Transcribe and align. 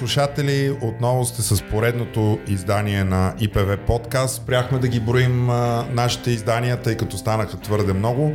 Слушатели! 0.00 0.76
Отново 0.80 1.24
сте 1.24 1.42
с 1.42 1.62
поредното 1.62 2.38
издание 2.48 3.04
на 3.04 3.34
ИПВ 3.40 3.76
подкаст. 3.76 4.36
Спряхме 4.36 4.78
да 4.78 4.88
ги 4.88 5.00
броим 5.00 5.50
а, 5.50 5.86
нашите 5.92 6.30
издания, 6.30 6.82
тъй 6.82 6.96
като 6.96 7.18
станаха 7.18 7.56
твърде 7.56 7.92
много. 7.92 8.32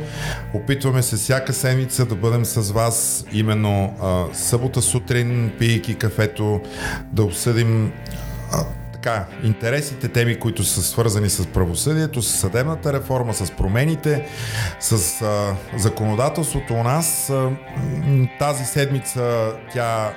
Опитваме 0.54 1.02
се 1.02 1.16
всяка 1.16 1.52
седмица 1.52 2.06
да 2.06 2.14
бъдем 2.14 2.44
с 2.44 2.72
вас 2.72 3.24
именно 3.32 3.96
а, 4.02 4.24
събота 4.34 4.82
сутрин, 4.82 5.52
пийки 5.58 5.94
кафето, 5.94 6.60
да 7.12 7.22
обсъдим 7.24 7.92
така, 9.06 9.26
интересите 9.42 10.08
теми, 10.08 10.38
които 10.38 10.64
са 10.64 10.82
свързани 10.82 11.30
с 11.30 11.46
правосъдието, 11.46 12.22
с 12.22 12.36
съдебната 12.36 12.92
реформа, 12.92 13.34
с 13.34 13.50
промените, 13.50 14.26
с 14.80 15.22
а, 15.22 15.56
законодателството 15.78 16.74
у 16.74 16.82
нас. 16.82 17.30
А, 17.30 17.50
тази 18.38 18.64
седмица 18.64 19.52
тя 19.72 20.14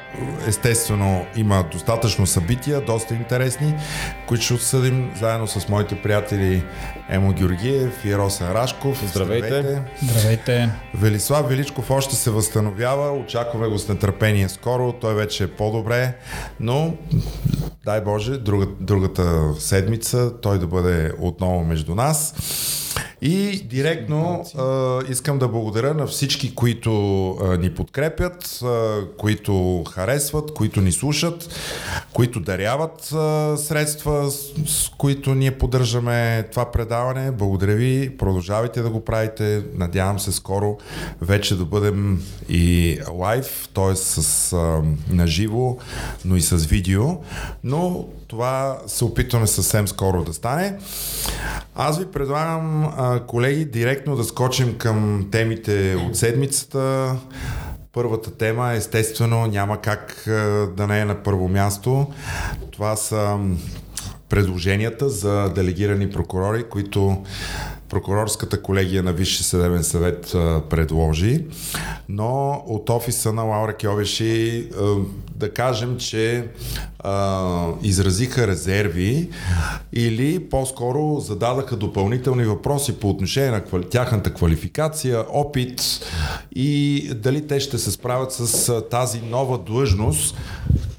естествено 0.48 1.26
има 1.36 1.66
достатъчно 1.72 2.28
събития, 2.28 2.82
доста 2.82 3.14
интересни, 3.14 3.76
които 4.28 4.44
ще 4.44 4.54
отсъдим 4.54 5.12
заедно 5.20 5.48
с 5.48 5.70
моите 5.70 6.02
приятели 6.02 6.64
Емо 7.10 7.34
Георгиев 7.34 8.06
и 8.06 8.18
Росен 8.18 8.52
Рашков. 8.52 9.04
Здравейте. 9.08 9.48
Здравейте. 9.48 9.82
Здравейте. 10.04 10.70
Велислав 10.96 11.50
Величков 11.50 11.92
още 11.92 12.16
се 12.16 12.32
възстановява, 12.32 13.12
очакваме 13.12 13.68
го 13.68 13.78
с 13.78 13.88
нетърпение 13.88 14.50
скоро, 14.50 14.94
той 14.94 15.16
вече 15.16 15.44
е 15.44 15.48
по-добре, 15.48 16.14
но 16.60 16.94
дай 17.86 18.02
Боже, 18.02 18.38
друга, 18.38 18.68
другата 18.80 19.54
седмица 19.60 20.32
той 20.42 20.60
да 20.60 20.68
бъде 20.68 21.14
отново 21.20 21.66
между 21.66 21.96
нас. 21.96 22.36
И 23.22 23.62
директно 23.70 24.46
а, 24.58 25.00
искам 25.10 25.40
да 25.40 25.48
благодаря 25.48 25.94
на 25.94 26.08
всички, 26.08 26.56
които 26.56 27.30
а, 27.32 27.58
ни 27.58 27.74
подкрепят, 27.74 28.60
а, 28.64 29.02
които 29.18 29.84
харесват, 29.90 30.54
които 30.54 30.82
ни 30.82 30.92
слушат, 30.92 31.50
които 32.14 32.40
даряват 32.40 33.12
а, 33.14 33.58
средства, 33.58 34.32
с, 34.32 34.54
с 34.66 34.92
които 34.98 35.36
ние 35.36 35.58
поддържаме 35.58 36.48
това 36.52 36.72
предаване. 36.72 37.32
Благодаря 37.32 37.76
ви, 37.76 38.18
продължавайте 38.18 38.82
да 38.82 38.90
го 38.90 39.06
правите. 39.06 39.64
Надявам 39.76 40.20
се 40.20 40.32
скоро 40.32 40.78
вече 41.22 41.58
да 41.58 41.66
бъдем 41.66 42.24
и 42.50 42.98
лайв, 43.14 43.70
т.е. 43.74 43.96
с 43.96 44.54
а, 44.54 44.82
наживо, 45.10 45.78
но 46.26 46.36
и 46.36 46.42
с 46.42 46.56
видео. 46.66 47.04
Но 47.64 48.06
това 48.28 48.78
се 48.88 49.06
опитваме 49.06 49.48
съвсем 49.48 49.88
скоро 49.88 50.24
да 50.24 50.34
стане. 50.34 50.78
Аз 51.76 52.00
ви 52.00 52.06
предлагам, 52.06 52.89
а, 52.98 53.26
колеги, 53.26 53.66
директно 53.66 54.16
да 54.16 54.24
скочим 54.24 54.78
към 54.78 55.28
темите 55.32 55.96
от 55.96 56.18
седмицата. 56.18 57.16
Първата 57.94 58.38
тема, 58.38 58.74
естествено, 58.74 59.48
няма 59.48 59.82
как 59.82 60.28
а, 60.28 60.32
да 60.78 60.88
не 60.88 61.00
е 61.00 61.06
на 61.06 61.24
първо 61.24 61.48
място. 61.48 62.08
Това 62.72 62.96
са 62.96 63.38
предложенията 64.30 65.10
за 65.10 65.50
делегирани 65.50 66.10
прокурори, 66.10 66.64
които 66.64 67.24
прокурорската 67.90 68.62
колегия 68.62 69.04
на 69.04 69.14
Висше 69.14 69.44
съдебен 69.44 69.84
съвет 69.84 70.26
предложи, 70.70 71.46
но 72.10 72.64
от 72.68 72.90
офиса 72.90 73.34
на 73.34 73.44
Лаура 73.44 73.74
Кьовеши 73.78 74.70
да 75.36 75.54
кажем, 75.54 75.98
че 75.98 76.48
а, 77.00 77.68
изразиха 77.84 78.48
резерви 78.48 79.30
или 79.94 80.50
по-скоро 80.50 81.20
зададаха 81.20 81.76
допълнителни 81.76 82.44
въпроси 82.44 83.00
по 83.00 83.10
отношение 83.10 83.52
на 83.52 83.62
квали... 83.64 83.90
тяхната 83.90 84.34
квалификация, 84.34 85.26
опит 85.30 85.82
и 86.56 87.10
дали 87.16 87.48
те 87.48 87.60
ще 87.60 87.78
се 87.78 87.92
справят 87.92 88.32
с 88.32 88.82
тази 88.90 89.22
нова 89.22 89.58
длъжност, 89.58 90.36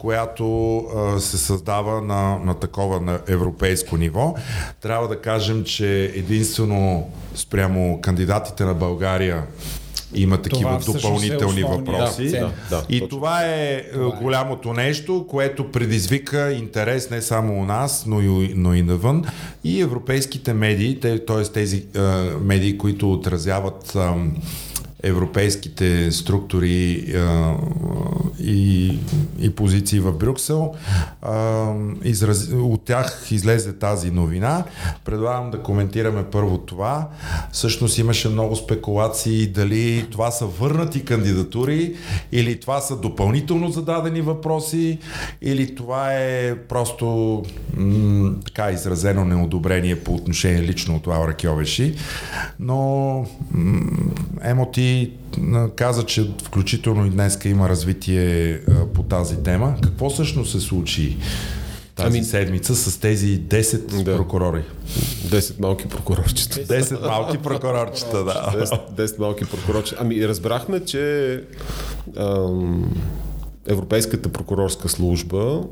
която 0.00 0.76
а, 0.78 1.20
се 1.20 1.38
създава 1.38 2.02
на, 2.02 2.38
на 2.38 2.54
такова 2.54 3.00
на 3.00 3.20
европейско 3.28 3.96
ниво. 3.96 4.34
Трябва 4.80 5.08
да 5.08 5.20
кажем, 5.20 5.64
че 5.64 6.04
единствено 6.04 7.10
спрямо 7.34 8.00
кандидатите 8.00 8.64
на 8.64 8.74
България 8.74 9.42
има 10.14 10.42
такива 10.42 10.78
Това 10.80 10.92
допълнителни 10.92 11.60
е 11.60 11.64
въпроси. 11.64 12.30
Да, 12.30 12.50
да, 12.70 12.84
и 12.88 13.00
точно. 13.00 13.08
това 13.08 13.42
е 13.44 13.82
това 13.92 14.10
голямото 14.10 14.72
нещо, 14.72 15.26
което 15.28 15.70
предизвика 15.72 16.52
интерес 16.52 17.10
не 17.10 17.22
само 17.22 17.60
у 17.60 17.64
нас, 17.64 18.04
но 18.06 18.20
и, 18.20 18.52
но 18.56 18.74
и 18.74 18.82
навън. 18.82 19.24
И 19.64 19.80
европейските 19.80 20.52
медии, 20.52 21.00
т.е. 21.00 21.42
тези 21.42 21.84
а, 21.96 22.00
медии, 22.40 22.78
които 22.78 23.12
отразяват 23.12 23.96
а, 23.96 24.14
европейските 25.02 26.12
структури 26.12 27.04
а, 27.16 27.54
и, 28.40 28.98
и 29.40 29.50
позиции 29.50 30.00
в 30.00 30.12
Брюксел. 30.12 30.74
А, 31.22 31.72
израз... 32.04 32.48
От 32.52 32.84
тях 32.84 33.28
излезе 33.30 33.72
тази 33.72 34.10
новина. 34.10 34.64
Предлагам 35.04 35.50
да 35.50 35.58
коментираме 35.58 36.24
първо 36.24 36.58
това. 36.58 37.08
Всъщност 37.52 37.98
имаше 37.98 38.28
много 38.28 38.56
спекулации 38.56 39.46
дали 39.46 40.06
това 40.10 40.30
са 40.30 40.46
върнати 40.46 41.04
кандидатури 41.04 41.96
или 42.32 42.60
това 42.60 42.80
са 42.80 42.96
допълнително 42.96 43.68
зададени 43.68 44.20
въпроси 44.20 44.98
или 45.42 45.74
това 45.74 46.14
е 46.14 46.56
просто 46.68 47.42
м- 47.76 48.32
така 48.44 48.70
изразено 48.70 49.24
неодобрение 49.24 49.96
по 49.96 50.14
отношение 50.14 50.62
лично 50.62 50.96
от 50.96 51.06
Лаура 51.06 51.34
Кьовеши. 51.36 51.94
Но 52.60 53.26
м- 53.50 53.80
Емо 54.42 54.70
каза, 55.76 56.06
че 56.06 56.30
включително 56.44 57.06
и 57.06 57.10
днеска 57.10 57.48
има 57.48 57.68
развитие 57.68 58.60
по 58.94 59.02
тази 59.02 59.42
тема. 59.42 59.74
Какво 59.82 60.10
всъщност 60.10 60.52
се 60.52 60.60
случи 60.60 61.16
тази 62.02 62.18
ами... 62.18 62.24
седмица 62.24 62.76
с 62.76 63.00
тези 63.00 63.40
10 63.40 64.02
да. 64.02 64.16
прокурори? 64.16 64.62
10 65.26 65.60
малки 65.60 65.88
прокурорчета. 65.88 66.60
10 66.60 67.06
малки 67.06 67.38
прокурорчета, 67.38 68.24
да. 68.24 68.52
10, 68.56 68.90
10 68.90 69.18
малки 69.18 69.44
прокурорчета. 69.44 69.96
Ами 70.00 70.28
разбрахме, 70.28 70.84
че 70.84 71.44
ам, 72.16 72.94
Европейската 73.66 74.28
прокурорска 74.28 74.88
служба 74.88 75.62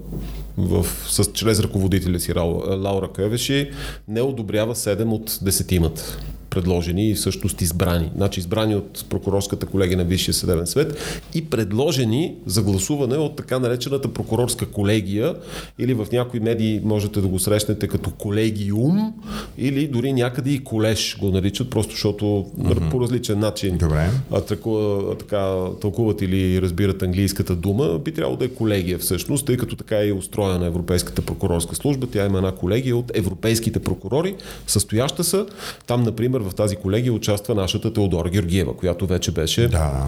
в, 0.57 0.87
с, 1.09 1.25
чрез 1.33 1.61
ръководителя 1.61 2.21
си 2.21 2.33
Лаура 2.37 3.09
Кевеши 3.12 3.71
не 4.09 4.23
одобрява 4.23 4.75
7 4.75 5.12
от 5.12 5.39
десетимата 5.43 6.19
предложени 6.50 7.10
и 7.10 7.14
всъщност 7.14 7.60
избрани. 7.60 8.10
Значи 8.16 8.41
избрани 8.41 8.76
от 8.76 9.04
прокурорската 9.10 9.66
колегия 9.66 9.98
на 9.98 10.04
Висшия 10.04 10.34
съдебен 10.34 10.66
съвет 10.66 10.98
и 11.34 11.44
предложени 11.44 12.34
за 12.47 12.62
гласуване 12.62 13.16
от 13.16 13.36
така 13.36 13.59
наречената 13.59 14.09
прокурорска 14.09 14.66
колегия 14.66 15.34
или 15.78 15.94
в 15.94 16.06
някои 16.12 16.41
медии 16.41 16.81
можете 16.84 17.20
да 17.20 17.28
го 17.28 17.38
срещнете 17.38 17.88
като 17.88 18.10
колегиум 18.10 19.14
или 19.59 19.88
дори 19.88 20.12
някъде 20.12 20.50
и 20.50 20.64
колеж 20.64 21.19
го 21.19 21.31
наричат, 21.31 21.70
просто 21.70 21.92
защото 21.92 22.25
mm-hmm. 22.25 22.91
по 22.91 23.00
различен 23.00 23.38
начин 23.38 23.78
Добре. 23.78 24.10
А, 24.32 24.41
така, 24.41 24.70
така 25.19 25.65
тълкуват 25.80 26.22
или 26.22 26.62
разбират 26.62 27.03
английската 27.03 27.56
дума, 27.56 27.98
би 27.98 28.12
трябвало 28.12 28.36
да 28.36 28.44
е 28.44 28.48
колегия 28.48 28.98
всъщност, 28.98 29.47
тъй 29.47 29.56
като 29.56 29.76
така 29.76 30.06
е 30.06 30.12
устроена 30.12 30.66
Европейската 30.66 31.22
прокурорска 31.22 31.75
служба. 31.75 32.06
Тя 32.12 32.26
има 32.26 32.38
една 32.38 32.53
колегия 32.53 32.97
от 32.97 33.10
европейските 33.15 33.80
прокурори, 33.80 34.34
състояща 34.66 35.25
се. 35.25 35.44
Там, 35.86 36.03
например, 36.03 36.38
в 36.41 36.54
тази 36.54 36.76
колегия 36.76 37.12
участва 37.12 37.54
нашата 37.54 37.93
Теодора 37.93 38.31
Георгиева, 38.31 38.76
която 38.76 39.06
вече 39.06 39.31
беше 39.31 39.69
Да. 39.69 40.06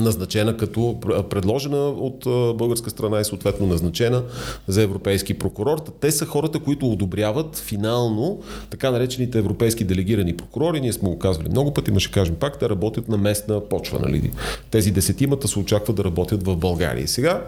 Назначена 0.00 0.56
като 0.56 1.00
предложена 1.30 1.88
от 1.88 2.24
българска 2.56 2.90
страна 2.90 3.20
и 3.20 3.24
съответно 3.24 3.66
назначена 3.66 4.22
за 4.68 4.82
европейски 4.82 5.34
прокурор. 5.34 5.78
Те 6.00 6.12
са 6.12 6.26
хората, 6.26 6.58
които 6.58 6.92
одобряват 6.92 7.56
финално 7.56 8.40
така 8.70 8.90
наречените 8.90 9.38
европейски 9.38 9.84
делегирани 9.84 10.36
прокурори. 10.36 10.80
Ние 10.80 10.92
сме 10.92 11.08
го 11.08 11.18
казвали 11.18 11.48
много 11.48 11.74
пъти, 11.74 11.90
но 11.90 12.00
ще 12.00 12.12
кажем 12.12 12.34
пак, 12.34 12.58
те 12.58 12.68
работят 12.68 13.08
на 13.08 13.16
местна 13.16 13.68
почва. 13.68 13.98
Нали? 14.00 14.32
Тези 14.70 14.90
десетимата 14.90 15.48
се 15.48 15.58
очаква 15.58 15.94
да 15.94 16.04
работят 16.04 16.42
в 16.42 16.56
България. 16.56 17.04
И 17.04 17.08
сега 17.08 17.44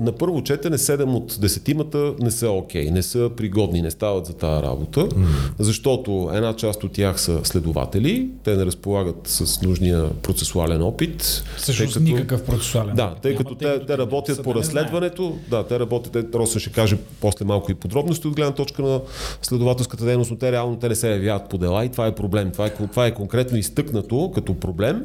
на 0.00 0.12
първо 0.18 0.42
четене 0.42 0.78
7 0.78 1.16
от 1.16 1.38
десетимата 1.40 2.14
не 2.20 2.30
са 2.30 2.50
окей, 2.50 2.90
не 2.90 3.02
са 3.02 3.30
пригодни, 3.36 3.82
не 3.82 3.90
стават 3.90 4.26
за 4.26 4.32
тази 4.32 4.62
работа, 4.62 5.08
защото 5.58 6.30
една 6.32 6.56
част 6.56 6.84
от 6.84 6.92
тях 6.92 7.20
са 7.20 7.40
следователи, 7.44 8.28
те 8.44 8.56
не 8.56 8.66
разполагат 8.66 9.16
с 9.24 9.62
нужния 9.62 10.10
процесуален 10.22 10.82
опит, 10.82 11.31
Всъщност 11.56 11.92
като... 11.94 12.04
никакъв 12.04 12.44
процесуален. 12.44 12.96
Да, 12.96 13.14
тъй 13.22 13.36
като 13.36 13.54
те, 13.54 13.86
те 13.86 13.98
работят 13.98 14.42
по 14.42 14.54
разследването, 14.54 15.38
да, 15.50 15.66
те 15.66 15.80
работят, 15.80 16.34
Росен 16.34 16.60
ще 16.60 16.70
каже 16.70 16.96
после 17.20 17.44
малко 17.44 17.70
и 17.72 17.74
подробности 17.74 18.26
от 18.26 18.36
гледна 18.36 18.52
точка 18.52 18.82
на 18.82 19.00
следователската 19.42 20.04
дейност, 20.04 20.30
но 20.30 20.36
те 20.36 20.52
реално 20.52 20.76
те 20.76 20.88
не 20.88 20.94
се 20.94 21.10
явяват 21.10 21.48
по 21.48 21.58
дела 21.58 21.84
и 21.84 21.88
това 21.88 22.06
е 22.06 22.14
проблем. 22.14 22.50
Това 22.52 22.66
е, 22.66 22.70
това 22.70 23.06
е 23.06 23.14
конкретно 23.14 23.58
изтъкнато 23.58 24.32
като 24.34 24.54
проблем 24.54 25.04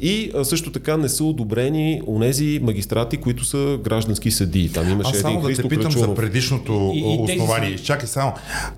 и 0.00 0.30
а, 0.36 0.44
също 0.44 0.72
така 0.72 0.96
не 0.96 1.08
са 1.08 1.24
одобрени 1.24 2.02
онези 2.06 2.60
магистрати, 2.62 3.16
които 3.16 3.44
са 3.44 3.78
граждански 3.84 4.30
съдии. 4.30 4.72
Там 4.72 4.90
имаше 4.90 5.10
Аз 5.10 5.18
само 5.18 5.38
един 5.38 5.56
да 5.56 5.62
те 5.62 5.68
питам 5.68 5.84
Крачунов. 5.84 6.08
за 6.08 6.14
предишното 6.14 6.90
И- 6.94 6.98
и 6.98 7.26
тези 7.26 7.40
основание. 7.40 7.78
са- 7.78 7.84
Чакай 7.84 8.08
само. 8.08 8.32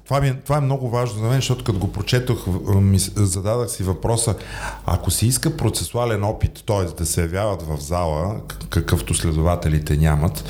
Това, 0.04 0.20
ми, 0.20 0.32
това 0.44 0.56
е 0.56 0.60
много 0.60 0.88
важно 0.88 1.18
за 1.18 1.24
мен, 1.24 1.36
защото 1.36 1.64
като 1.64 1.78
го 1.78 1.92
прочетох, 1.92 2.46
ми 2.74 2.98
зададах 3.16 3.70
си 3.70 3.82
въпроса, 3.82 4.34
ако 4.86 5.10
се 5.10 5.26
иска 5.26 5.56
процесуален 5.56 6.24
опит, 6.24 6.62
т.е. 6.66 6.89
да 6.96 7.06
се 7.06 7.20
явяват 7.20 7.62
в 7.62 7.80
зала, 7.80 8.40
какъвто 8.70 9.14
следователите 9.14 9.96
нямат, 9.96 10.44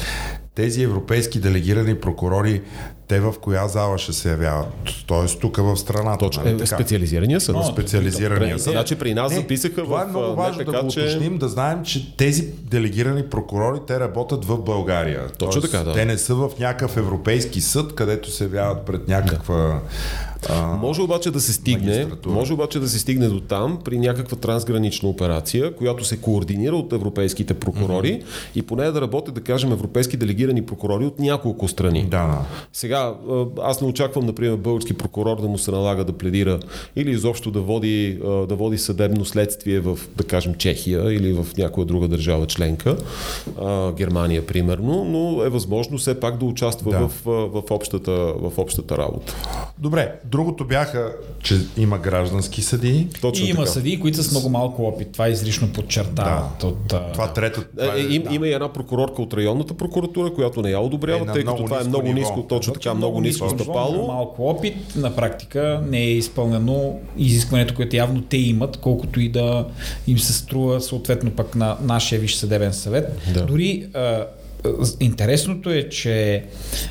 тези 0.55 0.83
европейски 0.83 1.41
делегирани 1.41 2.01
прокурори 2.01 2.63
те 3.11 3.21
в 3.21 3.35
коя 3.41 3.69
зала 3.69 3.99
ще 3.99 4.13
се 4.13 4.31
явяват? 4.31 4.69
Тоест 5.07 5.41
тук 5.41 5.57
в 5.57 5.77
страната. 5.77 6.19
Точно. 6.19 6.45
Нали, 6.45 6.63
е, 6.63 6.67
специализирания 6.67 7.41
съд. 7.41 7.57
Но, 7.57 7.63
специализирания 7.63 8.59
съд. 8.59 8.73
Значи 8.73 8.97
при 8.97 9.15
нас 9.15 9.33
не, 9.33 9.39
записаха 9.39 9.83
това 9.83 10.05
в 10.05 10.09
е 10.09 10.11
много 10.11 10.35
важно 10.35 10.63
НПК, 10.63 10.73
да 10.73 10.81
го 10.81 10.87
уточним, 10.87 11.33
че... 11.33 11.39
да 11.39 11.49
знаем, 11.49 11.83
че 11.85 12.17
тези 12.17 12.47
делегирани 12.63 13.23
прокурори, 13.23 13.79
те 13.87 14.01
работят 14.01 14.45
в 14.45 14.59
България. 14.59 15.29
Точно 15.39 15.61
Тоест, 15.61 15.73
така, 15.73 15.85
да. 15.85 15.93
Те 15.93 16.05
не 16.05 16.19
са 16.19 16.35
в 16.35 16.51
някакъв 16.59 16.97
европейски 16.97 17.61
съд, 17.61 17.95
където 17.95 18.31
се 18.31 18.45
явяват 18.45 18.87
пред 18.87 19.09
някаква 19.09 19.57
да 19.57 19.81
а, 20.49 20.67
може 20.67 21.03
обаче 21.03 21.31
да 21.31 21.41
се 21.41 21.53
стигне, 21.53 22.07
може 22.27 22.53
обаче 22.53 22.79
да 22.79 22.89
се 22.89 22.99
стигне 22.99 23.29
до 23.29 23.41
там 23.41 23.79
при 23.85 23.99
някаква 23.99 24.37
трансгранична 24.37 25.09
операция, 25.09 25.77
която 25.77 26.05
се 26.05 26.17
координира 26.17 26.77
от 26.77 26.93
европейските 26.93 27.55
прокурори 27.55 28.13
mm-hmm. 28.13 28.57
и 28.57 28.63
поне 28.63 28.91
да 28.91 29.01
работят, 29.01 29.35
да 29.35 29.41
кажем, 29.41 29.73
европейски 29.73 30.17
делегирани 30.17 30.67
прокурори 30.67 31.07
от 31.07 31.19
няколко 31.19 31.69
страни. 31.69 32.03
Да, 32.03 32.27
да. 32.27 32.39
Сега, 32.73 33.15
аз 33.63 33.81
не 33.81 33.89
очаквам, 33.89 34.27
например, 34.27 34.57
български 34.57 34.95
прокурор 34.95 35.41
да 35.41 35.49
му 35.49 35.59
се 35.59 35.71
налага 35.71 36.05
да 36.05 36.13
пледира 36.13 36.61
или 36.97 37.11
изобщо 37.11 37.51
да 37.51 37.61
води, 37.61 38.19
да 38.49 38.55
води 38.55 38.79
съдебно 38.79 39.25
следствие 39.25 39.81
в, 39.81 39.99
да 40.17 40.25
кажем, 40.25 40.55
Чехия 40.55 41.13
или 41.13 41.33
в 41.33 41.47
някоя 41.59 41.87
друга 41.87 42.09
държава 42.09 42.47
членка, 42.47 42.97
Германия, 43.97 44.47
примерно, 44.47 45.05
но 45.05 45.45
е 45.45 45.49
възможно 45.49 45.99
все 45.99 46.21
пак 46.21 46.39
да 46.39 46.45
участва 46.45 46.91
да. 46.91 47.09
В, 47.09 47.13
в, 47.25 47.71
общата, 47.71 48.13
в 48.37 48.53
общата 48.59 48.99
работа. 48.99 49.35
Добре, 49.79 50.15
Другото 50.31 50.65
бяха, 50.65 51.13
че 51.43 51.61
има 51.77 51.99
граждански 51.99 52.63
съдии. 52.63 53.07
Точно 53.21 53.47
и 53.47 53.49
има 53.49 53.59
така. 53.59 53.71
съдии, 53.71 54.01
които 54.01 54.17
са 54.17 54.23
с 54.23 54.31
много 54.31 54.49
малко 54.49 54.83
опит. 54.83 55.09
Това 55.13 55.27
е 55.27 55.31
изрично 55.31 55.73
подчертава. 55.73 56.43
Да. 56.61 56.67
От, 56.67 56.95
това 57.13 57.33
трето. 57.33 57.65
Това 57.79 57.95
е, 57.95 58.01
е, 58.01 58.03
им, 58.03 58.23
да. 58.23 58.35
Има 58.35 58.49
и 58.49 58.53
една 58.53 58.73
прокурорка 58.73 59.23
от 59.23 59.35
районната 59.35 59.75
прокуратура, 59.75 60.35
която 60.35 60.63
не 60.63 60.71
я 60.71 60.81
одобрява, 60.81 61.31
е, 61.31 61.33
тъй 61.33 61.45
като 61.45 61.65
това 61.65 61.81
е 61.81 61.85
много 61.85 62.07
ниво. 62.07 62.19
ниско, 62.19 62.43
точно 62.49 62.73
така, 62.73 62.95
много, 62.95 63.13
много 63.13 63.21
ниско 63.21 63.51
стъпало. 63.51 64.07
Малко 64.07 64.49
опит, 64.49 64.97
на 64.97 65.17
практика 65.17 65.83
не 65.89 65.99
е 65.99 66.11
изпълнено 66.11 66.95
изискването, 67.17 67.75
което 67.75 67.97
явно 67.97 68.23
те 68.23 68.37
имат, 68.37 68.77
колкото 68.77 69.21
и 69.21 69.29
да 69.29 69.67
им 70.07 70.19
се 70.19 70.33
струва 70.33 70.81
съответно 70.81 71.31
пък 71.31 71.55
на 71.55 71.77
нашия 71.83 72.21
Висш 72.21 72.35
съдебен 72.35 72.73
съвет. 72.73 73.19
Да. 73.35 73.47
Дори 73.47 73.87
а, 73.95 74.27
Интересното 75.01 75.71
е, 75.71 75.89
че 75.89 76.45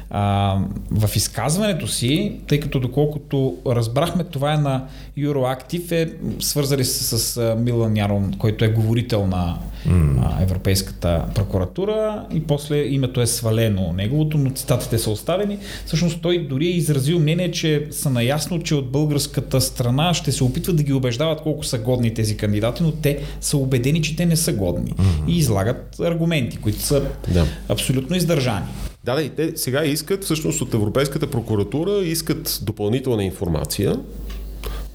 а, 0.09 0.57
в 0.91 1.15
изказването 1.15 1.87
си, 1.87 2.39
тъй 2.47 2.59
като 2.59 2.79
доколкото 2.79 3.57
разбрахме, 3.67 4.23
това 4.23 4.53
е 4.53 4.57
на 4.57 4.87
Euroactive, 5.17 5.91
е 5.91 6.09
свързали 6.39 6.85
се 6.85 7.17
с, 7.17 7.55
Милан 7.59 7.97
Ярон, 7.97 8.33
който 8.39 8.65
е 8.65 8.67
говорител 8.67 9.27
на 9.27 9.57
mm. 9.87 10.17
а, 10.21 10.43
Европейската 10.43 11.25
прокуратура 11.35 12.25
и 12.33 12.43
после 12.43 12.77
името 12.77 13.21
е 13.21 13.27
свалено 13.27 13.93
неговото, 13.93 14.37
но 14.37 14.49
цитатите 14.49 14.97
са 14.97 15.11
оставени. 15.11 15.57
Всъщност 15.85 16.21
той 16.21 16.47
дори 16.47 16.65
е 16.65 16.75
изразил 16.75 17.19
мнение, 17.19 17.51
че 17.51 17.87
са 17.91 18.09
наясно, 18.09 18.59
че 18.59 18.75
от 18.75 18.91
българската 18.91 19.61
страна 19.61 20.13
ще 20.13 20.31
се 20.31 20.43
опитват 20.43 20.75
да 20.75 20.83
ги 20.83 20.93
убеждават 20.93 21.41
колко 21.41 21.63
са 21.63 21.79
годни 21.79 22.13
тези 22.13 22.37
кандидати, 22.37 22.83
но 22.83 22.91
те 22.91 23.19
са 23.41 23.57
убедени, 23.57 24.01
че 24.01 24.15
те 24.15 24.25
не 24.25 24.35
са 24.35 24.53
годни. 24.53 24.91
Mm-hmm. 24.91 25.27
И 25.27 25.37
излагат 25.37 25.99
аргументи, 25.99 26.57
които 26.57 26.81
са 26.81 27.03
да 27.33 27.45
абсолютно 27.69 28.15
издържани. 28.15 28.65
Да, 29.03 29.15
да, 29.15 29.21
и 29.21 29.29
те 29.29 29.51
сега 29.55 29.85
искат, 29.85 30.23
всъщност 30.23 30.61
от 30.61 30.73
Европейската 30.73 31.27
прокуратура, 31.27 32.05
искат 32.05 32.59
допълнителна 32.63 33.23
информация. 33.23 33.95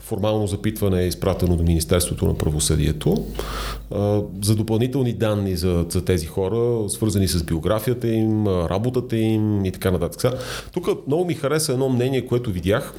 Формално 0.04 0.46
запитване 0.46 1.02
е 1.02 1.06
изпратено 1.06 1.56
до 1.56 1.62
Министерството 1.62 2.26
на 2.26 2.34
правосъдието 2.34 3.24
за 4.42 4.56
допълнителни 4.56 5.12
данни 5.12 5.56
за, 5.56 5.86
за 5.88 6.04
тези 6.04 6.26
хора, 6.26 6.88
свързани 6.88 7.28
с 7.28 7.44
биографията 7.44 8.08
им, 8.08 8.46
работата 8.46 9.16
им 9.16 9.64
и 9.64 9.72
така 9.72 9.90
нататък. 9.90 10.34
Тук 10.72 11.06
много 11.06 11.24
ми 11.24 11.34
хареса 11.34 11.72
едно 11.72 11.88
мнение, 11.88 12.26
което 12.26 12.50
видях 12.50 12.94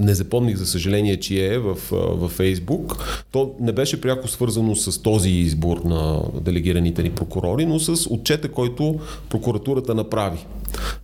не 0.00 0.14
запомних, 0.14 0.56
за 0.56 0.66
съжаление, 0.66 1.16
че 1.16 1.46
е 1.54 1.58
в, 1.58 1.76
в 1.90 2.28
Фейсбук. 2.28 2.96
То 3.30 3.54
не 3.60 3.72
беше 3.72 4.00
пряко 4.00 4.28
свързано 4.28 4.76
с 4.76 5.02
този 5.02 5.30
избор 5.30 5.80
на 5.84 6.22
делегираните 6.40 7.02
ни 7.02 7.10
прокурори, 7.10 7.66
но 7.66 7.78
с 7.78 8.10
отчета, 8.10 8.48
който 8.48 9.00
прокуратурата 9.28 9.94
направи 9.94 10.38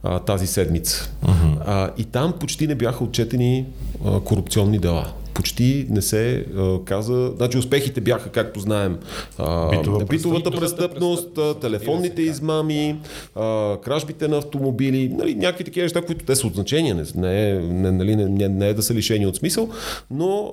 а, 0.02 0.18
тази 0.18 0.46
седмица. 0.46 1.10
Uh-huh. 1.26 1.56
А, 1.66 1.90
и 1.98 2.04
там 2.04 2.32
почти 2.40 2.66
не 2.66 2.74
бяха 2.74 3.04
отчетени 3.04 3.64
а, 4.06 4.20
корупционни 4.20 4.78
дела 4.78 5.12
почти 5.36 5.86
не 5.90 6.02
се 6.02 6.44
а, 6.56 6.78
каза. 6.84 7.32
Значи 7.36 7.58
успехите 7.58 8.00
бяха, 8.00 8.28
както 8.28 8.60
знаем, 8.60 8.98
а, 9.38 9.70
Битова 9.70 10.04
битовата 10.04 10.50
престъпност, 10.50 11.34
престъпност 11.34 11.60
телефонните 11.60 12.22
измами, 12.22 12.96
а, 13.34 13.76
кражбите 13.84 14.28
на 14.28 14.38
автомобили, 14.38 15.08
нали, 15.08 15.34
някакви 15.34 15.64
такива 15.64 15.84
неща, 15.84 16.02
които 16.02 16.24
те 16.24 16.36
са 16.36 16.46
от 16.46 16.54
значение, 16.54 16.94
не, 16.94 17.04
не, 17.16 17.50
е, 17.50 17.54
не, 17.54 17.92
нали, 17.92 18.16
не, 18.16 18.24
не, 18.24 18.48
не 18.48 18.68
е 18.68 18.74
да 18.74 18.82
са 18.82 18.94
лишени 18.94 19.26
от 19.26 19.36
смисъл, 19.36 19.68
но 20.10 20.52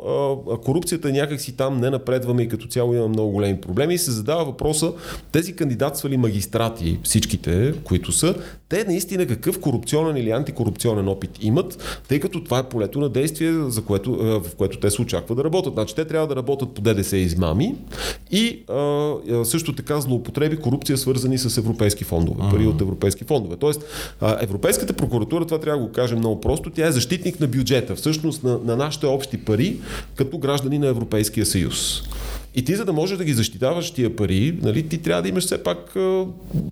а, 0.51 0.57
корупцията 0.57 1.11
някак 1.11 1.41
си 1.41 1.57
там 1.57 1.79
не 1.79 1.89
напредваме 1.89 2.41
и 2.41 2.47
като 2.47 2.67
цяло 2.67 2.93
има 2.93 3.07
много 3.07 3.31
големи 3.31 3.61
проблеми 3.61 3.93
и 3.93 3.97
се 3.97 4.11
задава 4.11 4.45
въпроса, 4.45 4.93
тези 5.31 5.55
кандидатствали 5.55 6.17
магистрати, 6.17 6.99
всичките, 7.03 7.73
които 7.83 8.11
са, 8.11 8.35
те 8.69 8.83
наистина 8.83 9.25
какъв 9.25 9.59
корупционен 9.59 10.17
или 10.17 10.31
антикорупционен 10.31 11.07
опит 11.07 11.29
имат, 11.41 12.01
тъй 12.07 12.19
като 12.19 12.43
това 12.43 12.59
е 12.59 12.63
полето 12.63 12.99
на 12.99 13.09
действие, 13.09 13.53
за 13.67 13.83
което, 13.83 14.13
в 14.15 14.55
което 14.57 14.72
те 14.79 14.91
се 14.91 15.01
очаква 15.01 15.35
да 15.35 15.43
работят. 15.43 15.73
Значи 15.73 15.95
те 15.95 16.05
трябва 16.05 16.27
да 16.27 16.35
работят 16.35 16.73
по 16.73 16.81
ДДС 16.81 17.17
измами 17.17 17.75
и 18.31 18.63
а, 18.69 19.45
също 19.45 19.75
така 19.75 20.01
злоупотреби, 20.01 20.57
корупция 20.57 20.97
свързани 20.97 21.37
с 21.37 21.57
европейски 21.57 22.03
фондове, 22.03 22.49
пари 22.51 22.67
от 22.67 22.81
европейски 22.81 23.23
фондове. 23.23 23.55
Тоест, 23.55 23.83
а, 24.21 24.37
Европейската 24.41 24.93
прокуратура, 24.93 25.45
това 25.45 25.59
трябва 25.59 25.81
да 25.81 25.87
го 25.87 25.93
кажем 25.93 26.19
много 26.19 26.41
просто, 26.41 26.69
тя 26.69 26.87
е 26.87 26.91
защитник 26.91 27.39
на 27.39 27.47
бюджета, 27.47 27.95
всъщност 27.95 28.43
на, 28.43 28.59
на 28.63 28.75
нашите 28.75 29.05
общи 29.05 29.37
пари, 29.45 29.77
като 30.15 30.37
граждани 30.37 30.79
на 30.79 30.87
Европейския 30.87 31.45
съюз. 31.45 32.03
И 32.55 32.65
ти, 32.65 32.75
за 32.75 32.85
да 32.85 32.93
можеш 32.93 33.17
да 33.17 33.23
ги 33.23 33.33
защитаваш 33.33 33.91
тия 33.91 34.15
пари, 34.15 34.57
нали, 34.61 34.87
ти 34.87 34.97
трябва 34.97 35.21
да 35.21 35.29
имаш 35.29 35.43
все 35.43 35.63
пак 35.63 35.95
а, 35.95 36.25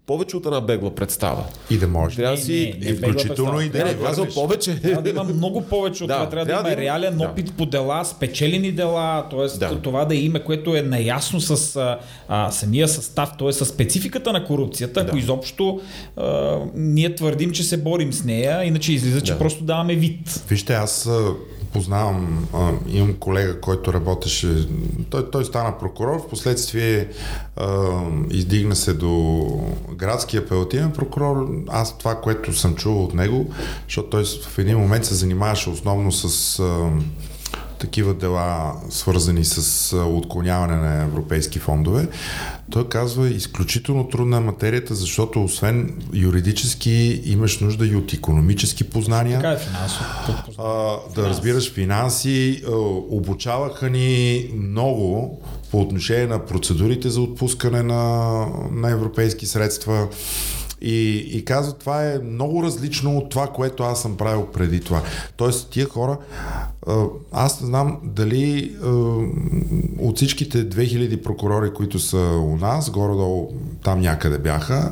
повече 0.05 0.37
от 0.37 0.45
една 0.45 0.61
бегла 0.61 0.95
представа. 0.95 1.43
И 1.69 1.77
да 1.77 1.87
можеш. 1.87 2.15
Трябва 2.15 2.35
да 2.35 2.41
си. 2.41 2.75
Не, 2.79 2.85
не, 2.85 2.95
включително 2.95 3.61
и 3.61 3.69
да 3.69 3.85
не, 3.85 3.93
казвам 3.93 4.27
повече. 4.33 4.81
Трябва 4.81 5.01
да 5.01 5.09
има 5.09 5.23
много 5.23 5.61
повече 5.61 6.03
от 6.03 6.07
да, 6.07 6.13
това. 6.13 6.29
Трябва, 6.29 6.45
трябва 6.45 6.63
да 6.63 6.69
има 6.69 6.75
да 6.75 6.81
реален 6.81 7.17
да. 7.17 7.25
опит 7.25 7.53
по 7.57 7.65
дела, 7.65 8.05
спечелени 8.05 8.71
дела, 8.71 9.25
т.е. 9.29 9.57
Да. 9.57 9.81
това 9.81 10.05
да 10.05 10.15
има, 10.15 10.43
което 10.43 10.75
е 10.75 10.81
наясно 10.81 11.41
с 11.41 11.75
а, 11.75 11.99
а, 12.27 12.51
самия 12.51 12.87
състав, 12.87 13.29
т.е. 13.39 13.53
с 13.53 13.65
спецификата 13.65 14.33
на 14.33 14.45
корупцията, 14.45 15.03
да. 15.03 15.07
ако 15.07 15.17
изобщо 15.17 15.81
а, 16.17 16.57
ние 16.75 17.15
твърдим, 17.15 17.51
че 17.51 17.63
се 17.63 17.77
борим 17.77 18.13
с 18.13 18.23
нея, 18.23 18.63
иначе 18.63 18.93
излиза, 18.93 19.21
че 19.21 19.31
да. 19.31 19.37
просто 19.37 19.63
даваме 19.63 19.95
вид. 19.95 20.43
Вижте, 20.49 20.73
аз 20.73 21.09
познавам, 21.73 22.47
имам 22.87 23.13
колега, 23.13 23.61
който 23.61 23.93
работеше, 23.93 24.67
той, 25.09 25.31
той 25.31 25.45
стана 25.45 25.77
прокурор, 25.79 26.19
в 26.19 26.29
последствие 26.29 27.07
издигна 28.29 28.75
се 28.75 28.93
до 28.93 29.45
градски 29.95 30.37
апелативен 30.37 30.91
прокурор. 30.91 31.47
Аз 31.67 31.97
това, 31.97 32.15
което 32.15 32.53
съм 32.53 32.75
чувал 32.75 33.03
от 33.03 33.13
него, 33.13 33.53
защото 33.83 34.09
той 34.09 34.25
в 34.25 34.57
един 34.57 34.77
момент 34.77 35.05
се 35.05 35.13
занимаваше 35.13 35.69
основно 35.69 36.11
с 36.11 36.59
а, 36.59 36.89
такива 37.81 38.13
дела, 38.13 38.73
свързани 38.89 39.45
с 39.45 39.97
отклоняване 39.97 40.75
на 40.75 41.03
европейски 41.03 41.59
фондове. 41.59 42.07
Той 42.71 42.89
казва, 42.89 43.29
изключително 43.29 44.07
трудна 44.07 44.37
е 44.37 44.39
материята, 44.39 44.95
защото 44.95 45.43
освен 45.43 46.01
юридически 46.13 47.21
имаш 47.25 47.59
нужда 47.59 47.87
и 47.87 47.95
от 47.95 48.13
економически 48.13 48.83
познания. 48.83 49.39
Така 49.39 49.51
е 49.51 49.57
финансово. 49.57 50.05
да 51.15 51.29
разбираш 51.29 51.73
финанси. 51.73 52.63
Обучаваха 53.09 53.89
ни 53.89 54.49
много 54.57 55.39
по 55.71 55.81
отношение 55.81 56.27
на 56.27 56.45
процедурите 56.45 57.09
за 57.09 57.21
отпускане 57.21 57.83
на, 57.83 58.45
на 58.71 58.89
европейски 58.91 59.45
средства. 59.45 60.07
И, 60.81 61.15
и 61.17 61.45
казва, 61.45 61.73
това 61.73 62.05
е 62.05 62.19
много 62.19 62.63
различно 62.63 63.17
от 63.17 63.29
това, 63.29 63.47
което 63.47 63.83
аз 63.83 64.01
съм 64.01 64.17
правил 64.17 64.47
преди 64.53 64.79
това. 64.79 65.01
Тоест, 65.35 65.69
тия 65.69 65.89
хора, 65.89 66.17
аз 67.31 67.61
не 67.61 67.67
знам 67.67 67.99
дали 68.03 68.75
от 69.99 70.15
всичките 70.15 70.69
2000 70.69 71.23
прокурори, 71.23 71.73
които 71.73 71.99
са 71.99 72.17
у 72.43 72.57
нас, 72.57 72.91
горе-долу 72.91 73.51
там 73.83 74.01
някъде 74.01 74.37
бяха, 74.37 74.91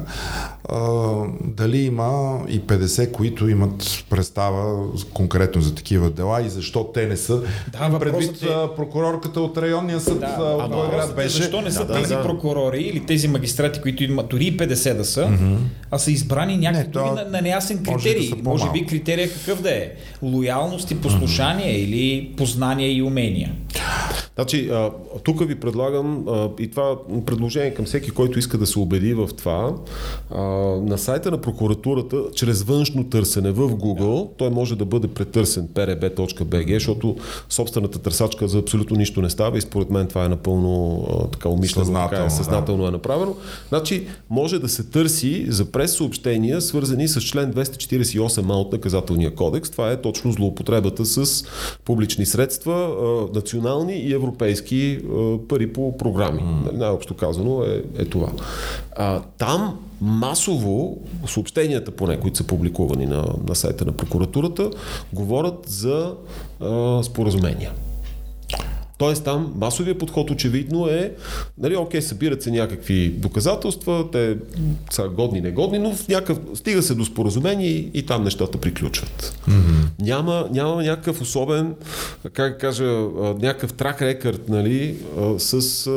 дали 1.43 1.77
има 1.77 2.39
и 2.49 2.61
50, 2.61 3.11
които 3.11 3.49
имат 3.49 4.05
представа 4.09 4.87
конкретно 5.13 5.61
за 5.61 5.75
такива 5.75 6.09
дела 6.09 6.41
и 6.41 6.49
защо 6.49 6.83
те 6.83 7.07
не 7.07 7.17
са. 7.17 7.41
Да, 7.71 7.99
предвид 7.99 8.43
е... 8.43 8.47
прокурорката 8.75 9.41
от 9.41 9.57
районния 9.57 9.99
съд 9.99 10.19
да, 10.19 10.57
от 10.63 10.71
Блаград 10.71 11.15
беше. 11.15 11.29
Защо 11.29 11.61
не 11.61 11.71
са 11.71 11.85
да, 11.85 11.93
тези 11.93 12.13
да, 12.13 12.23
прокурори 12.23 12.81
или 12.81 13.05
тези 13.05 13.27
магистрати, 13.27 13.81
които 13.81 14.03
имат 14.03 14.29
дори 14.29 14.45
и 14.45 14.57
50 14.57 14.93
да 14.97 15.05
са, 15.05 15.21
mm-hmm. 15.21 15.57
а 15.91 15.99
са 15.99 16.11
избрани 16.11 16.57
някакви 16.57 16.99
не, 16.99 17.11
на, 17.11 17.25
на 17.29 17.41
неясен 17.41 17.83
критерий. 17.83 18.29
Може, 18.29 18.41
да 18.41 18.49
може 18.49 18.71
би 18.71 18.85
критерия 18.85 19.29
какъв 19.33 19.61
да 19.61 19.69
е? 19.69 19.91
Лоялност 20.23 20.91
и 20.91 21.01
послушание 21.01 21.73
mm-hmm. 21.73 21.83
или 21.83 22.33
познание 22.37 22.91
и 22.91 23.01
умения. 23.01 23.51
Значи, 24.39 24.69
а, 24.69 24.91
тук 25.23 25.47
ви 25.47 25.59
предлагам 25.59 26.25
а, 26.27 26.49
и 26.59 26.69
това 26.69 26.95
предложение 27.25 27.73
към 27.73 27.85
всеки, 27.85 28.11
който 28.11 28.39
иска 28.39 28.57
да 28.57 28.67
се 28.67 28.79
убеди 28.79 29.13
в 29.13 29.29
това. 29.37 29.75
А, 30.31 30.41
на 30.81 30.97
сайта 30.97 31.31
на 31.31 31.41
прокуратурата, 31.41 32.17
чрез 32.35 32.63
външно 32.63 33.03
търсене 33.03 33.51
в 33.51 33.69
Google, 33.69 34.29
той 34.37 34.49
може 34.49 34.75
да 34.75 34.85
бъде 34.85 35.07
претърсен 35.07 35.67
prb.bg, 35.67 36.73
защото 36.73 37.15
собствената 37.49 37.99
търсачка 37.99 38.47
за 38.47 38.59
абсолютно 38.59 38.97
нищо 38.97 39.21
не 39.21 39.29
става 39.29 39.57
и 39.57 39.61
според 39.61 39.89
мен 39.89 40.07
това 40.07 40.25
е 40.25 40.29
напълно 40.29 41.05
а, 41.09 41.27
така 41.27 41.49
умишлено, 41.49 41.85
Съзнателно, 41.85 42.09
така 42.09 42.25
е, 42.25 42.29
съзнателно 42.29 42.87
е 42.87 42.91
направено. 42.91 43.35
Значи, 43.69 44.07
може 44.29 44.59
да 44.59 44.69
се 44.69 44.83
търси 44.83 45.45
за 45.49 45.65
прес-съобщения, 45.65 46.61
свързани 46.61 47.07
с 47.07 47.21
член 47.21 47.53
248а 47.53 48.53
от 48.53 48.71
наказателния 48.71 49.35
кодекс. 49.35 49.69
Това 49.69 49.91
е 49.91 50.01
точно 50.01 50.31
злоупотребата 50.31 51.05
с 51.05 51.43
публични 51.85 52.25
средства, 52.25 52.73
а, 52.73 53.33
национални 53.59 53.93
и 53.93 54.13
европейски 54.13 54.99
а, 54.99 55.37
пари 55.47 55.73
по 55.73 55.97
програми. 55.97 56.39
Mm. 56.39 56.71
Най-общо 56.73 57.13
казано 57.13 57.63
е, 57.63 57.83
е 58.01 58.05
това. 58.05 58.29
А, 58.95 59.21
там 59.37 59.79
масово 60.01 60.97
съобщенията, 61.27 61.91
поне, 61.91 62.19
които 62.19 62.37
са 62.37 62.43
публикувани 62.43 63.05
на, 63.05 63.25
на 63.47 63.55
сайта 63.55 63.85
на 63.85 63.91
прокуратурата, 63.91 64.69
говорят 65.13 65.65
за 65.67 66.13
а, 66.61 67.03
споразумения. 67.03 67.71
Тоест 68.99 69.23
там 69.23 69.53
масовия 69.55 69.97
подход 69.97 70.31
очевидно 70.31 70.87
е, 70.87 71.11
нали, 71.57 71.75
окей, 71.75 72.01
събират 72.01 72.43
се 72.43 72.51
някакви 72.51 73.09
доказателства, 73.09 74.11
те 74.11 74.37
са 74.91 75.07
годни, 75.07 75.41
негодни, 75.41 75.79
но 75.79 75.95
в 75.95 76.07
някакъв, 76.07 76.39
стига 76.55 76.81
се 76.81 76.95
до 76.95 77.05
споразумение 77.05 77.67
и, 77.67 77.91
и 77.93 78.05
там 78.05 78.23
нещата 78.23 78.57
приключват. 78.57 79.35
Mm-hmm. 79.47 80.01
Няма, 80.01 80.47
няма 80.51 80.83
някакъв 80.83 81.21
особен, 81.21 81.75
как 82.33 82.61
кажа, 82.61 83.07
някакъв 83.41 83.73
трак 83.73 84.01
рекърд, 84.01 84.49
нали, 84.49 84.95
с 85.37 85.87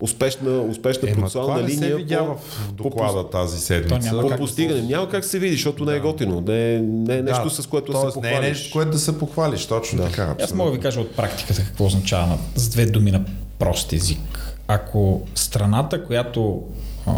успешна, 0.00 0.60
успешна 0.60 1.08
Ема, 1.10 1.20
процесуална 1.20 1.48
това 1.48 1.62
не 1.62 1.68
линия. 1.68 1.90
се 1.90 1.96
видя 1.96 2.18
по, 2.18 2.34
в 2.34 2.72
доклада 2.72 3.22
по, 3.22 3.28
тази 3.28 3.58
седмица. 3.58 3.98
няма 4.02 4.22
по 4.22 4.28
как 4.28 4.38
постигане. 4.38 4.82
Няма 4.82 5.08
как 5.08 5.24
се 5.24 5.38
види, 5.38 5.52
защото 5.52 5.84
да. 5.84 5.90
не 5.90 5.96
е 5.96 6.00
готино. 6.00 6.40
Не 6.40 6.74
е, 6.74 6.80
не 6.80 7.16
е 7.16 7.22
нещо, 7.22 7.44
Да, 7.44 7.50
с 7.50 7.66
което 7.66 7.92
да 7.92 7.98
се 7.98 8.04
не 8.04 8.08
е 8.08 8.12
похвалиш. 8.32 8.48
нещо, 8.48 8.72
което 8.72 8.90
да 8.90 8.98
се 8.98 9.18
похвалиш, 9.18 9.66
точно 9.66 9.98
Да. 9.98 10.04
така. 10.04 10.22
Аз 10.22 10.30
абсолютно. 10.32 10.56
мога 10.56 10.70
да 10.70 10.76
ви 10.76 10.82
кажа 10.82 11.00
от 11.00 11.16
практиката 11.16 11.62
какво 11.64 11.84
означава 11.84 12.26
на, 12.26 12.38
с 12.56 12.68
две 12.68 12.86
думи 12.86 13.10
на 13.10 13.24
прост 13.58 13.92
език. 13.92 14.54
Ако 14.68 15.22
страната, 15.34 16.04
която 16.04 16.62
а, 17.06 17.12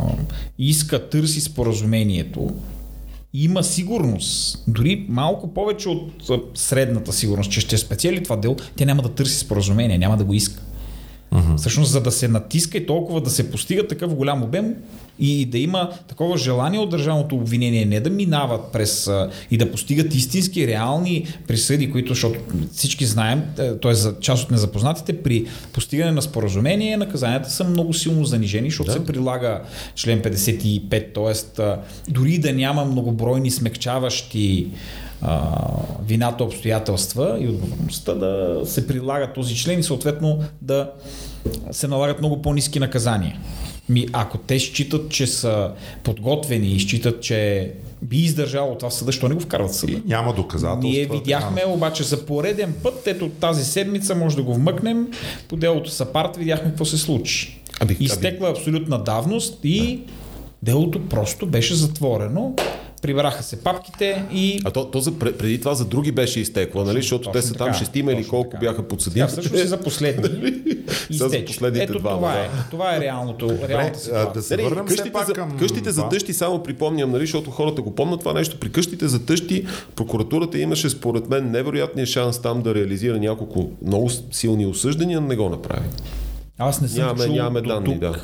иска, 0.59 1.09
търси 1.09 1.41
споразумението, 1.41 2.51
има 3.35 3.63
сигурност, 3.65 4.65
дори 4.69 5.07
малко 5.09 5.55
повече 5.55 5.89
от 5.89 6.11
средната 6.55 7.13
сигурност, 7.13 7.51
че 7.51 7.61
ще 7.61 7.79
спечели 7.79 8.23
това 8.23 8.37
дело, 8.37 8.57
тя 8.77 8.85
няма 8.85 9.03
да 9.03 9.09
търси 9.09 9.39
споразумение, 9.39 9.99
няма 9.99 10.17
да 10.17 10.25
го 10.25 10.35
иска. 10.35 10.63
Uh-huh. 11.33 11.57
Всъщност, 11.57 11.91
за 11.91 12.01
да 12.01 12.13
се 12.13 12.29
натиска 12.29 12.79
и 12.79 12.87
толкова 12.87 13.21
да 13.21 13.31
се 13.31 13.51
постига 13.51 13.87
такъв 13.87 14.15
голям 14.15 14.43
обем 14.43 14.75
и 15.19 15.47
да 15.47 15.59
има 15.59 15.91
такова 16.09 16.39
желание 16.39 16.81
от 16.81 16.91
държавното 16.91 17.35
обвинение 17.35 17.85
не 17.85 18.01
да 18.01 18.11
минават 18.11 18.73
през 18.73 19.11
и 19.51 19.57
да 19.57 19.71
постигат 19.71 20.15
истински, 20.15 20.67
реални 20.67 21.27
присъди, 21.47 21.91
които, 21.91 22.09
защото 22.09 22.41
всички 22.73 23.07
знаем, 23.07 23.43
т.е. 23.83 23.95
за 23.95 24.15
част 24.21 24.45
от 24.45 24.51
незапознатите, 24.51 25.23
при 25.23 25.47
постигане 25.73 26.13
на 26.13 26.23
споразумение 26.23 26.97
наказанията 26.97 27.51
са 27.51 27.65
много 27.65 27.95
силно 27.95 28.25
занижени, 28.25 28.71
защото 28.71 28.87
да. 28.87 28.93
се 28.93 29.07
прилага 29.07 29.63
член 29.95 30.23
55, 30.23 31.15
т.е. 31.15 31.63
дори 32.13 32.39
да 32.39 32.53
няма 32.53 32.85
многобройни 32.85 33.51
смекчаващи 33.51 34.69
а, 35.23 35.59
вината 36.07 36.45
обстоятелства 36.45 37.39
и 37.41 37.49
отговорността 37.49 38.15
да 38.15 38.61
се 38.65 38.87
прилага 38.87 39.33
този 39.33 39.57
член 39.57 39.79
и 39.81 39.83
съответно 39.83 40.39
да 40.61 40.91
се 41.71 41.89
налагат 41.89 42.19
много 42.19 42.43
по-низки 42.43 42.81
наказания. 42.81 43.39
Ми, 43.89 44.07
ако 44.13 44.39
те 44.39 44.59
считат, 44.59 45.11
че 45.11 45.27
са 45.27 45.71
подготвени 46.05 46.69
и 46.69 46.81
считат, 46.81 47.23
че 47.23 47.71
би 48.03 48.17
издържало 48.17 48.75
това 48.75 48.91
в 48.91 48.95
съда, 48.95 49.13
що 49.13 49.29
не 49.29 49.35
го 49.35 49.41
вкарват 49.41 49.71
в 49.71 49.77
съда? 49.77 49.93
И 49.93 50.03
няма 50.07 50.35
доказателства. 50.35 50.89
Ние 50.89 51.07
видяхме 51.07 51.65
обаче 51.67 52.03
за 52.03 52.27
пореден 52.27 52.75
път, 52.83 53.07
ето 53.07 53.29
тази 53.29 53.65
седмица 53.65 54.15
може 54.15 54.37
да 54.37 54.43
го 54.43 54.55
вмъкнем, 54.55 55.09
по 55.49 55.57
делото 55.57 55.91
Сапарт 55.91 56.37
видяхме 56.37 56.69
какво 56.69 56.85
се 56.85 56.99
случи. 56.99 57.63
Аби- 57.81 57.97
Изтекла 58.01 58.51
абсолютна 58.51 58.99
давност 58.99 59.59
и 59.65 60.01
делото 60.63 61.09
просто 61.09 61.47
беше 61.47 61.75
затворено. 61.75 62.55
Прибраха 63.03 63.43
се 63.43 63.57
папките 63.57 64.25
и 64.33 64.61
А 64.65 64.71
то, 64.71 64.85
то 64.85 65.01
за, 65.01 65.13
пре- 65.13 65.33
преди 65.33 65.59
това 65.59 65.75
за 65.75 65.85
други 65.85 66.13
беше 66.13 66.41
изтекло, 66.41 66.85
нали? 66.85 66.97
Защото 66.97 67.31
те 67.31 67.43
са 67.43 67.55
там 67.55 67.67
така, 67.67 67.79
шестима 67.79 68.13
или 68.13 68.29
колко 68.29 68.51
така. 68.51 68.61
бяха 68.61 68.83
подсъдими. 68.83 69.29
Сега 69.29 69.43
всъщност 69.43 69.69
за 69.69 69.77
последни 69.79 70.53
Сега 71.13 71.29
за 71.29 71.45
последните 71.45 71.85
Ето 71.85 71.99
двама, 71.99 72.17
това 72.17 72.33
да. 72.33 72.39
е. 72.39 72.49
Това 72.71 72.97
е 72.97 73.01
реалното, 73.01 73.47
Добре, 73.47 73.69
реалната 73.69 74.11
а, 74.13 74.33
да 74.33 74.43
се 74.43 74.57
Нали, 74.57 74.69
върнем 74.69 74.87
къщите, 74.87 75.13
пак 75.13 75.27
за, 75.27 75.33
към 75.33 75.59
къщите 75.59 75.91
за 75.91 76.09
тъщи, 76.09 76.33
само 76.33 76.63
припомням, 76.63 77.11
нали, 77.11 77.21
защото 77.21 77.51
хората 77.51 77.83
го 77.83 77.95
помнят 77.95 78.21
това 78.21 78.33
нещо. 78.33 78.59
При 78.59 78.73
къщите 78.73 79.09
за 79.09 79.27
тъщи 79.27 79.67
прокуратурата 79.97 80.59
имаше 80.59 80.91
според 80.91 81.29
мен 81.29 81.51
невероятния 81.51 82.07
шанс 82.07 82.39
там 82.39 82.63
да 82.63 82.75
реализира 82.75 83.19
няколко 83.19 83.71
много 83.83 84.11
силни 84.31 84.67
осъждания, 84.67 85.21
но 85.21 85.27
не 85.27 85.37
го 85.37 85.49
направи. 85.49 85.87
Аз 86.59 86.81
не 86.81 86.89
съм 86.89 86.99
Нямаме- 86.99 87.25
чул 87.25 87.35
нямаме 87.35 87.61
до 87.61 87.69
данни, 87.69 87.85
тук, 87.85 87.99
да. 87.99 88.15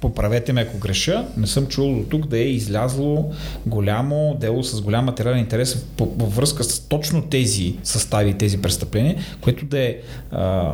Поправете 0.00 0.52
ме 0.52 0.60
ако 0.60 0.78
греша, 0.78 1.26
не 1.36 1.46
съм 1.46 1.66
чул 1.66 1.94
до 1.94 2.02
тук 2.02 2.26
да 2.26 2.38
е 2.38 2.48
излязло 2.48 3.32
голямо 3.66 4.36
дело 4.40 4.64
с 4.64 4.80
голям 4.80 5.04
материален 5.04 5.38
интерес 5.38 5.86
във 5.98 6.36
връзка 6.36 6.64
с 6.64 6.80
точно 6.80 7.22
тези 7.22 7.74
състави, 7.82 8.34
тези 8.34 8.58
престъпления, 8.58 9.16
което 9.40 9.64
да 9.64 9.78
е 9.78 9.96
а, 10.30 10.72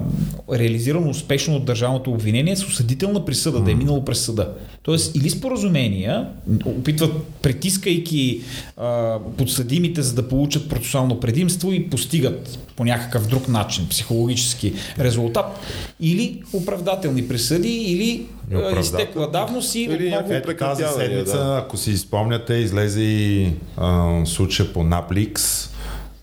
реализирано 0.53 1.11
успешно 1.11 1.57
от 1.57 1.65
държавното 1.65 2.11
обвинение 2.11 2.57
с 2.57 2.65
осъдителна 2.65 3.25
присъда, 3.25 3.61
да 3.61 3.71
е 3.71 3.75
минало 3.75 4.05
през 4.05 4.21
съда. 4.21 4.55
Тоест 4.83 5.17
или 5.17 5.31
споразумения, 5.31 6.29
опитват 6.65 7.13
притискайки 7.43 8.41
а, 8.77 9.19
подсъдимите, 9.39 10.03
за 10.03 10.15
да 10.15 10.29
получат 10.29 10.69
процесуално 10.69 11.21
предимство 11.21 11.73
и 11.73 11.91
постигат 11.91 12.59
по 12.77 12.85
някакъв 12.85 13.29
друг 13.29 13.49
начин 13.49 13.89
психологически 13.89 14.73
резултат, 14.99 15.61
или 16.01 16.43
оправдателни 16.53 17.29
присъди, 17.29 17.69
или 17.69 18.27
а, 18.53 18.71
Изтекла 19.15 19.31
давност 19.31 19.75
и 19.75 19.81
Или 19.83 20.07
отново... 20.07 20.19
Ето 20.19 20.29
тази 20.29 20.43
прекратяване, 20.43 21.05
седмица, 21.05 21.39
да. 21.39 21.63
ако 21.65 21.77
си 21.77 21.97
спомняте, 21.97 22.55
излезе 22.55 23.01
и 23.01 23.53
а, 23.77 24.21
случая 24.27 24.73
по 24.73 24.85
Напликс. 24.85 25.71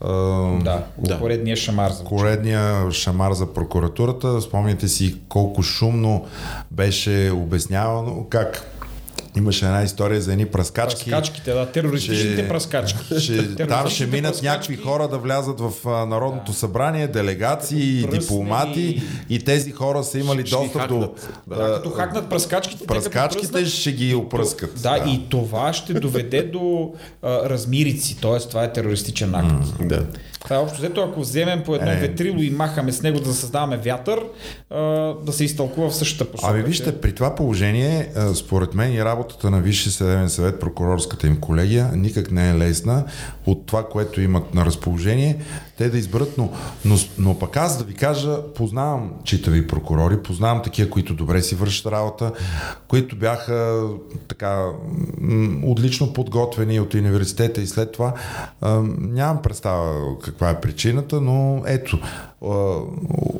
А, 0.01 0.13
Да, 0.63 0.83
Да. 0.97 1.19
поредния 1.19 1.55
шамар 1.55 1.91
за 1.91 2.03
Поредния 2.03 2.91
шамар 2.91 3.33
за 3.33 3.53
прокуратурата. 3.53 4.41
Спомняте 4.41 4.87
си 4.87 5.15
колко 5.29 5.63
шумно 5.63 6.25
беше 6.71 7.31
обяснявано 7.35 8.25
как 8.29 8.70
имаше 9.35 9.65
една 9.65 9.83
история 9.83 10.21
за 10.21 10.31
едни 10.31 10.45
пръскачки. 10.45 11.03
Пръскачките, 11.05 11.53
да, 11.53 11.65
терористичните 11.65 12.47
пръскачки. 12.47 12.99
Че 13.21 13.55
там 13.57 13.89
ще 13.89 14.05
минат 14.05 14.23
пръскачки. 14.23 14.45
някакви 14.45 14.75
хора 14.77 15.07
да 15.07 15.17
влязат 15.17 15.59
в 15.59 15.71
а, 15.85 16.05
Народното 16.05 16.53
събрание, 16.53 17.07
делегации, 17.07 18.01
Като 18.01 18.07
пръсне 18.07 18.19
дипломати 18.21 19.01
и- 19.29 19.39
тези 19.39 19.71
хора 19.71 20.03
са 20.03 20.19
имали 20.19 20.41
Ще 20.41 20.55
достъп 20.55 20.87
до... 20.87 20.99
хакнат. 21.01 21.29
Да, 21.47 21.73
като 21.75 21.89
хакнат 21.89 22.29
пръскачките, 22.29 22.77
те 22.77 22.87
като 22.87 22.93
Пръскачките 22.95 23.51
пръснат, 23.51 23.67
ще 23.69 23.91
ги 23.91 24.15
опръскат. 24.15 24.81
Да, 24.81 25.03
и 25.07 25.29
това 25.29 25.73
ще 25.73 25.93
доведе 25.93 26.43
до 26.43 26.91
а, 27.21 27.49
размирици, 27.49 28.17
т.е. 28.17 28.39
това 28.39 28.63
е 28.63 28.73
терористичен 28.73 29.35
акт. 29.35 29.55
Да. 29.81 30.05
Това 30.41 30.55
е 30.55 30.59
общо 30.59 30.77
взето, 30.77 31.01
ако 31.01 31.19
вземем 31.19 31.63
по 31.63 31.75
едно 31.75 31.91
Е. 31.91 31.95
ветрило 31.95 32.37
и 32.37 32.49
махаме 32.49 32.91
с 32.91 33.01
него 33.01 33.19
да 33.19 33.33
създаваме 33.33 33.77
вятър, 33.77 34.19
а, 34.69 34.79
да 35.15 35.31
се 35.31 35.43
изтълкува 35.43 35.89
в 35.89 35.95
същата 35.95 36.31
посока. 36.31 36.51
Ами 36.51 36.63
вижте, 36.63 37.01
при 37.01 37.13
това 37.13 37.35
положение, 37.35 38.09
а, 38.15 38.35
според 38.35 38.73
мен 38.73 38.93
и 38.93 39.03
работата 39.21 39.51
на 39.51 39.61
Висшия 39.61 39.91
съдебен 39.91 40.29
съвет, 40.29 40.59
прокурорската 40.59 41.27
им 41.27 41.39
колегия, 41.39 41.91
никак 41.95 42.31
не 42.31 42.49
е 42.49 42.53
лесна. 42.53 43.05
От 43.45 43.65
това, 43.65 43.89
което 43.89 44.21
имат 44.21 44.53
на 44.53 44.65
разположение, 44.65 45.37
те 45.77 45.89
да 45.89 45.97
изберат, 45.97 46.37
но, 46.37 46.49
но, 46.85 46.95
но 47.17 47.39
пък 47.39 47.57
аз 47.57 47.77
да 47.77 47.83
ви 47.83 47.93
кажа, 47.93 48.53
познавам 48.55 49.11
читави 49.23 49.67
прокурори, 49.67 50.23
познавам 50.23 50.63
такива, 50.63 50.89
които 50.89 51.13
добре 51.13 51.41
си 51.41 51.55
вършат 51.55 51.85
работа, 51.85 52.31
които 52.87 53.15
бяха 53.15 53.87
така 54.27 54.65
отлично 55.63 56.13
подготвени 56.13 56.79
от 56.79 56.93
университета 56.93 57.61
и 57.61 57.67
след 57.67 57.91
това. 57.91 58.13
А, 58.61 58.81
нямам 58.99 59.41
представа 59.41 60.19
каква 60.23 60.49
е 60.49 60.61
причината, 60.61 61.21
но 61.21 61.63
ето, 61.65 61.99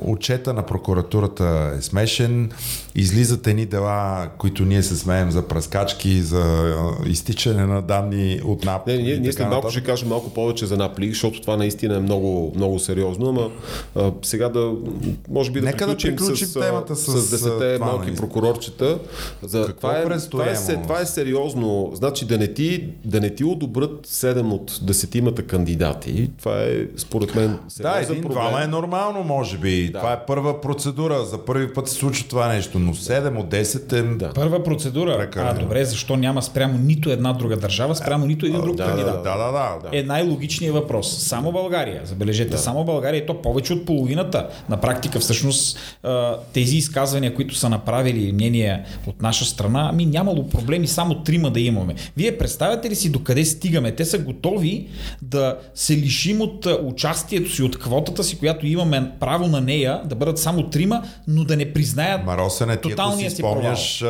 отчета 0.01 0.53
на 0.53 0.65
прокуратурата 0.65 1.73
е 1.77 1.81
смешен, 1.81 2.51
излизат 2.95 3.47
едни 3.47 3.65
дела, 3.65 4.29
които 4.37 4.65
ние 4.65 4.83
се 4.83 4.95
смеем 4.95 5.31
за 5.31 5.47
пръскачки, 5.47 6.21
за 6.21 6.75
изтичане 7.05 7.65
на 7.65 7.81
данни 7.81 8.41
от 8.45 8.65
НАП. 8.65 8.87
Не, 8.87 8.97
ние, 8.97 9.17
ние 9.17 9.33
след 9.33 9.47
малко 9.47 9.71
ще 9.71 9.83
кажем 9.83 10.09
малко 10.09 10.33
повече 10.33 10.65
за 10.65 10.77
Напли, 10.77 11.09
защото 11.09 11.41
това 11.41 11.57
наистина 11.57 11.95
е 11.95 11.99
много, 11.99 12.20
много 12.55 12.79
сериозно, 12.79 13.29
ама 13.29 13.49
а, 13.95 14.11
сега 14.21 14.49
да, 14.49 14.71
може 15.29 15.51
би 15.51 15.59
да 15.61 15.65
Нека 15.65 15.77
да 15.77 15.85
приключим, 15.85 16.15
приключим 16.15 16.47
с, 16.47 16.53
темата 16.53 16.95
с, 16.95 17.21
с 17.21 17.37
10 17.37 17.75
това, 17.75 17.85
малки 17.85 18.05
наистина. 18.05 18.27
прокурорчета. 18.27 18.99
За, 19.43 19.65
Какво 19.65 19.87
това, 19.87 19.97
е, 19.97 20.19
това, 20.29 20.49
е, 20.49 20.55
се- 20.55 20.73
ама? 20.73 20.83
това 20.83 21.01
е 21.01 21.05
сериозно. 21.05 21.91
Значи 21.93 22.25
да 22.25 22.37
не 22.37 22.53
ти, 22.53 22.87
да 23.05 23.19
не 23.19 23.35
ти 23.35 23.43
одобрят 23.43 24.07
7 24.07 24.51
от 24.51 24.71
10 24.71 25.45
кандидати, 25.45 26.29
това 26.39 26.61
е 26.61 26.71
според 26.97 27.35
мен 27.35 27.47
Да, 27.47 27.59
сериозен 27.69 28.03
един, 28.11 28.21
проблем. 28.21 28.31
двама 28.41 28.63
е 28.63 28.67
нормално. 28.67 28.91
нормално, 28.91 29.23
може 29.23 29.57
би. 29.57 29.89
Да. 29.89 29.99
Това 29.99 30.13
е 30.13 30.25
първа 30.25 30.61
процедура. 30.61 31.25
За 31.25 31.37
първи 31.37 31.73
път 31.73 31.87
се 31.87 31.95
случва 31.95 32.27
това 32.29 32.47
нещо, 32.47 32.79
но 32.79 32.93
7 32.93 33.39
от 33.39 33.49
10 33.49 33.93
е... 33.93 34.01
Да. 34.01 34.33
Първа 34.33 34.63
процедура. 34.63 35.17
Прекалено. 35.17 35.59
А, 35.59 35.63
добре, 35.63 35.85
защо 35.85 36.17
няма 36.17 36.41
спрямо 36.41 36.77
нито 36.77 37.09
една 37.11 37.33
друга 37.33 37.57
държава, 37.57 37.95
спрямо 37.95 38.25
нито 38.25 38.45
един 38.45 38.61
друг 38.61 38.75
да, 38.75 38.85
кандидат? 38.85 39.23
Да, 39.23 39.37
да, 39.37 39.51
да, 39.51 39.89
да. 39.89 39.97
Е 39.97 40.03
най-логичният 40.03 40.75
въпрос. 40.75 41.17
Само 41.17 41.51
България. 41.51 42.01
Забележете, 42.11 42.51
да. 42.51 42.57
само 42.57 42.83
България 42.83 43.17
и 43.17 43.25
то 43.25 43.41
повече 43.41 43.73
от 43.73 43.85
половината. 43.85 44.47
На 44.69 44.77
практика, 44.77 45.19
всъщност, 45.19 45.77
тези 46.53 46.77
изказвания, 46.77 47.35
които 47.35 47.55
са 47.55 47.69
направили 47.69 48.31
мнения 48.31 48.85
от 49.07 49.21
наша 49.21 49.45
страна, 49.45 49.89
ами 49.93 50.05
нямало 50.05 50.49
проблеми 50.49 50.87
само 50.87 51.23
трима 51.23 51.51
да 51.51 51.59
имаме. 51.59 51.95
Вие 52.17 52.37
представяте 52.37 52.89
ли 52.89 52.95
си 52.95 53.11
докъде 53.11 53.45
стигаме? 53.45 53.91
Те 53.91 54.05
са 54.05 54.17
готови 54.17 54.87
да 55.21 55.57
се 55.75 55.97
лишим 55.97 56.41
от 56.41 56.67
участието 56.83 57.51
си, 57.51 57.63
от 57.63 57.79
квотата 57.79 58.23
си, 58.23 58.39
която 58.39 58.67
имаме 58.67 59.11
право 59.19 59.47
на 59.47 59.61
нея, 59.61 60.01
да 60.05 60.15
бъдат 60.15 60.37
само 60.37 60.69
трима, 60.69 61.03
но 61.27 61.43
да 61.43 61.57
не 61.57 61.73
признаят 61.73 62.25
Маросене, 62.25 62.77
ти 62.77 62.93
ако 62.97 63.19
си 63.19 63.29
спомняш, 63.29 64.03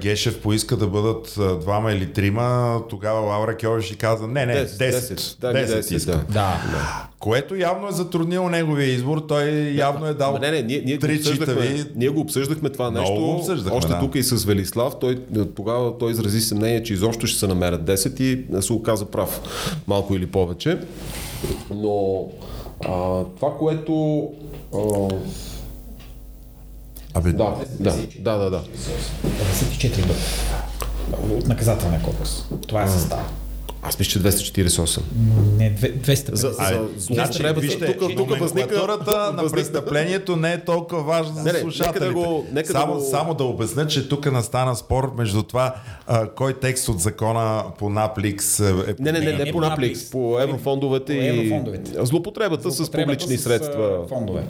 Гешев 0.00 0.40
поиска 0.40 0.76
да 0.76 0.86
бъдат 0.86 1.38
двама 1.60 1.92
или 1.92 2.12
трима, 2.12 2.80
тогава 2.90 3.20
Лаура 3.20 3.56
Кьовеш 3.56 3.84
ще 3.84 3.94
каза, 3.94 4.26
не, 4.26 4.46
не, 4.46 4.54
10. 4.54 4.90
10, 4.90 5.14
10, 5.14 5.40
да, 5.40 5.52
10, 5.52 5.80
10 5.80 5.94
иска. 5.94 6.12
Да. 6.12 6.62
да. 6.72 6.97
Което 7.18 7.56
явно 7.56 7.88
е 7.88 7.92
затруднило 7.92 8.48
неговия 8.48 8.88
избор. 8.88 9.26
Той 9.28 9.50
явно 9.74 10.06
е 10.06 10.14
дал. 10.14 10.38
Не, 10.40 10.50
не, 10.50 10.62
ние, 10.62 10.82
ние, 10.84 10.98
три 10.98 11.14
го 11.14 11.20
обсъждахме, 11.20 11.84
ние 11.96 12.08
го 12.08 12.20
обсъждахме 12.20 12.70
това 12.70 12.90
нещо. 12.90 13.12
Много 13.12 13.32
обсъждахме, 13.32 13.78
още 13.78 13.92
да. 13.92 14.00
тук 14.00 14.14
и 14.14 14.22
с 14.22 14.44
Велислав. 14.44 14.98
Той, 15.00 15.18
тогава 15.56 15.98
той 15.98 16.10
изрази 16.10 16.40
съмнение, 16.40 16.82
че 16.82 16.92
изобщо 16.92 17.26
ще 17.26 17.38
се 17.38 17.46
намерят 17.46 17.82
10 17.82 18.20
и 18.20 18.62
се 18.62 18.72
оказа 18.72 19.04
прав. 19.04 19.40
Малко 19.86 20.14
или 20.14 20.26
повече. 20.26 20.78
Но 21.70 22.28
а, 22.84 23.24
това, 23.24 23.56
което. 23.58 24.22
А, 24.74 25.08
Абе, 27.14 27.32
да, 27.32 27.54
да, 27.80 27.96
да, 28.18 28.38
да, 28.38 28.50
да. 28.50 28.62
54 28.62 30.04
от 31.30 31.48
наказателния 31.48 32.02
кодекс. 32.02 32.44
Това 32.66 32.82
е 32.82 32.88
състав. 32.88 33.32
Аз 33.88 33.98
мисля, 33.98 34.10
че 34.10 34.18
248. 34.20 35.00
Не, 35.58 35.74
200. 35.74 36.34
За, 36.34 36.52
за 36.52 36.88
злоупотреба. 36.98 37.60
Тук, 37.86 38.16
тук 38.16 38.38
възниква... 38.38 38.98
на 39.34 39.50
престъплението 39.50 40.36
не 40.36 40.52
е 40.52 40.64
толкова 40.64 41.02
важна 41.02 41.42
за 41.42 41.50
слушателите. 41.50 42.00
Нека 42.00 42.06
да 42.06 42.12
го, 42.12 42.46
нека 42.52 42.72
само, 42.72 42.94
да 42.94 43.00
го... 43.00 43.04
само 43.04 43.34
да 43.34 43.44
обясня, 43.44 43.86
че 43.86 44.08
тук 44.08 44.32
настана 44.32 44.76
спор 44.76 45.14
между 45.18 45.42
това 45.42 45.74
а, 46.06 46.28
кой 46.28 46.54
текст 46.54 46.88
от 46.88 47.00
закона 47.00 47.64
по 47.78 47.90
Напликс 47.90 48.60
е... 48.60 48.72
Не, 48.98 49.12
не, 49.12 49.18
не, 49.20 49.32
не, 49.32 49.44
не 49.44 49.52
по 49.52 49.60
Напликс, 49.60 50.10
по 50.10 50.40
еврофондовете, 50.40 51.18
по 51.18 51.24
еврофондовете. 51.24 51.90
и 52.02 52.06
злоупотребата, 52.06 52.70
с 52.70 52.90
публични 52.90 53.36
с, 53.36 53.42
средства. 53.42 54.06
Фондове. 54.08 54.42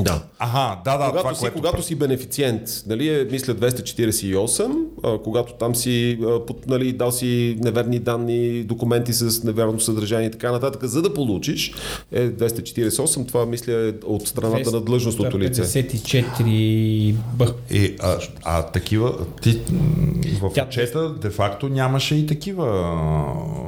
Да. 0.00 0.22
Ага, 0.38 0.80
да, 0.84 0.98
да. 0.98 1.04
Когато, 1.04 1.18
това, 1.18 1.34
си, 1.34 1.40
което... 1.40 1.54
когато 1.54 1.82
си 1.82 1.94
бенефициент, 1.94 2.62
нали 2.86 3.08
е, 3.08 3.24
мисля 3.30 3.54
248, 3.54 4.84
а, 5.02 5.18
когато 5.22 5.52
там 5.52 5.74
си 5.74 6.18
а, 6.22 6.46
под, 6.46 6.66
нали, 6.66 6.92
дал 6.92 7.12
си 7.12 7.58
неверни 7.60 7.98
данни, 7.98 8.64
документи 8.64 9.12
с 9.12 9.44
невярно 9.44 9.80
съдържание 9.80 10.28
и 10.28 10.30
така 10.30 10.52
нататък, 10.52 10.84
за 10.84 11.02
да 11.02 11.14
получиш 11.14 11.72
е 12.12 12.28
248, 12.30 13.28
това 13.28 13.46
мисля 13.46 13.72
е 13.72 13.92
от 14.06 14.28
страната 14.28 14.70
на 14.70 14.80
длъжностното 14.80 15.38
лице. 15.38 15.62
54 15.62 17.14
Б. 17.34 17.54
И, 17.70 17.96
а, 18.00 18.18
а 18.44 18.62
такива, 18.62 19.14
ти 19.42 19.60
в 20.40 20.50
Тя... 20.54 20.64
отчета 20.64 21.14
де-факто 21.14 21.68
нямаше 21.68 22.14
и 22.14 22.26
такива. 22.26 22.66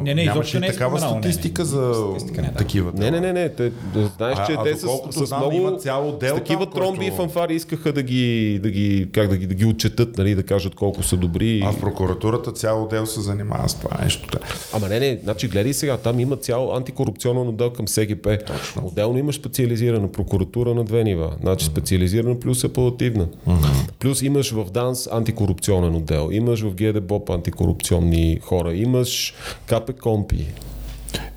Не, 0.03 0.15
не, 0.15 0.25
нямаше 0.25 0.57
и 0.57 0.61
не 0.61 0.67
е 0.67 0.73
такава 0.73 0.99
статистика 0.99 1.65
не, 1.65 1.71
не, 1.71 1.77
не, 1.77 1.95
за 1.95 1.95
статистика 1.95 2.43
не, 2.43 2.49
да. 2.49 2.55
такива. 2.55 2.93
Не, 2.95 3.11
не, 3.11 3.21
не, 3.21 3.33
не. 3.33 3.49
Те, 3.49 3.73
знаеш, 4.17 4.39
че 4.47 4.53
а, 4.59 4.63
те 4.63 4.71
а 4.71 4.77
с, 4.77 5.27
с 5.27 5.37
много. 5.37 5.57
Има 5.57 5.77
цяло 5.77 6.18
отдел. 6.19 6.37
С 6.37 6.39
такива 6.39 6.65
там, 6.67 6.75
тромби 6.75 6.99
който... 6.99 7.15
и 7.15 7.17
фанфари 7.17 7.55
искаха 7.55 7.93
да 7.93 8.03
ги, 8.03 8.59
да 8.63 8.71
ги, 8.71 9.09
как 9.13 9.29
да 9.29 9.37
ги, 9.37 9.47
да 9.47 9.55
ги 9.55 9.65
отчетат, 9.65 10.19
нали, 10.19 10.35
да 10.35 10.43
кажат 10.43 10.75
колко 10.75 11.03
са 11.03 11.17
добри. 11.17 11.63
А 11.65 11.73
в 11.73 11.81
прокуратурата 11.81 12.53
цял 12.53 12.83
отдел 12.83 13.07
се 13.07 13.21
занимава 13.21 13.69
с 13.69 13.75
това 13.75 14.05
нещо. 14.05 14.39
Ама 14.73 14.89
не, 14.89 15.01
не, 15.01 15.21
значи 15.25 15.49
гледай 15.49 15.75
сега, 15.75 15.97
там 15.97 16.21
има 16.21 16.37
цял 16.37 16.77
антикорупционен 16.77 17.49
отдел 17.49 17.71
към 17.71 17.89
СГП. 17.89 18.29
Точно. 18.47 18.87
Отделно 18.87 19.19
има 19.19 19.33
специализирана 19.33 20.13
прокуратура 20.13 20.75
на 20.75 20.85
две 20.85 21.05
нива. 21.05 21.37
Значи 21.41 21.67
специализирана 21.67 22.41
плюс 22.41 22.65
апелативна. 22.65 23.27
Mm-hmm. 23.27 23.91
Плюс 23.99 24.23
имаш 24.23 24.53
в 24.53 24.71
ДАНС 24.71 25.09
антикорупционен 25.13 25.95
отдел, 25.95 26.29
имаш 26.33 26.61
в 26.63 26.75
ГДБОП 26.75 27.31
антикорупционни 27.31 28.39
хора, 28.43 28.75
имаш 28.75 29.35
КП 29.67 29.93
Компи. 29.93 30.47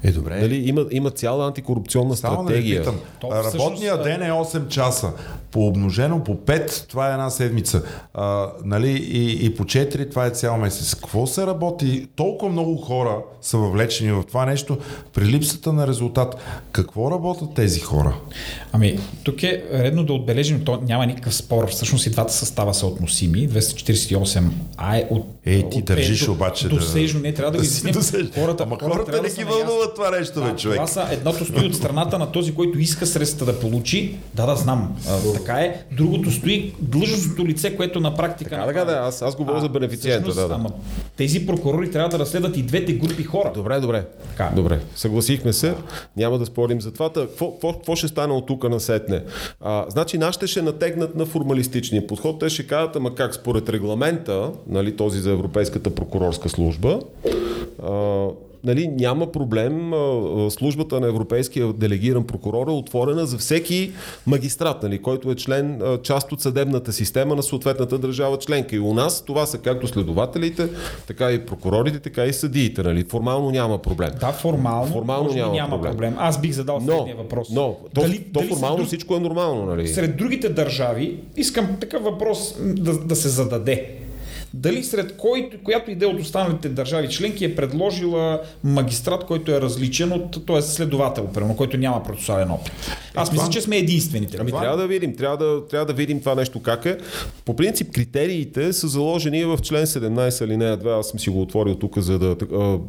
Е, 0.03 0.11
добре. 0.11 0.41
Нали, 0.41 0.55
има, 0.55 0.85
има 0.91 1.09
цяла 1.09 1.47
антикорупционна 1.47 2.15
Само 2.15 2.43
стратегия. 2.43 2.79
питам. 2.81 2.99
Работният 3.23 4.03
ден 4.03 4.21
е 4.21 4.31
8 4.31 4.67
часа. 4.67 5.11
По 5.51 5.67
обмножено 5.67 6.23
по 6.23 6.35
5, 6.35 6.89
това 6.89 7.09
е 7.09 7.11
една 7.11 7.29
седмица. 7.29 7.83
А, 8.13 8.47
нали, 8.65 8.91
и, 8.91 9.45
и 9.45 9.55
по 9.55 9.63
4, 9.63 10.09
това 10.09 10.25
е 10.25 10.29
цял 10.29 10.57
месец. 10.57 10.95
Какво 10.95 11.27
се 11.27 11.47
работи? 11.47 12.07
Толкова 12.15 12.51
много 12.51 12.77
хора 12.77 13.17
са 13.41 13.57
въвлечени 13.57 14.11
в 14.11 14.23
това 14.27 14.45
нещо 14.45 14.77
при 15.13 15.25
липсата 15.25 15.73
на 15.73 15.87
резултат. 15.87 16.35
Какво 16.71 17.11
работят 17.11 17.53
тези 17.55 17.79
хора? 17.79 18.15
Ами, 18.71 18.99
тук 19.23 19.43
е 19.43 19.63
редно 19.73 20.03
да 20.03 20.13
отбележим, 20.13 20.63
то 20.65 20.79
няма 20.87 21.05
никакъв 21.05 21.35
спор. 21.35 21.69
Всъщност 21.69 22.05
и 22.05 22.09
двата 22.09 22.33
състава 22.33 22.73
са 22.73 22.87
относими. 22.87 23.49
248 23.49 24.43
А 24.77 24.97
е 24.97 25.07
от. 25.09 25.25
Ей, 25.45 25.69
ти 25.69 25.81
държиш 25.81 26.27
е, 26.27 26.31
обаче 26.31 26.69
до, 26.69 26.75
да. 26.75 26.81
Досежно, 26.81 27.19
не 27.19 27.33
трябва 27.33 27.51
да, 27.51 27.57
да 27.57 27.63
ги 27.63 27.67
изясним. 27.89 28.31
Хората, 28.35 28.63
Ама 28.63 28.77
хората, 28.79 28.97
хората 28.97 29.21
не 29.21 29.29
ги 29.29 29.43
вълнуват 29.65 29.95
това 29.95 30.11
нещо, 30.11 30.41
бе, 30.41 30.55
човек. 30.55 30.75
Това 30.75 30.87
са, 30.87 31.07
едното 31.11 31.45
стои 31.45 31.65
от 31.65 31.75
страната 31.75 32.19
на 32.19 32.31
този, 32.31 32.55
който 32.55 32.79
иска 32.79 33.05
средства 33.05 33.45
да 33.45 33.59
получи. 33.59 34.17
Да, 34.33 34.45
да, 34.45 34.55
знам. 34.55 34.95
А, 35.09 35.33
така 35.33 35.53
е. 35.53 35.83
Другото 35.91 36.31
стои 36.31 36.73
длъжностното 36.79 37.45
лице, 37.45 37.75
което 37.75 37.99
на 37.99 38.15
практика. 38.15 38.49
Така, 38.49 38.65
така, 38.65 38.85
да, 38.85 38.91
аз, 38.91 39.21
аз 39.21 39.35
говоря 39.35 39.61
за 39.61 39.69
бенефициента. 39.69 40.33
Да, 40.33 40.47
да. 40.47 40.53
Ама, 40.53 40.69
тези 41.17 41.45
прокурори 41.45 41.91
трябва 41.91 42.09
да 42.09 42.19
разследват 42.19 42.57
и 42.57 42.63
двете 42.63 42.93
групи 42.93 43.23
хора. 43.23 43.51
Добре, 43.55 43.79
добре. 43.79 44.05
Така. 44.29 44.51
Добре. 44.55 44.79
Съгласихме 44.95 45.53
се. 45.53 45.75
Няма 46.17 46.37
да 46.39 46.45
спорим 46.45 46.81
за 46.81 46.91
това. 46.91 47.09
Какво 47.61 47.95
ще 47.95 48.07
стане 48.07 48.33
от 48.33 48.45
тук 48.45 48.69
на 48.69 48.79
сетне? 48.79 49.23
А, 49.61 49.85
значи, 49.89 50.17
нашите 50.17 50.47
ще 50.47 50.61
натегнат 50.61 51.15
на 51.15 51.25
формалистичния 51.25 52.07
подход. 52.07 52.39
Те 52.39 52.49
ще 52.49 52.67
кажат, 52.67 52.95
ама 52.95 53.15
как 53.15 53.35
според 53.35 53.69
регламента, 53.69 54.51
нали, 54.67 54.95
този 54.95 55.19
за 55.19 55.31
Европейската 55.31 55.89
прокурорска 55.89 56.49
служба, 56.49 56.99
а, 57.83 58.27
нали, 58.63 58.87
няма 58.87 59.31
проблем. 59.31 59.91
Службата 60.49 60.99
на 60.99 61.07
Европейския 61.07 61.73
делегиран 61.73 62.23
прокурор 62.23 62.67
е 62.67 62.71
отворена 62.71 63.25
за 63.25 63.37
всеки 63.37 63.91
магистрат, 64.27 64.83
нали, 64.83 65.01
който 65.01 65.31
е 65.31 65.35
член, 65.35 65.81
част 66.03 66.31
от 66.31 66.41
съдебната 66.41 66.93
система 66.93 67.35
на 67.35 67.43
съответната 67.43 67.97
държава 67.97 68.37
членка. 68.37 68.75
И 68.75 68.79
у 68.79 68.93
нас 68.93 69.25
това 69.25 69.45
са 69.45 69.57
както 69.57 69.87
следователите, 69.87 70.69
така 71.07 71.31
и 71.31 71.45
прокурорите, 71.45 71.99
така 71.99 72.25
и 72.25 72.33
съдиите. 72.33 72.83
Нали. 72.83 73.03
Формално 73.03 73.51
няма 73.51 73.77
проблем. 73.77 74.11
Да, 74.19 74.31
формално, 74.31 74.91
формално 74.91 75.33
няма, 75.33 75.53
няма 75.53 75.69
проблем. 75.69 75.91
проблем. 75.91 76.15
Аз 76.17 76.41
бих 76.41 76.51
задал 76.51 76.79
но, 76.79 76.93
следния 76.95 77.15
въпрос. 77.15 77.49
Но, 77.51 77.77
то, 77.93 78.01
дали, 78.01 78.19
то 78.33 78.39
дали 78.39 78.49
формално 78.49 78.77
друг... 78.77 78.87
всичко 78.87 79.15
е 79.15 79.19
нормално. 79.19 79.65
Нали? 79.65 79.87
Сред 79.87 80.17
другите 80.17 80.49
държави 80.49 81.19
искам 81.37 81.77
такъв 81.79 82.03
въпрос 82.03 82.55
да, 82.59 82.99
да 82.99 83.15
се 83.15 83.29
зададе 83.29 83.89
дали 84.53 84.83
сред 84.83 85.17
който, 85.17 85.57
която 85.63 85.91
идея 85.91 86.11
от 86.11 86.19
останалите 86.19 86.69
държави 86.69 87.09
членки 87.09 87.45
е 87.45 87.55
предложила 87.55 88.41
магистрат, 88.63 89.25
който 89.25 89.51
е 89.51 89.61
различен 89.61 90.11
от, 90.11 90.45
т.е. 90.45 90.61
следовател, 90.61 91.27
примерно, 91.27 91.55
който 91.55 91.77
няма 91.77 92.03
процесуален 92.03 92.51
опит. 92.51 92.73
Аз 93.15 93.29
е, 93.29 93.31
мисля, 93.31 93.43
това... 93.43 93.53
че 93.53 93.61
сме 93.61 93.77
единствените. 93.77 94.37
Ами 94.39 94.51
трябва 94.51 94.77
да 94.77 94.87
видим, 94.87 95.15
трябва 95.15 95.37
да, 95.37 95.67
трябва 95.67 95.85
да 95.85 95.93
видим 95.93 96.19
това 96.19 96.35
нещо 96.35 96.61
как 96.61 96.85
е. 96.85 96.97
По 97.45 97.55
принцип, 97.55 97.91
критериите 97.91 98.73
са 98.73 98.87
заложени 98.87 99.45
в 99.45 99.59
член 99.61 99.85
17 99.85 100.41
алинея 100.41 100.77
2. 100.77 100.99
Аз 100.99 101.09
съм 101.09 101.19
си 101.19 101.29
го 101.29 101.41
отворил 101.41 101.75
тук, 101.75 101.97
за 101.97 102.19
да, 102.19 102.35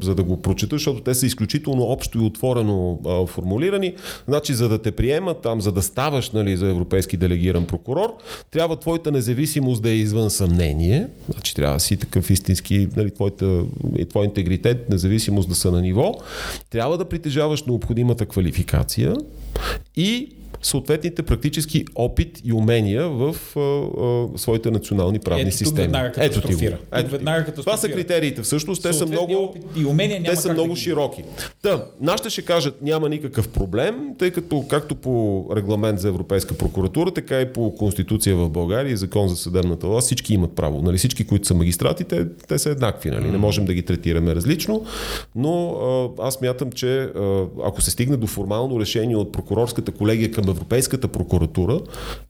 за 0.00 0.14
да 0.14 0.22
го 0.22 0.42
прочета, 0.42 0.76
защото 0.76 1.00
те 1.00 1.14
са 1.14 1.26
изключително 1.26 1.82
общо 1.82 2.18
и 2.18 2.20
отворено 2.20 2.98
а, 3.06 3.26
формулирани. 3.26 3.94
Значи, 4.28 4.54
за 4.54 4.68
да 4.68 4.78
те 4.78 4.92
приемат 4.92 5.42
там, 5.42 5.60
за 5.60 5.72
да 5.72 5.82
ставаш 5.82 6.30
нали, 6.30 6.56
за 6.56 6.68
европейски 6.68 7.16
делегиран 7.16 7.66
прокурор, 7.66 8.16
трябва 8.50 8.76
твоята 8.76 9.12
независимост 9.12 9.82
да 9.82 9.90
е 9.90 9.94
извън 9.94 10.30
съмнение. 10.30 11.06
Значи, 11.30 11.51
че 11.52 11.56
трябва 11.56 11.76
да 11.76 11.80
си 11.80 11.96
такъв 11.96 12.30
истински, 12.30 12.88
нали, 12.96 13.10
твоята, 13.10 13.64
и 13.98 14.04
твой 14.04 14.24
интегритет, 14.24 14.90
независимост 14.90 15.48
да 15.48 15.54
са 15.54 15.70
на 15.70 15.82
ниво, 15.82 16.14
трябва 16.70 16.98
да 16.98 17.08
притежаваш 17.08 17.62
необходимата 17.62 18.26
квалификация 18.26 19.16
и 19.96 20.28
съответните 20.62 21.22
практически 21.22 21.84
опит 21.94 22.40
и 22.44 22.52
умения 22.52 23.08
в 23.08 23.36
а, 23.56 23.60
а, 23.60 24.38
своите 24.38 24.70
национални 24.70 25.18
правни 25.18 25.42
Ето, 25.42 25.56
системи. 25.56 25.92
Ето 26.16 26.40
ти 26.40 26.54
го. 26.54 26.76
Ето 26.92 27.18
ти. 27.18 27.52
Това 27.56 27.76
са 27.76 27.88
критериите. 27.88 28.42
Всъщност 28.42 28.82
те 28.82 28.92
са 28.92 29.06
много, 29.06 29.54
и 29.76 29.84
умения 29.84 30.22
те 30.24 30.36
са 30.36 30.52
много 30.52 30.74
да 30.74 30.76
широки. 30.76 31.24
Та, 31.62 31.84
нашите 32.00 32.30
ще 32.30 32.42
кажат, 32.42 32.82
няма 32.82 33.08
никакъв 33.08 33.48
проблем, 33.48 34.14
тъй 34.18 34.30
като 34.30 34.64
както 34.68 34.94
по 34.94 35.46
регламент 35.56 36.00
за 36.00 36.08
Европейска 36.08 36.54
прокуратура, 36.54 37.10
така 37.10 37.40
и 37.40 37.52
по 37.52 37.74
Конституция 37.74 38.36
в 38.36 38.50
България 38.50 38.92
и 38.92 38.96
закон 38.96 39.28
за 39.28 39.36
съдебната 39.36 39.86
власт, 39.86 40.06
всички 40.06 40.34
имат 40.34 40.54
право. 40.54 40.82
Нали, 40.82 40.98
всички, 40.98 41.26
които 41.26 41.46
са 41.46 41.54
магистрати, 41.54 42.04
те, 42.04 42.28
те 42.48 42.58
са 42.58 42.70
еднакви. 42.70 43.10
Нали? 43.10 43.30
Не 43.30 43.38
можем 43.38 43.64
да 43.64 43.74
ги 43.74 43.82
третираме 43.82 44.34
различно, 44.34 44.84
но 45.34 45.68
а, 46.18 46.26
аз 46.26 46.40
мятам, 46.40 46.72
че 46.72 47.00
а, 47.00 47.46
ако 47.64 47.82
се 47.82 47.90
стигне 47.90 48.16
до 48.16 48.26
формално 48.26 48.80
решение 48.80 49.16
от 49.16 49.32
прокурорската 49.32 49.92
колегия 49.92 50.30
към 50.30 50.44
Европейската 50.52 51.08
прокуратура, 51.08 51.80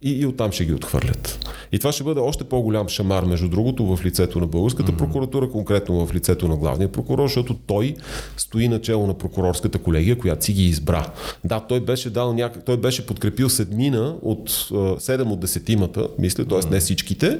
и, 0.03 0.11
и 0.11 0.27
оттам 0.27 0.53
ще 0.53 0.65
ги 0.65 0.75
отхвърлят. 0.75 1.39
И 1.73 1.79
това 1.79 1.93
ще 1.93 2.05
бъде 2.05 2.21
още 2.21 2.45
по-голям 2.45 2.89
шамар, 2.89 3.25
между 3.25 3.49
другото, 3.49 3.97
в 3.97 4.05
лицето 4.05 4.41
на 4.41 4.47
българската 4.47 4.97
прокуратура, 4.97 5.51
конкретно 5.51 6.07
в 6.07 6.15
лицето 6.15 6.49
на 6.49 6.57
главния 6.57 6.93
прокурор, 6.93 7.27
защото 7.27 7.55
той 7.67 7.95
стои 8.37 8.69
начало 8.69 9.07
на 9.07 9.15
прокурорската 9.15 9.79
колегия, 9.79 10.19
която 10.19 10.45
си 10.45 10.53
ги 10.53 10.65
избра. 10.65 11.07
Да, 11.45 11.61
той 11.61 11.81
беше 11.81 12.11
дал 12.11 12.33
няк... 12.35 12.65
той 12.65 12.77
беше 12.77 13.07
подкрепил 13.07 13.49
седмина 13.49 14.17
от 14.23 14.69
а, 14.71 14.75
7 14.75 15.31
от 15.33 15.41
десетимата, 15.41 16.09
мисля, 16.19 16.45
т.е. 16.45 16.71
не 16.71 16.81
всичките. 16.81 17.39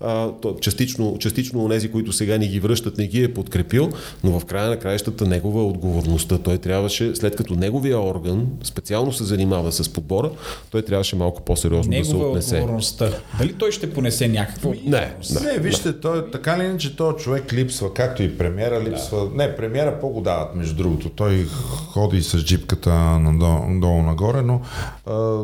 А, 0.00 0.30
то, 0.42 0.56
частично, 0.60 1.16
частично 1.18 1.64
онези, 1.64 1.90
които 1.90 2.12
сега 2.12 2.38
ни 2.38 2.48
ги 2.48 2.60
връщат, 2.60 2.98
не 2.98 3.06
ги 3.06 3.22
е 3.22 3.34
подкрепил, 3.34 3.90
но 4.24 4.40
в 4.40 4.44
края 4.44 4.68
на 4.70 4.78
краищата 4.78 5.26
негова 5.26 5.60
е 5.60 5.64
отговорността. 5.64 6.38
Той 6.38 6.58
трябваше, 6.58 7.14
след 7.14 7.36
като 7.36 7.54
неговия 7.54 8.00
орган 8.00 8.46
специално 8.62 9.12
се 9.12 9.24
занимава 9.24 9.72
с 9.72 9.92
подбора, 10.12 10.30
той 10.70 10.82
трябваше 10.82 11.16
малко 11.16 11.42
по-сериозно 11.42 11.92
да 11.92 12.04
се 12.04 12.12
Негова 12.12 12.28
отнесе. 12.28 12.54
отговорността. 12.54 13.10
Дали 13.38 13.52
той 13.52 13.72
ще 13.72 13.90
понесе 13.90 14.28
някаква 14.28 14.70
Не, 14.70 14.90
не. 14.90 15.12
Не, 15.42 15.58
вижте, 15.58 15.92
той, 15.92 16.30
така 16.30 16.58
ли 16.58 16.64
иначе 16.64 16.96
този 16.96 17.16
човек 17.16 17.52
липсва, 17.52 17.94
както 17.94 18.22
и 18.22 18.38
премиера 18.38 18.80
липсва. 18.82 19.28
Не, 19.34 19.56
премиера 19.56 20.00
по-го 20.00 20.20
дават, 20.20 20.54
между 20.54 20.74
другото. 20.74 21.08
Той 21.08 21.46
ходи 21.86 22.22
с 22.22 22.38
джипката 22.38 22.90
надолу, 23.18 24.02
нагоре, 24.02 24.42
но 24.42 24.60
а, 25.06 25.38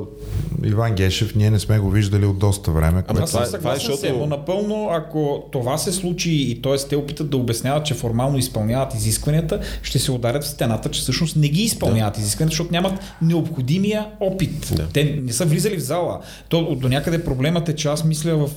Иван 0.65 0.95
Гешев 0.95 1.35
ние 1.35 1.51
не 1.51 1.59
сме 1.59 1.79
го 1.79 1.91
виждали 1.91 2.27
от 2.27 2.39
доста 2.39 2.71
време. 2.71 3.05
Ама 3.09 3.21
Аз 3.21 3.31
това 3.31 3.45
съм 3.45 3.55
е- 3.55 3.59
това 3.59 3.73
е, 3.73 3.77
съгласен 3.77 3.87
защото- 3.93 4.07
Ево 4.09 4.27
напълно, 4.27 4.89
ако 4.93 5.45
това 5.53 5.79
се 5.79 5.93
случи 5.93 6.33
и 6.33 6.63
т.е. 6.63 6.77
те 6.79 6.97
опитат 6.97 7.31
да 7.31 7.37
обясняват, 7.37 7.85
че 7.85 7.95
формално 7.95 8.39
изпълняват 8.39 8.95
изискванията, 8.95 9.61
ще 9.83 9.99
се 9.99 10.13
ударят 10.13 10.45
в 10.45 10.49
стената, 10.49 10.91
че 10.91 11.01
всъщност 11.01 11.37
не 11.37 11.49
ги 11.49 11.63
изпълняват 11.63 12.19
изискванията, 12.19 12.53
защото 12.53 12.73
нямат 12.73 12.93
необходимия 13.23 14.07
опит. 14.21 14.58
Да. 14.73 14.87
Те 14.87 15.21
не 15.23 15.33
са 15.33 15.45
влизали 15.45 15.77
в 15.77 15.81
зала. 15.81 16.21
То 16.49 16.75
до 16.75 16.89
някъде 16.89 17.25
проблемът 17.25 17.69
е, 17.69 17.75
че 17.75 17.89
аз 17.89 18.05
мисля 18.05 18.37
в... 18.37 18.51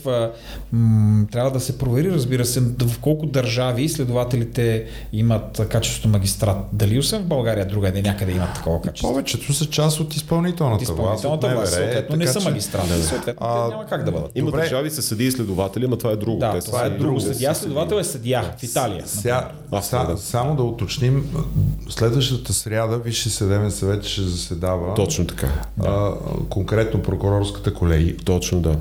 М, 0.71 1.25
трябва 1.31 1.51
да 1.51 1.59
се 1.59 1.77
провери, 1.77 2.11
разбира 2.11 2.45
се, 2.45 2.59
в 2.59 2.99
колко 3.01 3.25
държави 3.25 3.89
следователите 3.89 4.83
имат 5.13 5.61
качеството 5.69 6.07
магистрат. 6.07 6.57
Дали 6.73 6.99
освен 6.99 7.21
в 7.21 7.25
България 7.25 7.67
другаде 7.67 8.01
някъде 8.01 8.31
имат 8.31 8.53
такова 8.55 8.81
качество? 8.81 9.09
Повечето 9.09 9.53
са 9.53 9.65
част 9.65 9.99
от 9.99 10.15
изпълнителната, 10.15 10.83
Изпълнителната 10.83 11.47
власт, 11.47 11.67
от 11.67 11.73
съответно, 11.73 12.15
не 12.15 12.27
са 12.27 12.39
че- 12.39 12.49
магистрати. 12.49 12.89
Съответно, 13.01 13.47
А, 13.47 13.67
няма 13.67 13.85
как 13.85 14.03
да 14.03 14.11
бъдат. 14.11 14.31
Има 14.35 14.45
Добре. 14.45 14.61
държави 14.61 14.89
с 14.89 15.01
съди 15.01 15.25
и 15.25 15.31
следователи, 15.31 15.87
но 15.87 15.97
това 15.97 16.11
е 16.11 16.15
друго. 16.15 16.39
Да, 16.39 16.51
Те 16.51 16.65
това 16.65 16.85
е 16.85 16.89
друго. 16.89 17.19
Съдия 17.19 17.55
следовател 17.55 17.95
е 17.95 18.03
съдия 18.03 18.43
в 18.57 18.63
Италия. 18.63 19.03
Ся, 19.07 19.47
Аз 19.71 19.87
са, 19.87 20.05
да. 20.05 20.17
само 20.17 20.55
да 20.55 20.63
уточним, 20.63 21.29
следващата 21.89 22.53
сряда 22.53 22.97
Висше 22.97 23.29
съдебен 23.29 23.71
съвет 23.71 24.03
ще 24.05 24.21
заседава 24.21 24.93
Точно 24.93 25.27
така. 25.27 25.47
А, 25.91 26.13
конкретно 26.49 27.01
прокурорската 27.01 27.73
колегия, 27.73 28.15
Точно 28.17 28.59
да. 28.59 28.77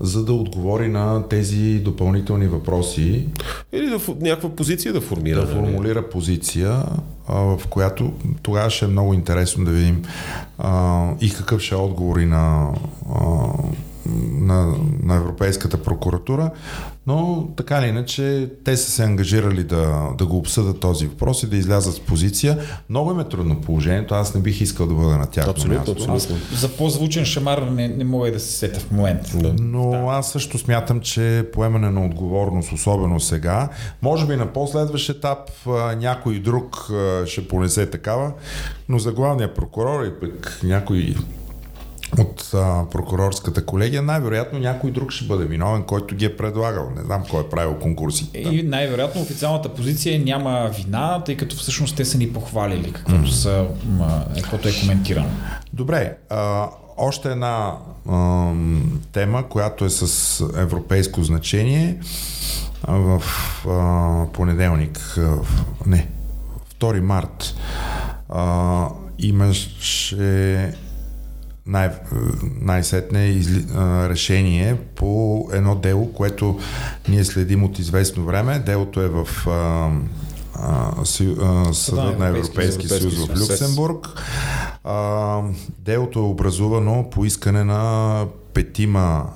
за 0.00 0.24
да 0.24 0.32
отговори 0.32 0.88
на 0.88 1.28
тези 1.28 1.78
допълнителни 1.78 2.46
въпроси, 2.46 3.28
Или 3.72 3.86
да, 3.86 3.98
някаква 4.20 4.48
позиция 4.50 4.92
да 4.92 5.00
формира. 5.00 5.46
да 5.46 5.54
нали? 5.54 5.66
формулира 5.66 6.08
позиция, 6.08 6.82
а, 7.28 7.34
в 7.34 7.60
която 7.70 8.12
тогава 8.42 8.70
ще 8.70 8.84
е 8.84 8.88
много 8.88 9.14
интересно 9.14 9.64
да 9.64 9.70
видим 9.70 10.02
а, 10.58 11.06
и 11.20 11.30
какъв 11.30 11.60
ще 11.60 11.74
е 11.74 11.78
отговор 11.78 12.16
и 12.16 12.26
на, 12.26 12.68
а, 13.14 13.24
на, 14.50 14.74
на 15.02 15.16
Европейската 15.16 15.82
прокуратура, 15.82 16.50
но 17.06 17.48
така 17.56 17.78
или 17.78 17.86
иначе 17.88 18.50
те 18.64 18.76
са 18.76 18.90
се 18.90 19.04
ангажирали 19.04 19.64
да, 19.64 20.08
да 20.18 20.26
го 20.26 20.36
обсъдат 20.36 20.80
този 20.80 21.06
въпрос 21.06 21.42
и 21.42 21.46
да 21.46 21.56
излязат 21.56 21.94
с 21.94 22.00
позиция. 22.00 22.58
Много 22.90 23.10
им 23.10 23.20
е 23.20 23.24
трудно 23.24 23.60
положението, 23.60 24.14
аз 24.14 24.34
не 24.34 24.40
бих 24.40 24.60
искал 24.60 24.86
да 24.86 24.94
бъда 24.94 25.18
на 25.18 25.26
тяхно 25.26 25.50
Абсолютно, 25.50 25.78
място. 25.78 26.12
абсолютно. 26.12 26.56
За 26.56 26.68
по-звучен 26.68 27.24
шамар 27.24 27.58
не, 27.58 27.88
не 27.88 28.04
мога 28.04 28.28
и 28.28 28.32
да 28.32 28.40
се 28.40 28.52
сета 28.52 28.80
в 28.80 28.90
момента. 28.90 29.36
Да. 29.38 29.54
Но 29.62 30.10
аз 30.10 30.30
също 30.30 30.58
смятам, 30.58 31.00
че 31.00 31.48
поемане 31.52 31.90
на 31.90 32.06
отговорност, 32.06 32.72
особено 32.72 33.20
сега, 33.20 33.68
може 34.02 34.26
би 34.26 34.36
на 34.36 34.46
последващ 34.46 35.08
етап 35.08 35.50
някой 35.96 36.38
друг 36.38 36.90
ще 37.26 37.48
понесе 37.48 37.90
такава, 37.90 38.32
но 38.88 38.98
за 38.98 39.12
главния 39.12 39.54
прокурор 39.54 40.04
и 40.04 40.20
пък 40.20 40.60
някой 40.64 41.14
от 42.18 42.50
а, 42.54 42.84
прокурорската 42.90 43.66
колегия, 43.66 44.02
най-вероятно 44.02 44.58
някой 44.58 44.90
друг 44.90 45.10
ще 45.12 45.24
бъде 45.24 45.44
виновен, 45.44 45.82
който 45.82 46.14
ги 46.14 46.24
е 46.24 46.36
предлагал. 46.36 46.90
Не 46.96 47.02
знам 47.02 47.24
кой 47.30 47.40
е 47.40 47.48
правил 47.48 47.74
конкурсите. 47.74 48.38
И 48.38 48.62
най-вероятно 48.62 49.22
официалната 49.22 49.68
позиция 49.68 50.14
е 50.14 50.18
няма 50.18 50.70
вина, 50.76 51.22
тъй 51.24 51.36
като 51.36 51.56
всъщност 51.56 51.96
те 51.96 52.04
са 52.04 52.18
ни 52.18 52.32
похвалили, 52.32 52.92
каквото, 52.92 53.30
са, 53.32 53.66
м, 53.86 54.24
е, 54.36 54.40
каквото 54.40 54.68
е 54.68 54.72
коментирано. 54.80 55.30
Добре, 55.72 56.16
а, 56.30 56.68
още 56.96 57.30
една 57.30 57.72
ам, 58.08 59.00
тема, 59.12 59.48
която 59.48 59.84
е 59.84 59.90
с 59.90 60.04
европейско 60.56 61.22
значение. 61.22 61.98
А, 62.82 62.94
В 62.94 63.22
а, 63.68 64.26
понеделник, 64.32 64.98
а, 65.18 65.20
в- 65.20 65.64
не, 65.86 66.08
2 66.80 67.00
март, 67.00 67.54
а, 68.28 68.88
имаше 69.18 70.74
най- 71.70 71.90
най-сетне 72.60 73.24
изли, 73.26 73.66
а, 73.74 74.08
решение 74.08 74.76
по 74.96 75.48
едно 75.52 75.74
дело, 75.74 76.12
което 76.12 76.58
ние 77.08 77.24
следим 77.24 77.64
от 77.64 77.78
известно 77.78 78.24
време. 78.24 78.58
Делото 78.58 79.00
е 79.00 79.08
в 79.08 79.28
а, 79.46 79.90
а, 80.54 81.04
Сю- 81.04 81.42
а, 81.42 81.74
Съда 81.74 82.16
на 82.18 82.26
Европейски 82.26 82.88
съюз 82.88 83.14
в. 83.14 83.40
Люксембург. 83.40 84.06
А, 84.84 85.40
делото 85.78 86.18
е 86.18 86.22
образувано 86.22 87.10
по 87.10 87.24
искане 87.24 87.64
на 87.64 88.24
петима 88.54 89.26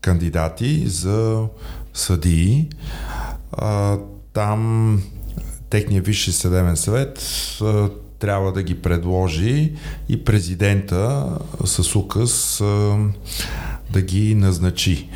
кандидати 0.00 0.88
за 0.88 1.46
съдии. 1.94 2.68
А, 3.52 3.98
там 4.32 5.02
техният 5.70 6.06
висше 6.06 6.32
съдебен 6.32 6.76
съвет 6.76 7.18
а, 7.62 7.90
трябва 8.22 8.52
да 8.52 8.62
ги 8.62 8.82
предложи 8.82 9.72
и 10.08 10.24
президента 10.24 11.28
с 11.64 11.96
указ 11.96 12.58
да 13.90 14.02
ги 14.02 14.34
назначи. 14.34 15.08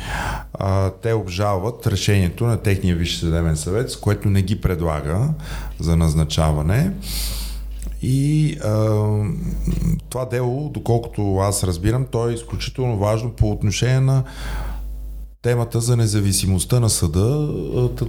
Те 1.01 1.13
обжалват 1.13 1.87
решението 1.87 2.45
на 2.45 2.57
техния 2.57 2.95
висше 2.95 3.19
съдебен 3.19 3.57
съвет, 3.57 3.91
с 3.91 3.97
което 3.97 4.29
не 4.29 4.41
ги 4.41 4.61
предлага 4.61 5.29
за 5.79 5.97
назначаване. 5.97 6.91
И 8.01 8.57
а, 8.63 8.69
това 10.09 10.25
дело, 10.25 10.69
доколкото 10.73 11.37
аз 11.37 11.63
разбирам, 11.63 12.05
то 12.11 12.29
е 12.29 12.33
изключително 12.33 12.97
важно 12.97 13.29
по 13.29 13.51
отношение 13.51 13.99
на 13.99 14.23
темата 15.47 15.81
за 15.81 15.97
независимостта 15.97 16.79
на 16.79 16.89
съда, 16.89 17.47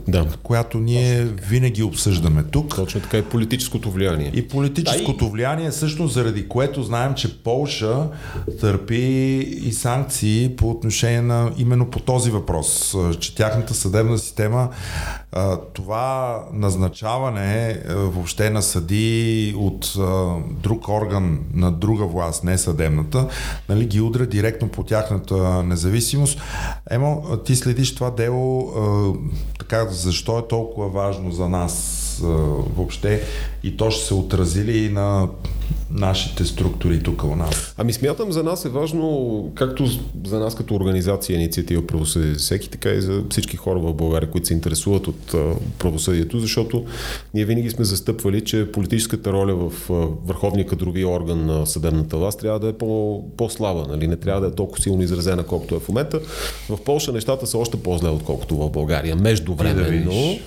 Да. 0.09 0.27
която 0.42 0.79
ние 0.79 1.24
винаги 1.24 1.83
обсъждаме 1.83 2.42
тук. 2.42 2.77
Точно 2.77 3.01
така 3.01 3.18
и 3.18 3.22
политическото 3.22 3.90
влияние. 3.90 4.31
И 4.35 4.48
политическото 4.48 5.31
влияние, 5.31 5.70
всъщност 5.70 6.14
заради 6.14 6.48
което 6.48 6.83
знаем, 6.83 7.14
че 7.14 7.42
Полша 7.42 8.09
търпи 8.61 8.94
и 9.64 9.72
санкции 9.72 10.55
по 10.57 10.70
отношение 10.70 11.22
на 11.22 11.53
именно 11.59 11.90
по 11.90 12.01
този 12.01 12.31
въпрос, 12.31 12.96
че 13.20 13.35
тяхната 13.35 13.74
съдебна 13.74 14.18
система 14.18 14.68
това 15.74 16.38
назначаване 16.53 17.81
въобще 17.88 18.51
на 18.51 18.62
съди 18.62 19.55
от 19.59 19.94
друг 20.62 20.88
орган 20.88 21.38
на 21.55 21.72
друга 21.72 22.07
власт, 22.07 22.44
не 22.44 22.59
съдебната, 22.59 23.29
нали, 23.68 23.87
ги 23.87 24.01
удря 24.01 24.27
директно 24.27 24.68
по 24.68 24.83
тяхната 24.83 25.62
независимост. 25.62 26.40
Емо, 26.90 27.28
ти 27.37 27.57
следиш 27.57 27.95
това 27.95 28.11
дело, 28.11 28.73
а, 28.77 29.12
така, 29.59 29.87
защо 29.91 30.38
е 30.38 30.49
толкова 30.49 30.88
важно 30.88 31.33
за 31.33 31.49
нас 31.49 32.05
а, 32.25 32.27
въобще? 32.77 33.23
И 33.62 33.77
то 33.77 33.91
ще 33.91 34.07
се 34.07 34.14
отрази 34.14 34.64
ли 34.64 34.79
и 34.79 34.88
на 34.88 35.29
нашите 35.90 36.44
структури 36.44 37.03
тук 37.03 37.24
у 37.24 37.37
нас? 37.37 37.74
Ами 37.79 37.92
смятам 37.92 38.33
за 38.33 38.42
нас 38.42 38.64
е 38.64 38.68
важно, 38.68 39.53
както 39.55 39.87
за 40.27 40.38
нас 40.38 40.55
като 40.55 40.74
организация 40.74 41.37
инициатива 41.37 41.87
правосъдие 41.87 42.33
за 42.33 42.38
всеки, 42.38 42.70
така 42.70 42.90
и 42.90 43.01
за 43.01 43.22
всички 43.31 43.57
хора 43.57 43.79
в 43.79 43.94
България, 43.94 44.31
които 44.31 44.46
се 44.46 44.55
интересуват 44.55 45.07
от 45.07 45.35
правосъдието, 45.79 46.38
защото 46.38 46.85
ние 47.35 47.44
винаги 47.44 47.70
сме 47.70 47.85
застъпвали, 47.85 48.44
че 48.44 48.72
политическата 48.72 49.33
роля 49.33 49.55
в 49.55 49.72
върховния 50.24 50.66
кадрови 50.66 51.05
орган 51.05 51.46
на 51.46 51.66
съдебната 51.66 52.16
власт 52.16 52.40
трябва 52.40 52.61
да 52.61 52.68
е 52.68 52.72
по, 52.72 53.24
по-слаба, 53.37 53.87
нали? 53.88 54.07
не 54.07 54.16
трябва 54.16 54.40
да 54.40 54.46
е 54.46 54.51
толкова 54.51 54.83
силно 54.83 55.03
изразена, 55.03 55.42
колкото 55.42 55.74
е 55.74 55.81
в 55.81 55.88
момента. 55.88 56.20
В 56.68 56.79
Польша 56.85 57.12
нещата 57.12 57.46
са 57.46 57.59
още 57.59 57.77
по-зле, 57.77 58.09
отколкото 58.09 58.57
в 58.57 58.70
България. 58.70 59.16
Междувременно, 59.16 60.38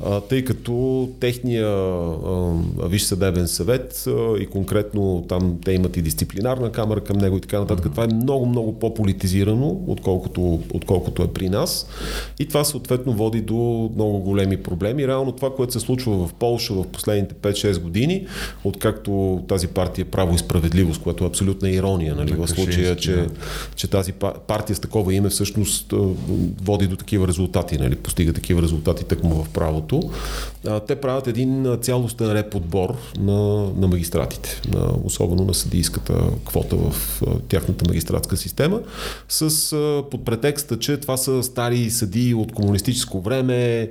да 0.00 0.20
тъй 0.20 0.44
като 0.44 1.08
техния 1.20 1.68
Висш 2.88 3.02
съдебен 3.02 3.48
съвет 3.48 4.08
и 4.40 4.46
конкретно 4.46 4.79
там 5.28 5.58
те 5.64 5.72
имат 5.72 5.96
и 5.96 6.02
дисциплинарна 6.02 6.72
камера 6.72 7.00
към 7.00 7.18
него 7.18 7.36
и 7.36 7.40
така 7.40 7.58
нататък. 7.58 7.86
Mm-hmm. 7.86 7.90
Това 7.90 8.04
е 8.04 8.14
много, 8.14 8.46
много 8.46 8.78
по-политизирано, 8.78 9.80
отколкото, 9.86 10.60
отколкото 10.74 11.22
е 11.22 11.26
при 11.26 11.48
нас. 11.48 11.86
И 12.38 12.48
това 12.48 12.64
съответно 12.64 13.12
води 13.12 13.40
до 13.40 13.90
много 13.94 14.18
големи 14.18 14.56
проблеми. 14.56 15.08
Реално 15.08 15.32
това, 15.32 15.54
което 15.54 15.72
се 15.72 15.80
случва 15.80 16.26
в 16.26 16.34
Полша 16.34 16.74
в 16.74 16.86
последните 16.86 17.34
5-6 17.34 17.80
години, 17.80 18.26
откакто 18.64 19.42
тази 19.48 19.68
партия 19.68 20.04
Право 20.04 20.34
и 20.34 20.38
справедливост, 20.38 21.02
което 21.02 21.24
е 21.24 21.26
абсолютна 21.26 21.70
ирония, 21.70 22.14
нали, 22.14 22.32
в 22.32 22.48
случая, 22.48 22.96
че, 22.96 23.26
че 23.76 23.88
тази 23.88 24.12
партия 24.46 24.76
с 24.76 24.80
такова 24.80 25.14
име 25.14 25.28
всъщност 25.28 25.94
води 26.62 26.86
до 26.86 26.96
такива 26.96 27.28
резултати, 27.28 27.78
нали, 27.78 27.96
постига 27.96 28.32
такива 28.32 28.62
резултати 28.62 29.04
тъкмо 29.04 29.44
в 29.44 29.48
правото. 29.48 30.02
Те 30.86 30.96
правят 30.96 31.26
един 31.26 31.78
цялостен 31.82 32.32
реподбор 32.32 32.94
на, 33.18 33.70
на 33.76 33.88
магистратите, 33.88 34.60
на, 34.74 34.88
особено 35.04 35.44
на 35.44 35.54
съдийската 35.54 36.14
квота 36.46 36.76
в 36.76 37.22
тяхната 37.48 37.84
магистратска 37.88 38.36
система, 38.36 38.80
с 39.28 39.70
под 40.10 40.24
претекста, 40.24 40.78
че 40.78 40.96
това 40.96 41.16
са 41.16 41.42
стари 41.42 41.90
съдии 41.90 42.34
от 42.34 42.52
комунистическо 42.52 43.20
време, 43.20 43.90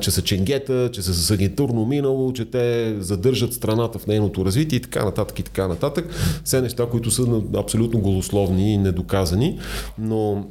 че 0.00 0.10
са 0.10 0.22
ченгета, 0.22 0.90
че 0.92 1.02
са 1.02 1.14
с 1.14 1.30
агентурно 1.30 1.86
минало, 1.86 2.32
че 2.32 2.44
те 2.44 2.96
задържат 3.00 3.54
страната 3.54 3.98
в 3.98 4.06
нейното 4.06 4.44
развитие 4.44 4.76
и 4.76 4.82
така 4.82 5.04
нататък 5.04 5.38
и 5.38 5.42
така 5.42 5.68
нататък. 5.68 6.10
Все 6.44 6.60
неща, 6.60 6.86
които 6.90 7.10
са 7.10 7.42
абсолютно 7.56 8.00
голословни 8.00 8.74
и 8.74 8.78
недоказани, 8.78 9.58
но 9.98 10.44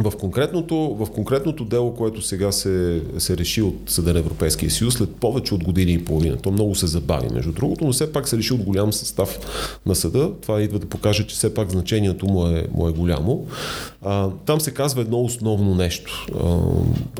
в 0.00 0.12
конкретното, 0.20 0.76
в 0.76 1.10
конкретното 1.10 1.64
дело, 1.64 1.94
което 1.94 2.22
сега 2.22 2.52
се, 2.52 3.02
се 3.18 3.36
реши 3.36 3.62
от 3.62 3.76
Съда 3.86 4.12
на 4.12 4.18
Европейския 4.18 4.70
съюз, 4.70 4.94
след 4.94 5.16
повече 5.16 5.54
от 5.54 5.64
години 5.64 5.92
и 5.92 6.04
половина, 6.04 6.36
то 6.36 6.50
много 6.50 6.74
се 6.74 6.86
забави, 6.86 7.28
между 7.34 7.52
другото, 7.52 7.84
но 7.84 7.92
все 7.92 8.12
пак 8.12 8.28
се 8.28 8.36
реши 8.36 8.54
от 8.54 8.62
голям 8.62 8.92
състав 8.92 9.38
на 9.86 9.94
съда. 9.94 10.32
Това 10.42 10.62
идва 10.62 10.78
да 10.78 10.86
покаже, 10.86 11.26
че 11.26 11.34
все 11.34 11.54
пак 11.54 11.70
значението 11.70 12.26
му 12.26 12.46
е, 12.46 12.66
му 12.74 12.88
е 12.88 12.92
голямо. 12.92 13.46
А, 14.02 14.30
там 14.46 14.60
се 14.60 14.70
казва 14.70 15.02
едно 15.02 15.20
основно 15.20 15.74
нещо. 15.74 16.26
А, 16.44 16.58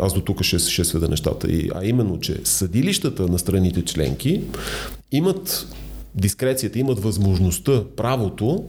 аз 0.04 0.14
до 0.14 0.20
тук 0.20 0.42
ще, 0.42 0.58
ще 0.58 0.84
сведа 0.84 1.08
нещата. 1.08 1.48
А 1.74 1.84
именно, 1.84 2.20
че 2.20 2.40
съдилищата 2.44 3.28
на 3.28 3.38
страните 3.38 3.84
членки 3.84 4.40
имат 5.12 5.66
дискрецията, 6.14 6.78
имат 6.78 7.00
възможността, 7.00 7.82
правото, 7.96 8.64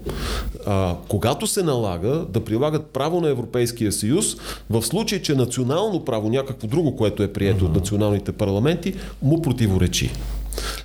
а, 0.65 0.95
когато 1.08 1.47
се 1.47 1.63
налага 1.63 2.25
да 2.29 2.43
прилагат 2.43 2.86
право 2.86 3.21
на 3.21 3.29
Европейския 3.29 3.91
съюз, 3.91 4.36
в 4.69 4.81
случай, 4.81 5.21
че 5.21 5.36
национално 5.36 6.05
право, 6.05 6.29
някакво 6.29 6.67
друго, 6.67 6.95
което 6.95 7.23
е 7.23 7.34
прието 7.34 7.65
uh-huh. 7.65 7.67
от 7.67 7.75
националните 7.75 8.31
парламенти, 8.31 8.93
му 9.21 9.41
противоречи. 9.41 10.12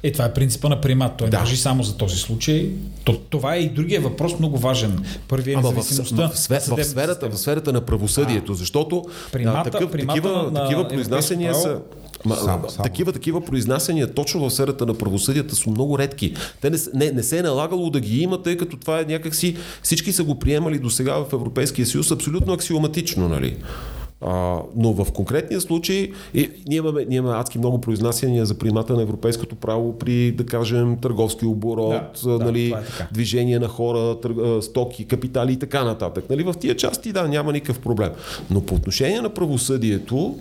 Е, 0.02 0.12
това 0.12 0.24
е 0.24 0.32
принципа 0.32 0.68
на 0.68 0.80
примат. 0.80 1.16
Той 1.16 1.30
да. 1.30 1.38
въжи 1.38 1.56
само 1.56 1.82
за 1.82 1.96
този 1.96 2.16
случай. 2.16 2.70
То, 3.04 3.16
това 3.16 3.54
е 3.54 3.58
и 3.58 3.68
другия 3.68 4.00
въпрос 4.00 4.38
много 4.38 4.58
важен. 4.58 5.04
Първият 5.28 5.64
е 5.64 5.68
независимостта. 5.68 6.28
В, 6.28 6.30
в, 6.30 6.34
в, 6.34 6.76
в, 6.76 6.84
сферата, 6.84 7.28
в 7.28 7.38
сферата 7.38 7.72
на 7.72 7.80
правосъдието, 7.80 8.54
защото 8.54 9.04
примата, 9.32 9.58
а, 9.58 9.70
такъв, 9.70 9.90
такива, 9.90 10.50
на, 10.52 10.62
такива 10.62 10.88
произнасяния 10.88 11.54
са 11.54 11.80
Ма, 12.24 12.36
сам, 12.36 12.64
сам. 12.68 12.82
Такива, 12.82 13.12
такива 13.12 13.44
произнасяния 13.44 14.14
точно 14.14 14.48
в 14.48 14.50
сферата 14.50 14.86
на 14.86 14.94
правосъдията 14.94 15.56
са 15.56 15.70
много 15.70 15.98
редки. 15.98 16.34
Те 16.60 16.70
не, 16.70 16.78
не, 16.94 17.10
не 17.10 17.22
се 17.22 17.38
е 17.38 17.42
налагало 17.42 17.90
да 17.90 18.00
ги 18.00 18.20
има, 18.20 18.42
тъй 18.42 18.56
като 18.56 18.76
това 18.76 19.00
е 19.00 19.04
някакси 19.04 19.56
всички 19.82 20.12
са 20.12 20.24
го 20.24 20.38
приемали 20.38 20.78
до 20.78 20.90
сега 20.90 21.14
в 21.14 21.32
Европейския 21.32 21.86
съюз 21.86 22.10
абсолютно 22.10 22.52
аксиоматично, 22.52 23.28
нали? 23.28 23.56
А, 24.26 24.58
но 24.76 24.92
в 24.92 25.12
конкретния 25.12 25.60
случай 25.60 26.10
и, 26.34 26.50
ние, 26.68 26.78
имаме, 26.78 27.04
ние 27.08 27.18
имаме 27.18 27.36
адски 27.36 27.58
много 27.58 27.80
произнасяния 27.80 28.46
за 28.46 28.54
примата 28.58 28.94
на 28.94 29.02
европейското 29.02 29.56
право 29.56 29.98
при, 29.98 30.32
да 30.32 30.46
кажем, 30.46 30.96
търговски 30.96 31.46
оборот, 31.46 32.20
да, 32.24 32.38
нали, 32.38 32.68
да, 32.68 32.78
е 32.78 32.82
движение 33.12 33.58
на 33.58 33.68
хора, 33.68 34.20
тър, 34.20 34.60
стоки, 34.60 35.04
капитали 35.04 35.52
и 35.52 35.56
така 35.56 35.84
нататък. 35.84 36.24
Нали, 36.30 36.42
в 36.42 36.54
тия 36.60 36.76
части, 36.76 37.12
да, 37.12 37.28
няма 37.28 37.52
никакъв 37.52 37.78
проблем. 37.78 38.10
Но 38.50 38.60
по 38.60 38.74
отношение 38.74 39.20
на 39.20 39.34
правосъдието 39.34 40.38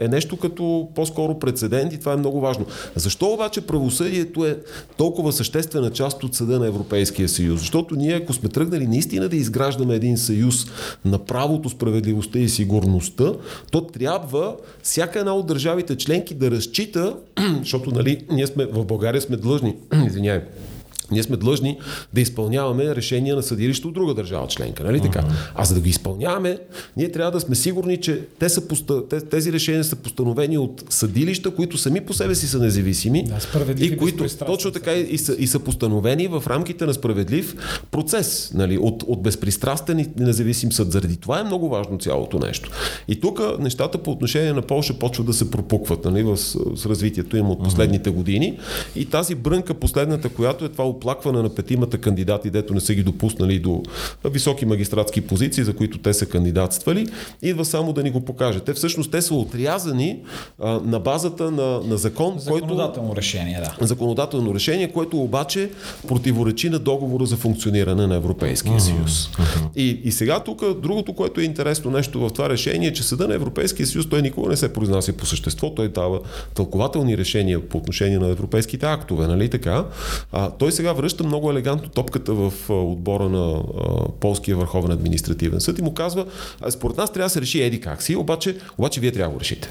е 0.00 0.08
нещо 0.08 0.36
като 0.36 0.88
по-скоро 0.94 1.38
прецедент 1.38 1.92
и 1.92 1.98
това 1.98 2.12
е 2.12 2.16
много 2.16 2.40
важно. 2.40 2.66
Защо 2.94 3.26
обаче 3.26 3.60
правосъдието 3.60 4.46
е 4.46 4.58
толкова 4.96 5.32
съществена 5.32 5.90
част 5.90 6.24
от 6.24 6.34
съда 6.34 6.58
на 6.58 6.66
Европейския 6.66 7.28
съюз? 7.28 7.60
Защото 7.60 7.96
ние, 7.96 8.14
ако 8.14 8.32
сме 8.32 8.48
тръгнали 8.48 8.86
наистина 8.86 9.28
да 9.28 9.36
изграждаме 9.36 9.94
един 9.94 10.16
съюз 10.16 10.66
на 11.04 11.18
правото, 11.18 11.68
справедливостта 11.68 12.38
и 12.38 12.48
сигурност, 12.48 13.15
сигурността, 13.16 13.38
то 13.70 13.80
трябва 13.80 14.56
всяка 14.82 15.18
една 15.18 15.34
от 15.34 15.46
държавите 15.46 15.96
членки 15.96 16.34
да 16.34 16.50
разчита, 16.50 17.16
защото 17.58 17.90
нали, 17.90 18.26
ние 18.30 18.46
сме 18.46 18.66
в 18.66 18.84
България 18.84 19.20
сме 19.20 19.36
длъжни, 19.36 19.76
извинявай, 20.06 20.42
ние 21.10 21.22
сме 21.22 21.36
длъжни 21.36 21.78
да 22.14 22.20
изпълняваме 22.20 22.94
решения 22.94 23.36
на 23.36 23.42
съдилище 23.42 23.86
от 23.86 23.94
друга 23.94 24.14
държава 24.14 24.46
членка. 24.46 24.84
Нали 24.84 25.00
така? 25.00 25.24
А 25.54 25.64
за 25.64 25.74
да 25.74 25.80
ги 25.80 25.90
изпълняваме, 25.90 26.58
ние 26.96 27.12
трябва 27.12 27.32
да 27.32 27.40
сме 27.40 27.54
сигурни, 27.54 27.96
че 27.96 28.20
те 28.38 28.48
са 28.48 28.68
поста... 28.68 29.08
тези 29.08 29.52
решения 29.52 29.84
са 29.84 29.96
постановени 29.96 30.58
от 30.58 30.84
съдилища, 30.90 31.50
които 31.54 31.78
сами 31.78 32.00
по 32.00 32.14
себе 32.14 32.34
си 32.34 32.48
са 32.48 32.58
независими 32.58 33.24
да, 33.24 33.84
и 33.84 33.96
които 33.96 34.24
точно 34.46 34.70
така 34.70 34.92
и 34.92 35.18
са, 35.18 35.36
и 35.38 35.46
са 35.46 35.60
постановени 35.60 36.28
в 36.28 36.42
рамките 36.46 36.86
на 36.86 36.94
справедлив 36.94 37.56
процес 37.90 38.50
нали, 38.54 38.78
от, 38.78 39.02
от 39.06 39.22
безпристрастен 39.22 39.98
и 39.98 40.06
независим 40.18 40.72
съд. 40.72 40.92
Заради 40.92 41.16
това 41.16 41.40
е 41.40 41.44
много 41.44 41.68
важно 41.68 41.98
цялото 41.98 42.38
нещо. 42.38 42.70
И 43.08 43.20
тук 43.20 43.40
нещата 43.60 43.98
по 43.98 44.10
отношение 44.10 44.52
на 44.52 44.62
Польша 44.62 44.94
почват 44.94 45.26
да 45.26 45.32
се 45.32 45.50
пропукват 45.50 46.04
нали, 46.04 46.22
в, 46.22 46.36
с 46.36 46.86
развитието 46.86 47.36
им 47.36 47.50
от 47.50 47.64
последните 47.64 48.10
години. 48.10 48.58
И 48.96 49.04
тази 49.04 49.34
брънка, 49.34 49.74
последната, 49.74 50.28
която 50.28 50.64
е 50.64 50.68
това 50.68 50.84
оплакване 50.96 51.42
на 51.42 51.48
петимата 51.48 51.98
кандидати, 51.98 52.50
дето 52.50 52.74
не 52.74 52.80
са 52.80 52.94
ги 52.94 53.02
допуснали 53.02 53.58
до 53.58 53.82
високи 54.24 54.66
магистратски 54.66 55.20
позиции, 55.20 55.64
за 55.64 55.76
които 55.76 55.98
те 55.98 56.14
са 56.14 56.26
кандидатствали, 56.26 57.06
идва 57.42 57.64
само 57.64 57.92
да 57.92 58.02
ни 58.02 58.10
го 58.10 58.20
покаже. 58.20 58.60
Те 58.60 58.74
всъщност 58.74 59.10
те 59.10 59.22
са 59.22 59.34
отрязани 59.34 60.18
а, 60.62 60.80
на 60.84 61.00
базата 61.00 61.50
на, 61.50 61.80
на 61.80 61.96
закон, 61.96 62.34
Законодателно 62.38 63.08
който, 63.08 63.20
решение, 63.20 63.60
да. 63.60 63.86
Законодателно 63.86 64.54
решение, 64.54 64.92
което 64.92 65.20
обаче 65.20 65.70
противоречи 66.08 66.70
на 66.70 66.78
договора 66.78 67.26
за 67.26 67.36
функциониране 67.36 68.06
на 68.06 68.14
Европейския 68.14 68.80
съюз. 68.80 69.30
И, 69.76 70.00
и 70.04 70.12
сега 70.12 70.40
тук 70.40 70.80
другото, 70.82 71.12
което 71.12 71.40
е 71.40 71.44
интересно 71.44 71.90
нещо 71.90 72.20
в 72.20 72.30
това 72.30 72.48
решение, 72.48 72.88
е, 72.88 72.92
че 72.92 73.02
Съда 73.02 73.28
на 73.28 73.34
Европейския 73.34 73.86
съюз 73.86 74.08
той 74.08 74.22
никога 74.22 74.48
не 74.48 74.56
се 74.56 74.72
произнася 74.72 75.12
по 75.12 75.26
същество, 75.26 75.74
той 75.74 75.88
дава 75.88 76.20
тълкователни 76.54 77.18
решения 77.18 77.68
по 77.68 77.78
отношение 77.78 78.18
на 78.18 78.28
европейските 78.28 78.86
актове, 78.86 79.26
нали 79.26 79.48
така? 79.48 79.84
А, 80.32 80.50
той 80.50 80.72
сега 80.72 80.85
сега 80.86 80.92
връща 80.92 81.24
много 81.24 81.50
елегантно 81.50 81.88
топката 81.88 82.34
в 82.34 82.52
отбора 82.70 83.28
на 83.28 83.62
Полския 84.20 84.56
върховен 84.56 84.90
административен 84.90 85.60
съд 85.60 85.78
и 85.78 85.82
му 85.82 85.94
казва, 85.94 86.26
според 86.70 86.96
нас 86.96 87.12
трябва 87.12 87.26
да 87.26 87.30
се 87.30 87.40
реши 87.40 87.62
еди 87.62 87.80
как 87.80 88.02
си, 88.02 88.16
обаче, 88.16 88.56
обаче 88.78 89.00
вие 89.00 89.12
трябва 89.12 89.30
да 89.30 89.34
го 89.34 89.40
решите. 89.40 89.70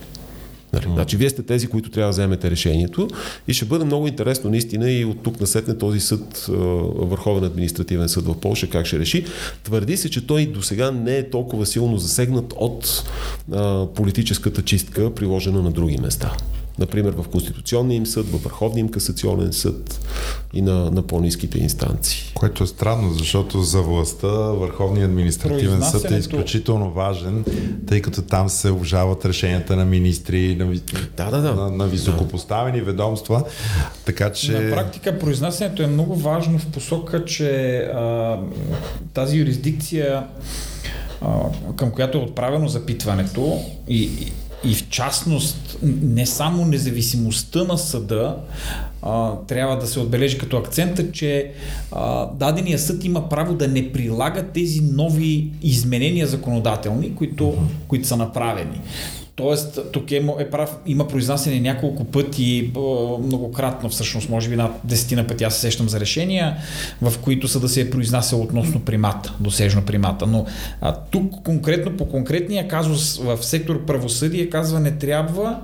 Нали? 0.73 0.85
Значи 0.93 1.17
вие 1.17 1.29
сте 1.29 1.43
тези, 1.43 1.67
които 1.67 1.89
трябва 1.89 2.07
да 2.07 2.11
вземете 2.11 2.51
решението 2.51 3.07
и 3.47 3.53
ще 3.53 3.65
бъде 3.65 3.85
много 3.85 4.07
интересно 4.07 4.49
наистина 4.49 4.91
и 4.91 5.05
от 5.05 5.23
тук 5.23 5.41
насетне 5.41 5.77
този 5.77 5.99
съд, 5.99 6.45
Върховен 6.95 7.43
административен 7.43 8.09
съд 8.09 8.25
в 8.25 8.39
Польша, 8.39 8.69
как 8.69 8.85
ще 8.85 8.99
реши. 8.99 9.25
Твърди 9.63 9.97
се, 9.97 10.09
че 10.09 10.27
той 10.27 10.45
до 10.45 10.61
сега 10.61 10.91
не 10.91 11.17
е 11.17 11.29
толкова 11.29 11.65
силно 11.65 11.97
засегнат 11.97 12.53
от 12.57 13.03
а, 13.51 13.87
политическата 13.95 14.61
чистка, 14.61 15.15
приложена 15.15 15.61
на 15.61 15.71
други 15.71 15.97
места 15.97 16.37
например 16.79 17.13
в 17.13 17.27
Конституционния 17.27 17.95
им 17.95 18.05
съд, 18.05 18.25
в 18.25 18.43
Върховния 18.43 18.79
им 18.81 18.89
касационен 18.89 19.53
съд 19.53 19.99
и 20.53 20.61
на, 20.61 20.91
на 20.91 21.01
по-низките 21.01 21.59
инстанции. 21.59 22.31
Което 22.33 22.63
е 22.63 22.67
странно, 22.67 23.13
защото 23.13 23.61
за 23.61 23.81
властта 23.81 24.27
Върховният 24.27 25.09
административен 25.09 25.81
съд 25.81 26.11
е 26.11 26.15
изключително 26.15 26.91
важен, 26.91 27.45
тъй 27.87 28.01
като 28.01 28.21
там 28.21 28.49
се 28.49 28.71
обжават 28.71 29.25
решенията 29.25 29.75
на 29.75 29.85
министри, 29.85 30.55
на, 30.55 30.65
да, 31.17 31.31
да, 31.31 31.41
да. 31.41 31.55
на, 31.55 31.69
на 31.69 31.87
високопоставени 31.87 32.79
да. 32.79 32.85
ведомства. 32.85 33.43
Така 34.05 34.31
че... 34.31 34.59
На 34.59 34.75
практика 34.75 35.19
произнасянето 35.19 35.83
е 35.83 35.87
много 35.87 36.15
важно 36.15 36.59
в 36.59 36.65
посока, 36.65 37.25
че 37.25 37.77
а, 37.77 38.39
тази 39.13 39.37
юрисдикция, 39.37 40.27
към 41.75 41.91
която 41.91 42.17
е 42.17 42.21
отправено 42.21 42.67
запитването 42.67 43.59
и, 43.87 44.31
и 44.65 44.73
в 44.73 44.89
частност 44.89 45.77
не 45.83 46.25
само 46.25 46.65
независимостта 46.65 47.63
на 47.63 47.77
съда 47.77 48.37
а, 49.01 49.31
трябва 49.47 49.77
да 49.77 49.87
се 49.87 49.99
отбележи 49.99 50.37
като 50.37 50.57
акцента, 50.57 51.11
че 51.11 51.51
а, 51.91 52.25
дадения 52.25 52.79
съд 52.79 53.03
има 53.03 53.29
право 53.29 53.53
да 53.53 53.67
не 53.67 53.91
прилага 53.91 54.43
тези 54.43 54.81
нови 54.81 55.51
изменения 55.61 56.27
законодателни, 56.27 57.15
които, 57.15 57.53
които 57.87 58.07
са 58.07 58.17
направени. 58.17 58.81
Тоест, 59.35 59.79
тук 59.91 60.11
е, 60.11 60.25
е 60.39 60.49
прав, 60.49 60.77
има 60.85 61.07
произнасяне 61.07 61.59
няколко 61.59 62.03
пъти, 62.03 62.71
многократно 63.23 63.89
всъщност, 63.89 64.29
може 64.29 64.49
би 64.49 64.55
над 64.55 64.71
десетина 64.83 65.27
пъти 65.27 65.43
аз 65.43 65.53
се 65.53 65.59
сещам 65.59 65.89
за 65.89 65.99
решения, 65.99 66.57
в 67.01 67.13
които 67.19 67.47
са 67.47 67.59
да 67.59 67.69
се 67.69 67.81
е 67.81 67.89
произнасял 67.89 68.41
относно 68.41 68.79
примата, 68.79 69.33
досежно 69.39 69.81
примата. 69.81 70.27
Но 70.27 70.45
а, 70.81 70.95
тук 71.11 71.43
конкретно 71.43 71.97
по 71.97 72.09
конкретния 72.09 72.67
казус 72.67 73.17
в 73.17 73.43
сектор 73.43 73.85
правосъдие 73.85 74.49
казва 74.49 74.79
не 74.79 74.91
трябва 74.91 75.59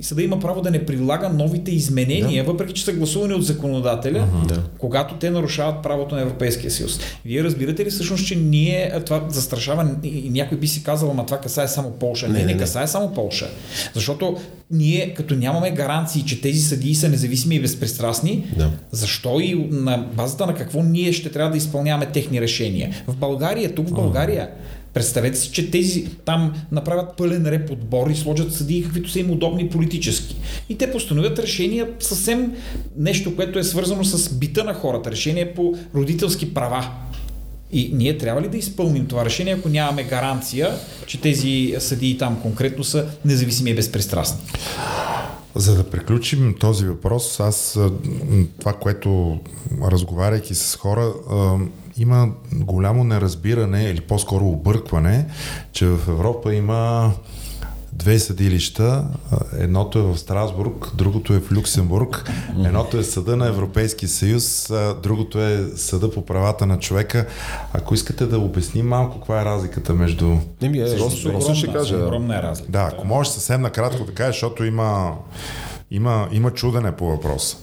и 0.00 0.04
съда 0.04 0.22
има 0.22 0.40
право 0.40 0.60
да 0.60 0.70
не 0.70 0.86
прилага 0.86 1.28
новите 1.28 1.70
изменения, 1.70 2.44
да. 2.44 2.52
въпреки 2.52 2.72
че 2.72 2.84
са 2.84 2.92
гласувани 2.92 3.34
от 3.34 3.44
законодателя, 3.44 4.18
uh-huh. 4.18 4.46
да. 4.46 4.62
когато 4.78 5.14
те 5.14 5.30
нарушават 5.30 5.82
правото 5.82 6.14
на 6.14 6.20
Европейския 6.20 6.70
съюз. 6.70 7.00
Вие 7.24 7.44
разбирате 7.44 7.84
ли 7.84 7.90
всъщност, 7.90 8.26
че 8.26 8.36
ние 8.36 8.92
това 9.06 9.24
застрашава 9.28 9.90
и 10.02 10.30
някой 10.30 10.58
би 10.58 10.66
си 10.66 10.82
казал, 10.82 11.10
ама 11.10 11.26
това 11.26 11.38
касае 11.38 11.68
само 11.68 11.90
Полша. 11.90 12.28
Не, 12.28 12.32
не, 12.32 12.44
не, 12.44 12.52
не 12.52 12.58
касае 12.58 12.86
само 12.86 13.14
Полша. 13.14 13.48
Защото 13.94 14.36
ние, 14.70 15.14
като 15.14 15.34
нямаме 15.34 15.70
гаранции, 15.70 16.22
че 16.22 16.40
тези 16.40 16.60
съдии 16.60 16.94
са 16.94 17.08
независими 17.08 17.54
и 17.54 17.60
безпристрастни, 17.60 18.46
да. 18.56 18.70
защо 18.90 19.40
и 19.40 19.68
на 19.70 20.06
базата 20.14 20.46
на 20.46 20.54
какво 20.54 20.82
ние 20.82 21.12
ще 21.12 21.30
трябва 21.30 21.50
да 21.50 21.56
изпълняваме 21.56 22.06
техни 22.06 22.40
решения? 22.40 22.90
В 23.06 23.16
България, 23.16 23.74
тук 23.74 23.88
в 23.88 23.92
България, 23.92 24.48
uh-huh 24.48 24.76
Представете 24.96 25.38
си, 25.38 25.50
че 25.50 25.70
тези 25.70 26.08
там 26.24 26.52
направят 26.72 27.16
пълен 27.16 27.46
реп 27.46 27.70
отбор 27.70 28.10
и 28.10 28.16
сложат 28.16 28.54
съдии, 28.54 28.82
каквито 28.82 29.10
са 29.10 29.20
им 29.20 29.30
удобни 29.30 29.68
политически. 29.68 30.36
И 30.68 30.78
те 30.78 30.92
постановят 30.92 31.38
решения 31.38 31.88
съвсем 32.00 32.52
нещо, 32.96 33.36
което 33.36 33.58
е 33.58 33.64
свързано 33.64 34.04
с 34.04 34.34
бита 34.34 34.64
на 34.64 34.74
хората, 34.74 35.10
решение 35.10 35.54
по 35.54 35.74
родителски 35.94 36.54
права. 36.54 36.90
И 37.72 37.90
ние 37.94 38.18
трябва 38.18 38.42
ли 38.42 38.48
да 38.48 38.56
изпълним 38.56 39.06
това 39.06 39.24
решение, 39.24 39.54
ако 39.54 39.68
нямаме 39.68 40.04
гаранция, 40.04 40.74
че 41.06 41.20
тези 41.20 41.74
съдии 41.78 42.18
там 42.18 42.40
конкретно 42.42 42.84
са 42.84 43.06
независими 43.24 43.70
и 43.70 43.74
безпристрастни? 43.74 44.40
За 45.54 45.76
да 45.76 45.84
приключим 45.84 46.54
този 46.60 46.86
въпрос, 46.86 47.40
аз 47.40 47.78
това, 48.60 48.72
което 48.72 49.38
разговаряйки 49.82 50.54
с 50.54 50.76
хора, 50.76 51.12
има 51.98 52.28
голямо 52.52 53.04
неразбиране 53.04 53.84
или 53.84 54.00
по-скоро 54.00 54.44
объркване, 54.44 55.26
че 55.72 55.86
в 55.86 56.08
Европа 56.08 56.54
има 56.54 57.12
две 57.92 58.18
съдилища. 58.18 59.04
Едното 59.58 59.98
е 59.98 60.02
в 60.02 60.18
Страсбург, 60.18 60.90
другото 60.94 61.32
е 61.32 61.40
в 61.40 61.52
Люксембург. 61.52 62.30
Едното 62.64 62.98
е 62.98 63.02
съда 63.02 63.36
на 63.36 63.46
Европейския 63.46 64.08
съюз, 64.08 64.72
другото 65.02 65.40
е 65.40 65.66
съда 65.76 66.10
по 66.10 66.26
правата 66.26 66.66
на 66.66 66.78
човека. 66.78 67.26
Ако 67.72 67.94
искате 67.94 68.26
да 68.26 68.38
обясним 68.38 68.88
малко 68.88 69.18
каква 69.18 69.42
е 69.42 69.44
разликата 69.44 69.94
между... 69.94 70.36
Не 70.62 70.68
ми 70.68 70.78
е, 70.78 70.98
Росо 70.98 71.54
ще 71.54 71.72
каже. 71.72 71.96
Огромна 71.96 72.38
е 72.38 72.42
разлика. 72.42 72.72
Да, 72.72 72.90
ако 72.92 73.06
можеш 73.06 73.32
съвсем 73.32 73.60
накратко 73.60 74.04
да 74.04 74.14
кажеш, 74.14 74.34
защото 74.34 74.64
има, 74.64 75.12
има, 75.90 76.28
има 76.32 76.50
чудене 76.50 76.92
по 76.92 77.06
въпроса. 77.06 77.56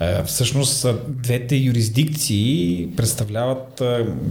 Е, 0.00 0.24
всъщност 0.24 0.86
двете 1.08 1.56
юрисдикции 1.56 2.88
представляват, 2.96 3.82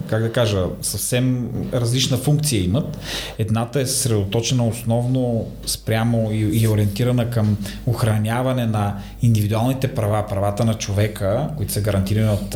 как 0.10 0.22
да 0.22 0.32
кажа, 0.32 0.66
съвсем 0.82 1.50
различна 1.74 2.18
функция 2.18 2.64
имат. 2.64 2.98
Едната 3.38 3.82
е 3.82 3.86
съсредоточена 3.86 4.68
основно 4.68 5.48
спрямо 5.66 6.32
и, 6.32 6.68
ориентирана 6.68 7.30
към 7.30 7.58
охраняване 7.86 8.66
на 8.66 8.98
индивидуалните 9.22 9.88
права, 9.88 10.28
правата 10.30 10.66
на 10.66 10.74
човека, 10.74 11.50
които 11.58 11.74
са 11.74 11.82
гарантирани 11.82 12.30
от 12.30 12.56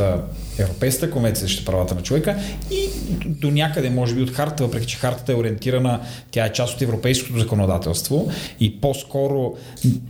Европейската 0.60 1.12
конвенция 1.12 1.47
за 1.47 1.65
правата 1.65 1.95
на 1.95 2.02
човека 2.02 2.38
и 2.71 2.89
до 3.26 3.52
някъде, 3.52 3.89
може 3.89 4.15
би, 4.15 4.21
от 4.21 4.30
харта, 4.30 4.63
въпреки 4.63 4.88
че 4.88 4.97
хартата 4.97 5.32
е 5.32 5.36
ориентирана, 5.36 6.00
тя 6.32 6.45
е 6.45 6.54
част 6.54 6.76
от 6.76 6.82
европейското 6.82 7.39
законодателство 7.39 8.32
и 8.60 8.82
по-скоро 8.82 9.54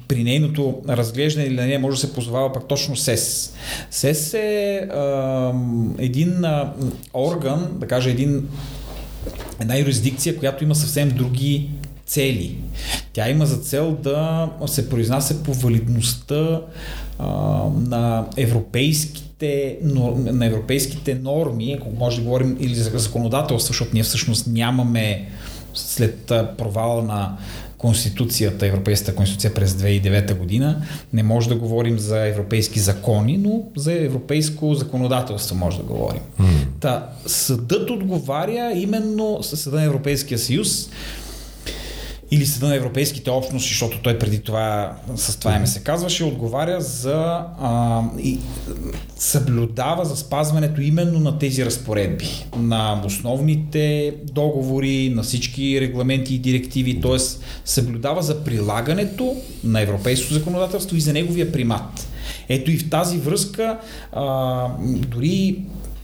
при 0.08 0.24
нейното 0.24 0.82
разглеждане 0.90 1.48
или 1.48 1.56
на 1.56 1.66
нея 1.66 1.80
може 1.80 1.96
да 1.96 2.08
се 2.08 2.14
позовава 2.14 2.54
пак 2.54 2.68
точно 2.68 2.91
СЕС. 2.96 3.54
СЕС 3.92 4.34
е 4.34 4.88
а, 4.94 5.54
един 5.98 6.46
а, 6.46 6.74
орган, 7.14 7.68
да 7.80 7.88
кажа 7.88 8.10
един 8.10 8.50
една 9.60 9.78
юрисдикция, 9.78 10.38
която 10.38 10.64
има 10.64 10.76
съвсем 10.76 11.10
други 11.10 11.70
цели. 12.06 12.58
Тя 13.14 13.30
има 13.30 13.46
за 13.46 13.58
цел 13.58 13.92
да 13.92 14.50
се 14.66 14.90
произнася 14.90 15.44
по 15.44 15.54
валидността 15.54 16.62
а, 17.20 17.28
на 17.90 18.28
европейски 18.38 19.32
европейските, 19.48 19.78
на 20.32 20.46
европейските 20.46 21.16
норми, 21.16 21.78
ако 21.80 21.90
може 21.90 22.18
да 22.18 22.24
говорим 22.24 22.58
или 22.60 22.76
за 22.76 23.00
законодателство, 23.00 23.74
защото 23.74 23.92
ние 23.94 24.04
всъщност 24.04 24.48
нямаме 24.48 25.30
след 25.74 26.26
провала 26.58 27.04
на 27.04 27.38
Конституцията, 27.82 28.68
Европейската 28.68 29.16
конституция 29.16 29.54
през 29.54 29.74
2009 29.74 30.34
година, 30.34 30.82
не 31.14 31.24
може 31.24 31.50
да 31.50 31.56
говорим 31.56 32.00
за 32.00 32.28
европейски 32.28 32.80
закони, 32.80 33.38
но 33.38 33.64
за 33.76 33.94
европейско 33.94 34.74
законодателство 34.74 35.56
може 35.56 35.78
да 35.78 35.84
говорим. 35.84 36.22
Mm. 36.40 36.46
Та, 36.80 37.10
съдът 37.26 37.90
отговаря 37.90 38.72
именно 38.76 39.40
съда 39.44 39.76
на 39.76 39.84
Европейския 39.84 40.40
съюз 40.40 40.90
или 42.34 42.46
Съда 42.46 42.68
на 42.68 42.76
Европейските 42.76 43.30
общности, 43.30 43.70
защото 43.70 44.02
той 44.02 44.20
преди 44.20 44.42
това 44.42 44.96
с 45.16 45.40
това 45.40 45.56
име 45.56 45.68
се 45.68 45.84
казваше, 45.84 46.24
отговаря 46.24 46.82
за 46.82 47.44
а, 47.62 48.02
и 48.20 48.40
съблюдава 49.16 50.06
за 50.06 50.16
спазването 50.16 50.82
именно 50.82 51.20
на 51.20 51.40
тези 51.40 51.66
разпоредби, 51.66 52.46
на 52.58 53.02
основните 53.06 54.14
договори, 54.24 55.10
на 55.10 55.24
всички 55.24 55.82
регламенти 55.82 56.36
и 56.36 56.40
директиви, 56.40 57.02
т.е. 57.02 57.18
съблюдава 57.66 58.22
за 58.22 58.44
прилагането 58.44 59.36
на 59.64 59.82
европейското 59.82 60.34
законодателство 60.34 60.96
и 60.96 61.02
за 61.02 61.14
неговия 61.14 61.52
примат. 61.52 62.08
Ето 62.50 62.72
и 62.72 62.78
в 62.78 62.90
тази 62.90 63.18
връзка, 63.18 63.80
а, 64.12 64.68
дори 64.84 65.60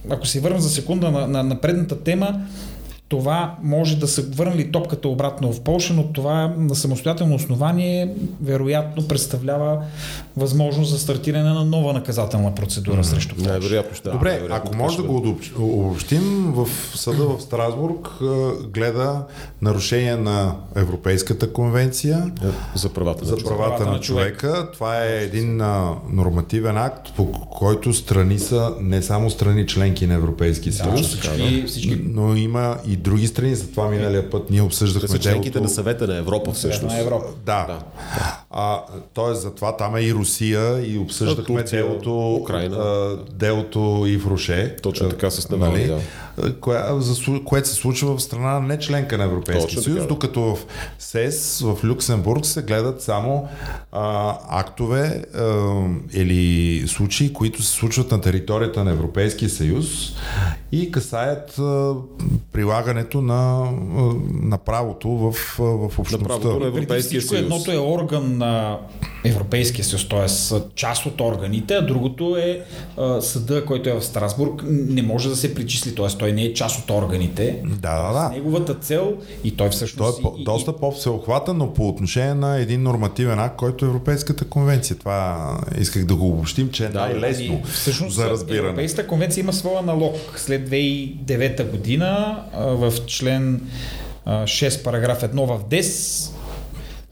ако 0.09 0.27
се 0.27 0.39
върна 0.39 0.59
за 0.59 0.69
секунда 0.69 1.11
на, 1.11 1.27
на, 1.27 1.43
на 1.43 1.61
предната 1.61 2.03
тема, 2.03 2.41
това 3.09 3.55
може 3.63 3.97
да 3.97 4.07
се 4.07 4.21
върнали 4.21 4.71
топката 4.71 5.07
обратно 5.07 5.53
в 5.53 5.61
Польша, 5.61 5.93
но 5.93 6.03
това 6.03 6.53
на 6.57 6.75
самостоятелно 6.75 7.35
основание 7.35 8.13
вероятно 8.41 9.07
представлява 9.07 9.83
възможност 10.37 10.91
за 10.91 10.99
стартиране 10.99 11.49
на 11.49 11.65
нова 11.65 11.93
наказателна 11.93 12.55
процедура 12.55 13.03
mm-hmm. 13.03 13.13
срещу 13.13 13.35
Польша. 13.35 13.53
Не, 13.53 13.59
вероятно 13.59 13.95
ще. 13.95 14.09
Добре, 14.09 14.39
вероятно, 14.41 14.55
ако 14.55 14.77
може 14.77 14.97
да 14.97 15.03
го 15.03 15.33
обобщим, 15.57 16.53
в 16.55 16.67
съда 16.95 17.23
в 17.23 17.41
Страсбург 17.41 18.09
гледа 18.73 19.23
нарушение 19.61 20.15
на 20.15 20.55
Европейската 20.75 21.53
конвенция 21.53 22.31
за 22.75 22.89
правата, 22.89 23.25
за 23.25 23.37
правата 23.37 23.85
на, 23.85 23.91
на 23.91 23.99
човека. 23.99 24.47
човека. 24.47 24.71
Това 24.71 25.05
е 25.05 25.23
един 25.23 25.61
нормативен 26.09 26.77
акт, 26.77 27.13
по 27.15 27.31
който 27.31 27.93
страни 27.93 28.39
са 28.39 28.73
не 28.81 29.01
само 29.01 29.29
страни 29.29 29.67
членки 29.67 30.07
на 30.07 30.13
Европейския 30.13 30.73
съюз, 30.73 31.17
да, 31.21 31.97
но 32.03 32.35
има 32.35 32.77
и 32.87 32.96
други 32.97 33.27
страни. 33.27 33.55
Затова 33.55 33.87
миналия 33.87 34.29
път 34.29 34.49
ние 34.49 34.61
обсъждахме. 34.61 35.07
Да 35.07 35.19
членките 35.19 35.49
делото... 35.49 35.63
на 35.63 35.69
съвета 35.69 36.07
на 36.07 36.17
Европа 36.17 36.51
всъщност. 36.51 36.95
На 36.95 37.01
Европа. 37.01 37.25
Да. 37.45 37.65
да. 37.67 37.79
А, 38.59 38.81
тоест, 39.13 39.41
затова 39.41 39.77
там 39.77 39.95
е 39.95 40.01
и 40.01 40.13
Русия 40.13 40.93
и 40.93 40.97
обсъждахме 40.97 41.61
Турция, 41.61 41.83
делото, 41.83 42.35
Украина. 42.35 42.75
А, 42.77 43.17
делото 43.31 44.05
и 44.07 44.17
в 44.17 44.27
Роше. 44.27 44.75
Точно 44.81 45.09
така 45.09 45.31
с 45.31 45.49
Навали, 45.49 45.71
нали? 45.71 45.87
да 45.87 45.99
за, 46.37 47.43
което 47.45 47.67
се 47.67 47.75
случва 47.75 48.17
в 48.17 48.21
страна 48.21 48.59
не 48.59 48.79
членка 48.79 49.17
на 49.17 49.23
Европейския 49.23 49.81
съюз, 49.81 49.97
така. 49.97 50.07
докато 50.07 50.41
в 50.41 50.57
СЕС, 50.99 51.61
в 51.61 51.77
Люксембург 51.83 52.45
се 52.45 52.61
гледат 52.61 53.01
само 53.01 53.47
а, 53.91 54.37
актове 54.49 55.23
а, 55.35 55.73
или 56.13 56.83
случаи, 56.87 57.33
които 57.33 57.63
се 57.63 57.71
случват 57.71 58.11
на 58.11 58.21
територията 58.21 58.83
на 58.83 58.91
Европейския 58.91 59.49
съюз 59.49 59.85
и 60.71 60.91
касаят 60.91 61.59
а, 61.59 61.93
прилагането 62.51 63.21
на, 63.21 63.71
на 64.43 64.57
правото 64.57 65.09
в, 65.09 65.31
в 65.57 65.99
общността. 65.99 66.17
На 66.17 66.39
правото 66.39 66.59
на 66.59 66.67
Европейския 66.67 67.21
съюз. 67.21 67.41
Едното 67.41 67.71
е 67.71 67.77
орган 67.77 68.37
на 68.47 68.77
Европейския 69.25 69.85
съюз, 69.85 70.09
т.е. 70.09 70.59
част 70.75 71.05
от 71.05 71.21
органите, 71.21 71.73
а 71.73 71.85
другото 71.85 72.37
е 72.37 72.61
а, 72.97 73.21
съда, 73.21 73.65
който 73.65 73.89
е 73.89 73.93
в 73.93 74.01
Страсбург, 74.01 74.63
не 74.67 75.01
може 75.01 75.29
да 75.29 75.35
се 75.35 75.55
причисли, 75.55 75.95
т.е. 75.95 76.07
той 76.07 76.31
не 76.31 76.43
е 76.43 76.53
част 76.53 76.79
от 76.79 76.89
органите. 76.89 77.61
Да, 77.65 78.01
да, 78.01 78.13
да. 78.13 78.29
Неговата 78.29 78.75
цел 78.75 79.13
и 79.43 79.57
той 79.57 79.69
всъщност... 79.69 80.21
Той 80.21 80.31
е 80.31 80.33
по, 80.33 80.39
и, 80.39 80.43
доста 80.43 80.73
по-всеохватен, 80.73 81.57
но 81.57 81.73
по 81.73 81.87
отношение 81.87 82.33
на 82.33 82.59
един 82.59 82.83
нормативен 82.83 83.39
акт, 83.39 83.55
който 83.55 83.85
е 83.85 83.87
Европейската 83.87 84.45
конвенция. 84.45 84.97
Това 84.97 85.57
исках 85.79 86.05
да 86.05 86.15
го 86.15 86.29
обобщим, 86.29 86.69
че 86.71 86.85
е 86.85 86.89
да, 86.89 86.99
най-лесно 86.99 87.61
всъщност, 87.63 88.15
за 88.15 88.29
разбиране. 88.29 88.67
Европейската 88.67 89.07
конвенция 89.07 89.41
има 89.41 89.53
своя 89.53 89.81
налог. 89.81 90.15
След 90.35 90.69
2009 90.69 91.71
година 91.71 92.39
в 92.53 92.93
член 93.07 93.61
6 94.27 94.83
параграф 94.83 95.21
1 95.21 95.45
в 95.45 95.67
ДЕС 95.69 96.31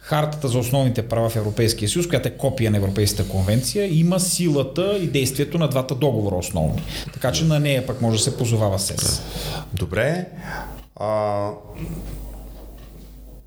Хартата 0.05 0.47
за 0.47 0.59
основните 0.59 1.07
права 1.07 1.29
в 1.29 1.35
Европейския 1.35 1.89
съюз, 1.89 2.07
която 2.07 2.27
е 2.27 2.31
копия 2.31 2.71
на 2.71 2.77
Европейската 2.77 3.29
конвенция, 3.29 3.99
има 3.99 4.19
силата 4.19 4.97
и 5.01 5.07
действието 5.07 5.57
на 5.57 5.67
двата 5.67 5.95
договора 5.95 6.35
основни. 6.35 6.83
Така 7.13 7.31
че 7.31 7.45
на 7.45 7.59
нея 7.59 7.87
пък 7.87 8.01
може 8.01 8.17
да 8.17 8.23
се 8.23 8.37
позовава 8.37 8.79
СЕС. 8.79 9.21
Добре. 9.73 10.25
А, 10.95 11.49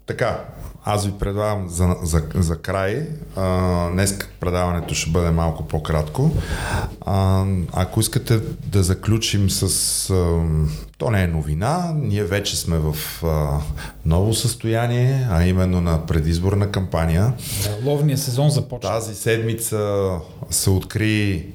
така, 0.07 0.45
аз 0.85 1.07
ви 1.07 1.13
предлагам 1.19 1.69
за, 1.69 1.97
за, 2.03 2.23
за 2.35 2.59
край. 2.59 3.09
А, 3.37 3.91
днес 3.91 4.19
предаването 4.41 4.95
ще 4.95 5.11
бъде 5.11 5.31
малко 5.31 5.69
по-кратко. 5.69 6.31
А, 7.01 7.45
ако 7.73 8.01
искате 8.01 8.41
да 8.67 8.83
заключим 8.83 9.51
с... 9.51 10.13
то 10.99 11.11
не 11.11 11.23
е 11.23 11.27
новина. 11.27 11.93
Ние 11.97 12.25
вече 12.25 12.57
сме 12.57 12.79
в 12.79 12.97
а, 13.25 13.61
ново 14.07 14.35
състояние, 14.35 15.27
а 15.31 15.45
именно 15.45 15.81
на 15.81 16.07
предизборна 16.07 16.71
кампания. 16.71 17.33
Ловния 17.85 18.19
сезон 18.19 18.51
започва. 18.51 18.91
Тази 18.91 19.15
седмица 19.15 20.09
се 20.51 20.71
откри 20.71 21.47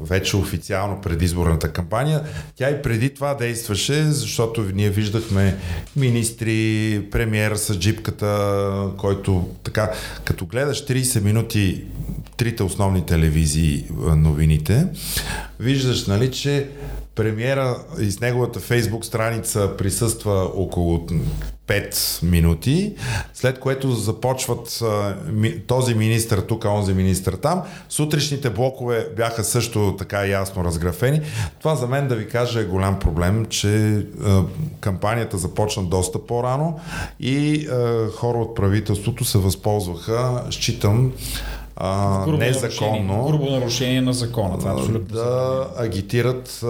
вече 0.00 0.36
официално 0.36 1.00
предизборната 1.00 1.72
кампания. 1.72 2.22
Тя 2.56 2.70
и 2.70 2.82
преди 2.82 3.14
това 3.14 3.34
действаше, 3.34 4.02
защото 4.02 4.62
ние 4.74 4.90
виждахме 4.90 5.56
министри, 5.96 7.08
премиера 7.10 7.56
с 7.56 7.78
джипката, 7.78 8.90
който 8.96 9.48
така, 9.64 9.92
като 10.24 10.46
гледаш 10.46 10.86
30 10.86 11.22
минути 11.22 11.84
трите 12.36 12.62
основни 12.62 13.06
телевизии 13.06 13.84
новините, 14.16 14.86
виждаш, 15.60 16.06
нали, 16.06 16.30
че 16.30 16.68
премиера 17.14 17.76
из 18.00 18.20
неговата 18.20 18.60
фейсбук 18.60 19.04
страница 19.04 19.70
присъства 19.78 20.50
около 20.54 21.06
5 21.66 22.22
минути, 22.22 22.94
след 23.34 23.60
което 23.60 23.92
започват 23.92 24.82
този 25.66 25.94
министр 25.94 26.46
тук, 26.46 26.64
онзи 26.64 26.94
министр 26.94 27.36
там. 27.36 27.62
Сутрешните 27.88 28.50
блокове 28.50 29.08
бяха 29.16 29.44
също 29.44 29.94
така 29.98 30.26
ясно 30.26 30.64
разграфени. 30.64 31.20
Това 31.58 31.74
за 31.74 31.86
мен 31.86 32.08
да 32.08 32.16
ви 32.16 32.28
кажа 32.28 32.60
е 32.60 32.64
голям 32.64 32.98
проблем, 32.98 33.46
че 33.46 34.02
кампанията 34.80 35.38
започна 35.38 35.82
доста 35.82 36.26
по-рано 36.26 36.80
и 37.20 37.68
хора 38.16 38.38
от 38.38 38.54
правителството 38.54 39.24
се 39.24 39.38
възползваха, 39.38 40.44
считам, 40.50 41.12
а, 41.76 42.24
грубо 42.24 42.38
незаконно. 42.38 43.02
Нарушение, 43.02 43.30
грубо 43.30 43.50
нарушение 43.50 44.00
на 44.00 44.12
закона. 44.12 44.58
Това 44.58 44.70
е 44.70 44.98
да 44.98 45.66
агитират 45.78 46.60
а, 46.62 46.66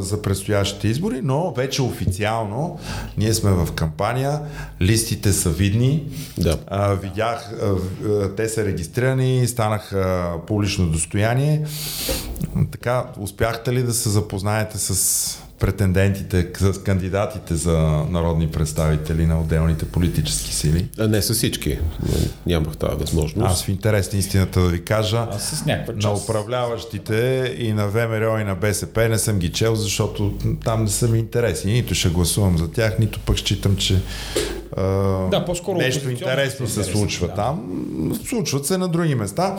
за 0.00 0.22
предстоящите 0.22 0.88
избори, 0.88 1.20
но 1.22 1.50
вече 1.50 1.82
официално 1.82 2.78
ние 3.18 3.34
сме 3.34 3.50
в 3.50 3.72
кампания, 3.72 4.40
листите 4.80 5.32
са 5.32 5.50
видни. 5.50 6.02
Да. 6.38 6.58
А, 6.66 6.94
видях, 6.94 7.52
а, 7.62 8.34
те 8.34 8.48
са 8.48 8.64
регистрирани, 8.64 9.48
станаха 9.48 10.32
публично 10.46 10.86
достояние. 10.86 11.66
Така, 12.72 13.04
успяхте 13.18 13.72
ли 13.72 13.82
да 13.82 13.92
се 13.94 14.08
запознаете 14.08 14.78
с 14.78 15.45
претендентите, 15.58 16.48
с 16.58 16.82
кандидатите 16.82 17.54
за 17.54 17.78
народни 18.10 18.48
представители 18.48 19.26
на 19.26 19.40
отделните 19.40 19.84
политически 19.84 20.54
сили? 20.54 20.88
А 20.98 21.08
не 21.08 21.22
с 21.22 21.34
всички. 21.34 21.78
Нямах 22.46 22.76
тази 22.76 22.96
възможност. 22.96 23.50
Аз 23.50 23.64
в 23.64 23.68
интерес 23.68 24.12
на 24.12 24.18
истината 24.18 24.60
да 24.60 24.68
ви 24.68 24.84
кажа, 24.84 25.26
Аз 25.30 25.42
с 25.42 25.66
на 25.66 25.84
част... 26.00 26.24
управляващите 26.24 27.54
и 27.58 27.72
на 27.72 27.88
ВМРО 27.88 28.38
и 28.38 28.44
на 28.44 28.54
БСП 28.54 29.08
не 29.08 29.18
съм 29.18 29.38
ги 29.38 29.52
чел, 29.52 29.74
защото 29.74 30.34
там 30.64 30.82
не 30.82 30.90
са 30.90 31.08
ми 31.08 31.18
интересни. 31.18 31.72
Нито 31.72 31.94
ще 31.94 32.08
гласувам 32.08 32.58
за 32.58 32.70
тях, 32.70 32.98
нито 32.98 33.20
пък 33.20 33.38
считам, 33.38 33.76
че 33.76 34.00
да, 35.30 35.44
по-скоро 35.46 35.78
нещо 35.78 36.10
интересно 36.10 36.66
се 36.66 36.84
случва 36.84 37.26
да. 37.28 37.34
там. 37.34 37.60
Случват 38.24 38.66
се 38.66 38.78
на 38.78 38.88
други 38.88 39.14
места. 39.14 39.56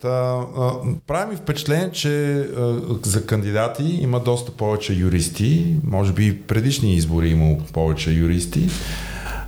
Та, 0.00 0.08
а, 0.08 0.72
прави 1.06 1.30
ми 1.30 1.36
впечатление, 1.36 1.90
че 1.92 2.34
а, 2.34 2.80
за 3.02 3.26
кандидати 3.26 3.98
има 4.02 4.20
доста 4.20 4.52
повече 4.52 4.92
юристи. 4.92 5.76
Може 5.84 6.12
би 6.12 6.42
предишни 6.42 6.94
избори 6.94 7.28
има 7.28 7.56
повече 7.72 8.10
юристи. 8.10 8.68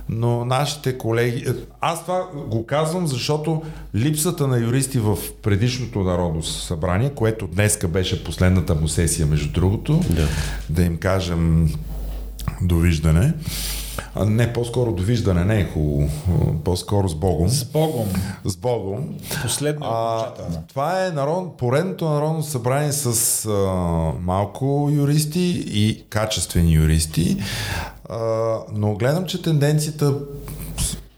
Но 0.09 0.45
нашите 0.45 0.97
колеги... 0.97 1.45
Аз 1.81 2.01
това 2.01 2.27
го 2.47 2.65
казвам, 2.65 3.07
защото 3.07 3.61
липсата 3.95 4.47
на 4.47 4.59
юристи 4.59 4.99
в 4.99 5.17
предишното 5.41 5.99
Народно 5.99 6.43
събрание, 6.43 7.09
което 7.09 7.47
днеска 7.47 7.87
беше 7.87 8.23
последната 8.23 8.75
му 8.75 8.87
сесия, 8.87 9.25
между 9.25 9.51
другото, 9.51 10.01
да, 10.09 10.27
да 10.69 10.83
им 10.83 10.97
кажем 10.97 11.73
довиждане, 12.61 13.33
а 14.15 14.25
не, 14.25 14.53
по-скоро 14.53 14.91
довиждане, 14.91 15.45
не 15.45 15.59
е 15.59 15.65
хубаво. 15.65 16.09
По-скоро 16.63 17.07
с 17.09 17.15
Богом. 17.15 17.49
С 17.49 17.65
Богом. 17.65 18.07
С 18.45 18.57
Богом. 18.57 19.15
Последно 19.41 19.85
а, 19.85 20.27
Това 20.69 21.05
е 21.05 21.09
народ, 21.09 21.57
поредното 21.57 22.09
народно 22.09 22.43
събрание 22.43 22.91
с 22.91 23.45
а, 23.45 23.51
малко 24.21 24.89
юристи 24.91 25.63
и 25.67 26.03
качествени 26.09 26.73
юристи. 26.73 27.37
А, 28.09 28.17
но 28.73 28.95
гледам, 28.95 29.25
че 29.25 29.41
тенденцията 29.41 30.13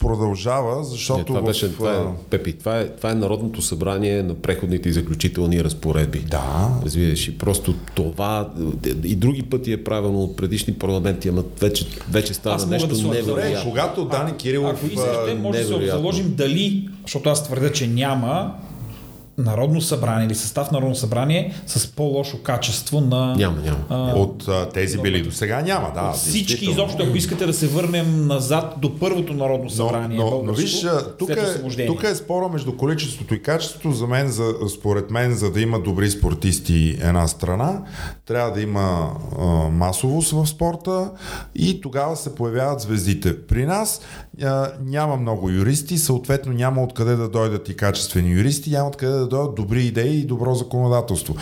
продължава, 0.04 0.84
защото... 0.84 1.20
Не, 1.20 1.26
това, 1.26 1.42
беше, 1.42 1.68
в... 1.68 1.74
това, 1.74 1.94
е, 1.94 2.30
Пепи, 2.30 2.54
това, 2.54 2.80
е, 2.80 2.88
това 2.88 3.12
е 3.12 3.16
Народното 3.16 3.62
събрание 3.62 4.24
на 4.24 4.36
преходните 4.36 4.90
и 4.90 4.92
заключителни 4.92 5.64
разпоредби. 5.64 6.20
Да. 6.20 6.70
Разбираш, 6.86 7.28
и 7.28 7.38
просто 7.38 7.74
това 7.96 8.54
и 9.04 9.16
други 9.16 9.44
пъти 9.44 9.72
е 9.72 9.84
правено 9.84 10.20
от 10.20 10.36
предишни 10.36 10.74
парламенти, 10.74 11.30
ама 11.30 11.44
вече, 11.62 11.86
вече 12.12 12.34
стана 12.34 12.66
нещо 12.66 12.96
да 12.96 13.08
невероятно. 13.08 13.70
Когато 13.70 14.06
Дани 14.06 14.38
Кирилов... 14.38 14.72
Ако 14.76 14.86
искате, 14.86 15.36
може 15.36 15.64
да 15.64 15.88
заложим 15.92 16.34
дали, 16.38 16.90
защото 17.02 17.30
аз 17.30 17.44
твърда, 17.44 17.72
че 17.72 17.88
няма, 17.88 18.54
Народно 19.38 19.82
събрание 19.82 20.26
или 20.26 20.36
състав 20.36 20.72
на 20.72 20.76
Народно 20.76 20.96
събрание 20.96 21.54
с 21.68 21.88
по-лошо 21.88 22.44
качество 22.44 23.02
на... 23.02 23.36
Няма, 23.36 23.58
няма. 23.62 23.86
А, 23.90 24.14
от 24.16 24.48
а, 24.48 24.70
тези 24.70 24.98
били 24.98 25.22
до 25.22 25.32
сега 25.32 25.62
няма, 25.62 25.92
да. 25.94 26.02
От 26.02 26.16
всички 26.16 26.66
изобщо, 26.66 27.04
ако 27.04 27.18
искате 27.18 27.46
да 27.46 27.54
се 27.54 27.68
върнем 27.68 28.28
назад 28.28 28.74
до 28.78 29.00
първото 29.00 29.34
Народно 29.34 29.70
събрание. 29.70 30.18
Но, 30.18 30.30
но, 30.30 30.44
но 30.44 30.54
виж, 30.54 30.86
тук 31.20 31.30
е, 31.30 31.86
тук 31.86 32.04
е 32.04 32.16
спора 32.16 32.50
между 32.50 32.78
количеството 32.78 33.34
и 33.34 33.42
качеството. 33.42 33.92
За 33.92 34.08
мен, 34.08 34.28
за, 34.28 34.54
според 34.78 35.12
мен, 35.12 35.36
за 35.36 35.52
да 35.52 35.62
има 35.62 35.80
добри 35.80 36.10
спортисти 36.10 36.98
една 37.02 37.28
страна, 37.28 37.82
трябва 38.26 38.52
да 38.52 38.62
има 38.62 39.12
а, 39.40 39.46
масовост 39.70 40.32
в 40.32 40.48
спорта 40.48 41.12
и 41.56 41.82
тогава 41.82 42.16
се 42.16 42.36
появяват 42.36 42.82
звездите. 42.82 43.46
При 43.48 43.66
нас 43.66 44.02
няма 44.82 45.18
много 45.18 45.50
юристи, 45.50 45.98
съответно 45.98 46.54
няма 46.54 46.84
откъде 46.84 47.16
да 47.16 47.30
дойдат 47.30 47.70
и 47.70 47.76
качествени 47.76 48.32
юристи, 48.32 48.72
няма 48.72 48.88
откъде 48.88 49.14
да 49.14 49.28
дойдат 49.28 49.56
добри 49.56 49.84
идеи 49.84 50.20
и 50.20 50.26
добро 50.26 50.56
законодателство. 50.56 51.36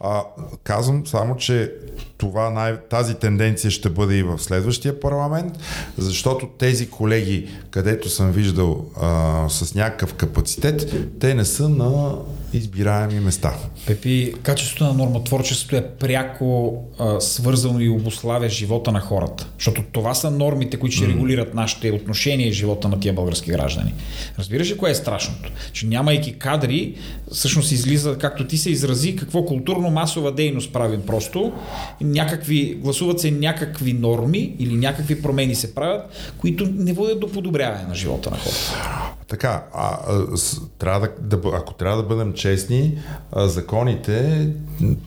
А, 0.00 0.22
казвам 0.64 1.06
само, 1.06 1.36
че 1.36 1.74
това 2.18 2.78
тази 2.90 3.14
тенденция 3.14 3.70
ще 3.70 3.90
бъде 3.90 4.14
и 4.14 4.22
в 4.22 4.38
следващия 4.38 5.00
парламент, 5.00 5.58
защото 5.98 6.48
тези 6.58 6.90
колеги, 6.90 7.48
където 7.70 8.08
съм 8.08 8.32
виждал 8.32 8.84
а, 9.00 9.44
с 9.48 9.74
някакъв 9.74 10.14
капацитет, 10.14 10.94
те 11.20 11.34
не 11.34 11.44
са 11.44 11.68
на 11.68 12.16
избираеми 12.52 13.20
места. 13.20 13.54
Пепи, 13.86 14.34
качеството 14.42 14.84
на 14.84 14.92
нормотворчеството 14.92 15.76
е 15.76 15.88
пряко 15.88 16.78
а, 16.98 17.20
свързано 17.20 17.80
и 17.80 17.88
обославя 17.88 18.48
живота 18.48 18.92
на 18.92 19.00
хората. 19.00 19.46
Защото 19.58 19.82
това 19.92 20.14
са 20.14 20.30
нормите, 20.30 20.76
които 20.76 20.96
ще 20.96 21.08
регулират 21.08 21.54
нашите 21.54 21.90
отношения 21.90 22.48
и 22.48 22.52
живота 22.52 22.88
на 22.88 23.00
тия 23.00 23.14
български 23.14 23.50
граждани. 23.50 23.94
Разбираш 24.38 24.70
ли 24.70 24.76
кое 24.76 24.90
е 24.90 24.94
страшното? 24.94 25.52
Че 25.72 25.86
нямайки 25.86 26.32
кадри, 26.32 26.94
всъщност 27.32 27.72
излиза, 27.72 28.18
както 28.18 28.46
ти 28.46 28.58
се 28.58 28.70
изрази, 28.70 29.16
какво 29.16 29.38
културно-масова 29.38 30.34
дейност 30.34 30.72
правим 30.72 31.02
просто. 31.06 31.52
Някакви, 32.00 32.74
гласуват 32.74 33.20
се 33.20 33.30
някакви 33.30 33.92
норми 33.92 34.54
или 34.58 34.74
някакви 34.74 35.22
промени 35.22 35.54
се 35.54 35.74
правят, 35.74 36.32
които 36.38 36.68
не 36.74 36.92
водят 36.92 37.20
до 37.20 37.32
подобряване 37.32 37.84
на 37.88 37.94
живота 37.94 38.30
на 38.30 38.36
хората. 38.36 39.19
Така, 39.30 39.64
а, 39.74 39.98
а, 40.08 40.36
трябва 40.78 41.08
да, 41.20 41.36
да, 41.36 41.48
ако 41.54 41.74
трябва 41.74 41.96
да 41.96 42.08
бъдем 42.08 42.32
честни, 42.32 42.98
а, 43.32 43.48
законите, 43.48 44.48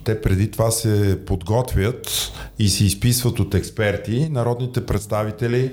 те 0.04 0.22
преди 0.22 0.52
това 0.52 0.72
се 0.72 1.26
подготвят 1.26 2.32
и 2.60 2.70
се 2.70 2.86
изписват 2.86 3.40
от 3.40 3.56
експерти. 3.56 4.30
Народните 4.32 4.86
представители, 4.86 5.72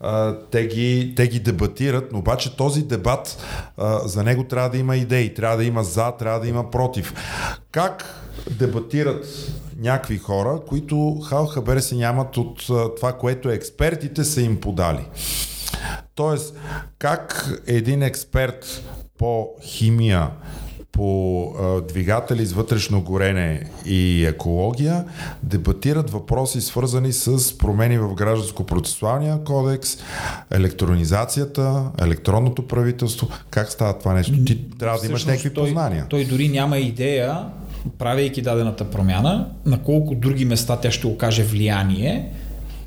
а, 0.00 0.38
те, 0.50 0.66
ги, 0.66 1.12
те 1.16 1.28
ги 1.28 1.40
дебатират, 1.40 2.12
но 2.12 2.18
обаче 2.18 2.56
този 2.56 2.82
дебат, 2.82 3.36
а, 3.76 4.08
за 4.08 4.22
него 4.22 4.44
трябва 4.44 4.70
да 4.70 4.78
има 4.78 4.96
идеи, 4.96 5.34
трябва 5.34 5.56
да 5.56 5.64
има 5.64 5.84
за, 5.84 6.12
трябва 6.12 6.40
да 6.40 6.48
има 6.48 6.70
против. 6.70 7.14
Как 7.70 8.04
дебатират 8.50 9.26
някакви 9.78 10.18
хора, 10.18 10.60
които 10.68 11.20
хал 11.20 11.46
хабер 11.46 11.78
се 11.78 11.94
нямат 11.94 12.36
от 12.36 12.66
това, 12.96 13.12
което 13.12 13.50
експертите 13.50 14.24
са 14.24 14.40
им 14.42 14.60
подали. 14.60 15.06
Тоест, 16.22 16.54
как 16.98 17.50
един 17.66 18.02
експерт 18.02 18.82
по 19.18 19.48
химия 19.62 20.30
по 20.92 21.44
а, 21.60 21.80
двигатели 21.80 22.46
с 22.46 22.52
вътрешно 22.52 23.02
горене 23.02 23.70
и 23.86 24.26
екология 24.26 25.04
дебатират 25.42 26.10
въпроси 26.10 26.60
свързани 26.60 27.12
с 27.12 27.58
промени 27.58 27.98
в 27.98 28.14
гражданско-процесуалния 28.14 29.44
кодекс, 29.44 29.98
електронизацията, 30.50 31.90
електронното 32.02 32.68
правителство. 32.68 33.28
Как 33.50 33.70
става 33.70 33.98
това 33.98 34.14
нещо? 34.14 34.44
Ти 34.44 34.70
трябва 34.78 34.98
да 34.98 35.06
имаш 35.06 35.24
някакви 35.24 35.54
той, 35.54 35.64
познания. 35.64 36.06
Той 36.10 36.24
дори 36.24 36.48
няма 36.48 36.78
идея, 36.78 37.38
правейки 37.98 38.42
дадената 38.42 38.90
промяна, 38.90 39.48
на 39.66 39.82
колко 39.82 40.14
други 40.14 40.44
места 40.44 40.76
тя 40.76 40.90
ще 40.90 41.06
окаже 41.06 41.42
влияние 41.42 42.32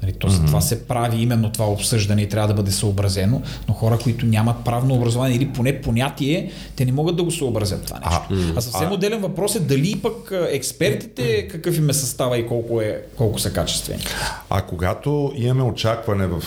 Нали, 0.05 0.13
то 0.13 0.29
за 0.29 0.45
това 0.45 0.61
се 0.61 0.87
прави 0.87 1.21
именно 1.21 1.51
това 1.51 1.65
обсъждане 1.65 2.21
и 2.21 2.29
трябва 2.29 2.47
да 2.47 2.53
бъде 2.53 2.71
съобразено, 2.71 3.41
но 3.67 3.73
хора, 3.73 3.97
които 4.03 4.25
нямат 4.25 4.55
правно 4.65 4.95
образование 4.95 5.37
или 5.37 5.47
поне 5.47 5.81
понятие, 5.81 6.51
те 6.75 6.85
не 6.85 6.91
могат 6.91 7.15
да 7.15 7.23
го 7.23 7.31
съобразят 7.31 7.85
това 7.85 7.99
нещо. 7.99 8.25
А, 8.31 8.57
а 8.57 8.61
съвсем 8.61 8.87
а... 8.89 8.93
отделен 8.93 9.21
въпрос 9.21 9.55
е 9.55 9.59
дали 9.59 9.99
пък 10.03 10.31
експертите 10.49 11.47
какъв 11.47 11.77
им 11.77 11.89
е 11.89 11.93
състава 11.93 12.37
и 12.37 12.47
колко, 12.47 12.81
е, 12.81 13.01
колко 13.17 13.39
са 13.39 13.53
качествени. 13.53 14.03
А 14.49 14.61
когато 14.61 15.31
имаме 15.35 15.63
очакване 15.63 16.27
в 16.27 16.43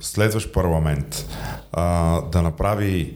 следващ 0.00 0.52
парламент 0.52 1.26
а, 1.72 2.20
да 2.32 2.42
направи 2.42 3.12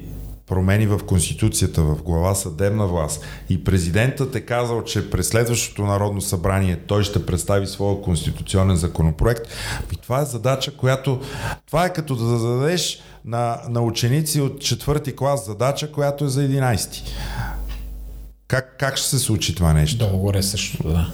промени 0.47 0.87
в 0.87 1.01
Конституцията, 1.07 1.83
в 1.83 2.03
глава 2.03 2.35
съдебна 2.35 2.87
власт 2.87 3.25
и 3.49 3.65
президентът 3.65 4.35
е 4.35 4.41
казал, 4.41 4.85
че 4.85 5.11
през 5.11 5.29
следващото 5.29 5.83
Народно 5.83 6.21
събрание 6.21 6.77
той 6.87 7.05
ще 7.05 7.27
представи 7.27 7.67
своя 7.67 8.01
конституционен 8.01 8.77
законопроект, 8.77 9.43
и 9.93 9.97
това 9.97 10.21
е 10.21 10.25
задача, 10.25 10.77
която... 10.77 11.21
Това 11.67 11.85
е 11.85 11.93
като 11.93 12.15
да 12.17 12.25
зададеш 12.25 13.03
на, 13.25 13.61
на 13.69 13.81
ученици 13.81 14.41
от 14.41 14.61
четвърти 14.61 15.17
клас 15.17 15.47
задача, 15.47 15.93
която 15.93 16.25
е 16.25 16.29
за 16.29 16.49
11. 16.49 17.03
Как, 18.49 18.77
как 18.79 18.97
ще 18.97 19.09
се 19.09 19.19
случи 19.19 19.55
това 19.55 19.73
нещо? 19.73 19.99
Долу-горе 19.99 20.43
също, 20.43 20.89
да. 20.89 21.13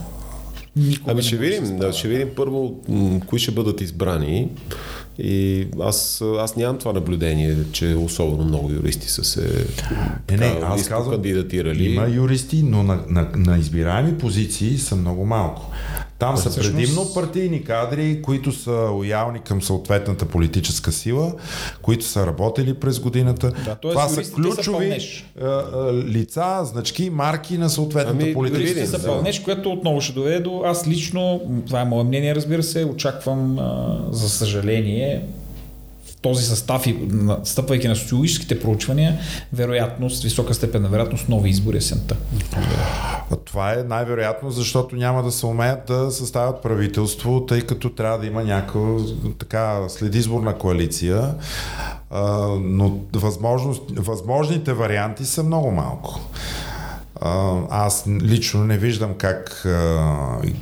Никога 0.77 1.13
ами 1.13 1.23
ще 1.23 1.37
видим, 1.37 1.77
да, 1.77 1.93
ще 1.93 2.09
видим 2.09 2.29
първо 2.37 2.81
м- 2.89 3.21
кои 3.27 3.39
ще 3.39 3.51
бъдат 3.51 3.81
избрани. 3.81 4.49
И 5.23 5.67
аз, 5.81 6.23
аз 6.39 6.57
нямам 6.57 6.79
това 6.79 6.93
наблюдение, 6.93 7.57
че 7.73 7.95
особено 7.95 8.45
много 8.45 8.71
юристи 8.71 9.09
са 9.09 9.25
се 9.25 9.67
не, 10.31 10.37
не, 10.37 10.61
аз 10.63 10.89
казвам, 10.89 11.13
кандидатирали. 11.13 11.85
Има 11.85 12.09
юристи, 12.09 12.63
но 12.63 12.83
на, 12.83 12.99
на, 13.09 13.29
на 13.37 13.59
избираеми 13.59 14.19
позиции 14.19 14.79
са 14.79 14.97
много 14.97 15.27
малко. 15.27 15.71
Там 16.21 16.37
са 16.37 16.51
всъщност... 16.51 16.77
предимно 16.77 17.15
партийни 17.15 17.65
кадри, 17.65 18.23
които 18.23 18.53
са 18.53 18.71
лоялни 18.71 19.41
към 19.41 19.63
съответната 19.63 20.27
политическа 20.27 20.93
сила, 20.93 21.33
които 21.83 22.05
са 22.05 22.27
работили 22.27 22.75
през 22.75 23.01
годината. 23.01 23.53
Да, 23.65 23.75
Това 23.75 24.09
са 24.09 24.33
ключови 24.33 25.01
са 25.01 25.93
лица, 25.93 26.61
значки, 26.65 27.11
марки 27.11 27.59
на 27.59 27.71
съответната 27.71 28.23
ами, 28.23 28.35
политическа 28.35 28.87
сила. 28.87 29.01
са 29.01 29.07
пълнеш, 29.07 29.41
което 29.41 29.73
отново 29.73 30.01
ще 30.01 30.13
доведе 30.13 30.41
до... 30.41 30.63
Аз 30.65 30.89
лично, 30.89 31.41
това 31.67 31.81
е 31.81 31.85
мое 31.85 32.05
мнение, 32.05 32.35
разбира 32.35 32.63
се, 32.63 32.85
очаквам, 32.85 33.59
за 34.11 34.29
съжаление, 34.29 35.23
този 36.23 36.45
състав 36.45 36.87
и 36.87 36.97
стъпвайки 37.45 37.89
на 37.89 37.97
социологическите 37.97 38.61
проучвания, 38.61 39.19
вероятност, 39.53 40.23
висока 40.23 40.55
степен 40.55 40.83
на 40.83 40.89
вероятност, 40.89 41.29
нови 41.29 41.51
избори 41.51 41.77
есента. 41.77 42.17
Това 43.45 43.73
е 43.73 43.77
най-вероятно, 43.77 44.51
защото 44.51 44.97
няма 44.97 45.23
да 45.23 45.31
се 45.31 45.47
умеят 45.47 45.87
да 45.87 46.11
съставят 46.11 46.63
правителство, 46.63 47.47
тъй 47.47 47.61
като 47.61 47.91
трябва 47.91 48.19
да 48.19 48.27
има 48.27 48.45
някаква 48.45 48.97
така 49.39 49.89
следизборна 49.89 50.59
коалиция, 50.59 51.35
но 52.61 52.99
възможните 53.97 54.73
варианти 54.73 55.25
са 55.25 55.43
много 55.43 55.71
малко 55.71 56.21
аз 57.71 58.05
лично 58.23 58.65
не 58.65 58.79
виждам 58.79 59.15
как 59.15 59.67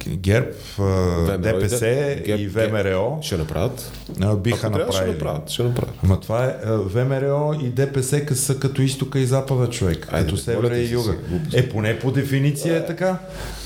ГЕРБ, 0.08 0.48
ВМРО 0.78 1.38
ДПС 1.38 2.16
и, 2.26 2.30
и 2.30 2.48
ВМРО 2.48 3.18
ще 3.22 3.36
направят. 3.36 3.92
биха 4.36 4.66
Ако 4.66 4.78
направили. 4.78 4.92
Ще 4.92 5.06
направят, 5.06 5.50
ще 5.50 5.62
направят. 5.62 5.94
Ама 6.04 6.20
това 6.20 6.44
е 6.44 6.54
ВМРО 6.66 7.54
и 7.62 7.68
ДПС 7.68 8.36
са 8.36 8.58
като 8.58 8.82
изтока 8.82 9.18
и 9.18 9.26
запада 9.26 9.70
човек, 9.70 10.08
Айде, 10.12 10.24
като 10.24 10.36
севера 10.36 10.78
и 10.78 10.90
юга. 10.92 11.14
Е, 11.54 11.68
поне 11.68 11.98
по 11.98 12.10
дефиниция 12.10 12.76
е 12.76 12.86
така. 12.86 13.18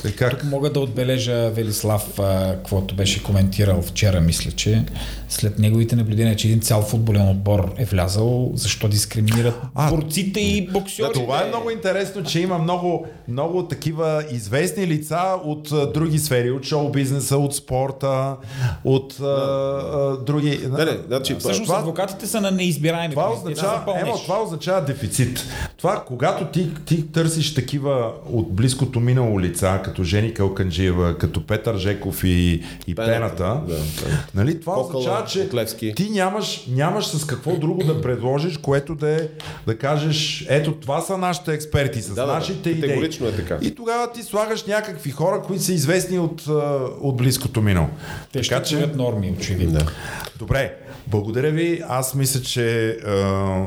Е, 0.05 0.13
как? 0.13 0.31
Тук 0.31 0.45
мога 0.45 0.73
да 0.73 0.81
отбележа 0.81 1.51
Велислав, 1.51 2.13
каквото 2.17 2.95
беше 2.95 3.23
коментирал 3.23 3.83
вчера, 3.83 4.21
мисля, 4.21 4.51
че 4.51 4.85
след 5.29 5.59
неговите 5.59 5.97
наблюдения, 5.97 6.37
че 6.37 6.47
един 6.49 6.61
цял 6.61 6.83
футболен 6.83 7.29
отбор 7.29 7.75
е 7.77 7.85
влязал, 7.85 8.51
защо 8.55 8.89
дискриминират 8.89 9.55
а, 9.75 9.91
борците 9.91 10.41
и 10.41 10.69
боксерите. 10.71 11.13
Това 11.13 11.43
е 11.45 11.49
много 11.49 11.71
интересно, 11.71 12.25
че 12.25 12.41
има 12.41 12.59
много, 12.59 12.82
много 13.29 13.69
такива 13.69 14.25
известни 14.31 14.87
лица 14.87 15.37
от 15.45 15.73
а, 15.73 15.87
други 15.93 16.19
сфери, 16.19 16.51
от 16.51 16.65
шоу-бизнеса, 16.65 17.37
от 17.37 17.55
спорта, 17.55 18.37
от 18.85 19.21
а, 19.21 19.25
а, 19.25 20.17
други... 20.17 20.61
Не, 20.79 20.85
не, 20.85 20.99
значи, 21.07 21.37
Всъщност 21.39 21.69
това, 21.69 21.79
адвокатите 21.79 22.27
са 22.27 22.41
на 22.41 22.51
неизбираеми. 22.51 23.15
Това 23.15 23.33
означава, 23.33 24.01
емо, 24.01 24.19
това 24.19 24.43
означава 24.43 24.85
дефицит. 24.85 25.47
Това, 25.77 26.05
когато 26.07 26.45
ти, 26.45 26.71
ти 26.85 27.13
търсиш 27.13 27.55
такива 27.55 28.13
от 28.33 28.53
близкото 28.53 29.01
минало 29.01 29.41
лица, 29.41 29.81
като 29.85 30.05
Жени 30.05 30.35
Калканджиева, 30.35 31.19
като 31.19 31.47
Петър 31.47 31.77
Жеков 31.77 32.25
и, 32.25 32.63
и 32.87 32.95
Пената, 32.95 33.13
Пената 33.13 33.61
да, 33.69 33.75
да. 33.75 34.27
нали, 34.35 34.61
това 34.61 34.75
Покола, 34.75 34.99
означава, 34.99 35.27
че 35.27 35.43
Котлевски. 35.43 35.95
ти 35.95 36.11
нямаш, 36.11 36.67
нямаш 36.69 37.07
с 37.07 37.27
какво 37.27 37.57
друго 37.57 37.85
да 37.85 38.01
предложиш, 38.01 38.57
което 38.57 38.95
да, 38.95 39.11
е, 39.11 39.29
да 39.67 39.79
кажеш, 39.79 40.47
ето 40.49 40.73
това 40.73 41.01
са 41.01 41.19
нашите 41.19 41.53
експерти, 41.53 42.03
с 42.03 42.15
да, 42.15 42.27
нашите 42.27 42.71
да, 42.75 42.87
идеи. 42.87 43.29
е 43.29 43.33
така. 43.37 43.59
И 43.63 43.75
тогава 43.75 44.13
ти 44.13 44.23
слагаш 44.23 44.65
някакви 44.65 45.11
хора, 45.11 45.43
които 45.47 45.63
са 45.63 45.73
известни 45.73 46.19
от, 46.19 46.47
от 47.01 47.17
близкото 47.17 47.63
минало. 47.63 47.89
Те 48.33 48.43
така, 48.43 48.65
ще 48.65 48.77
че... 48.77 48.87
норми, 48.87 49.35
очевидно. 49.39 49.79
Да. 49.79 49.87
Добре, 50.39 50.77
благодаря 51.07 51.51
ви. 51.51 51.83
Аз 51.89 52.15
мисля, 52.15 52.41
че 52.41 52.89
а, 53.07 53.65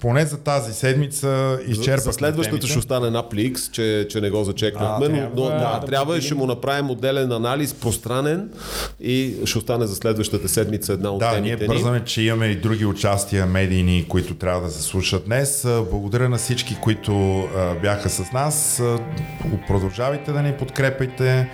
поне 0.00 0.26
за 0.26 0.38
тази 0.38 0.72
седмица 0.72 1.58
изчерпах. 1.66 2.04
За, 2.04 2.12
следващата 2.12 2.66
ще 2.66 2.78
остане 2.78 3.10
на 3.10 3.28
пликс, 3.28 3.70
че, 3.70 4.06
че 4.10 4.20
не 4.20 4.30
го 4.30 4.44
зачекнахме, 4.44 5.08
но, 5.08 5.30
но 5.36 5.48
да, 5.48 5.78
да, 5.80 5.86
трябва 5.86 6.18
и 6.18 6.20
ще 6.20 6.34
му 6.34 6.46
направим 6.46 6.90
отделен 6.90 7.32
анализ, 7.32 7.74
пространен 7.74 8.50
и 9.00 9.34
ще 9.44 9.58
остане 9.58 9.86
за 9.86 9.94
следващата 9.94 10.48
седмица 10.48 10.92
една 10.92 11.10
от 11.10 11.18
да, 11.18 11.30
темите 11.30 11.56
ние 11.56 11.66
бързаме, 11.66 12.04
че 12.04 12.22
имаме 12.22 12.46
и 12.46 12.56
други 12.56 12.84
участия 12.84 13.46
медийни, 13.46 14.06
които 14.08 14.34
трябва 14.34 14.66
да 14.66 14.70
се 14.70 14.82
слушат 14.82 15.24
днес. 15.24 15.62
Благодаря 15.90 16.28
на 16.28 16.36
всички, 16.36 16.76
които 16.82 17.40
а, 17.40 17.74
бяха 18.02 18.10
с 18.10 18.32
нас. 18.32 18.82
Продължавайте 19.68 20.32
да 20.32 20.42
ни 20.42 20.52
подкрепяйте, 20.52 21.50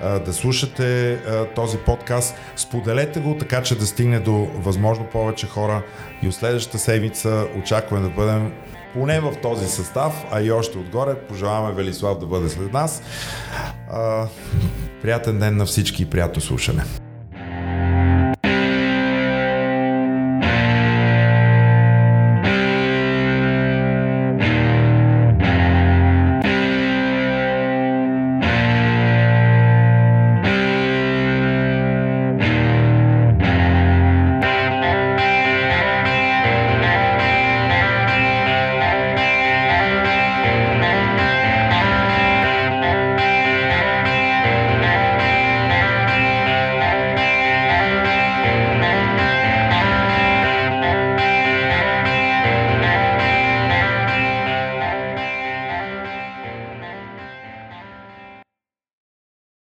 а, 0.00 0.18
да 0.18 0.32
слушате 0.32 1.18
този 1.54 1.78
подкаст. 1.78 2.34
Споделете 2.56 3.20
го 3.20 3.36
така, 3.38 3.62
че 3.62 3.78
да 3.78 3.86
стигне 3.86 4.20
до 4.20 4.48
възможно 4.54 5.04
повече 5.04 5.46
хора 5.46 5.82
и 6.22 6.28
от 6.28 6.34
следващата 6.34 6.78
седмица 6.78 7.46
очакваме 7.58 8.08
да 8.08 8.14
бъдем 8.14 8.52
поне 8.94 9.20
в 9.20 9.32
този 9.42 9.68
състав, 9.68 10.24
а 10.30 10.42
и 10.42 10.50
още 10.50 10.78
отгоре. 10.78 11.14
Пожелаваме 11.14 11.74
Велислав 11.74 12.18
да 12.18 12.26
бъде 12.26 12.48
след 12.48 12.72
нас. 12.72 13.02
Приятен 15.02 15.38
ден 15.38 15.56
на 15.56 15.66
всички 15.66 16.02
и 16.02 16.06
приятно 16.06 16.42
слушане. 16.42 16.82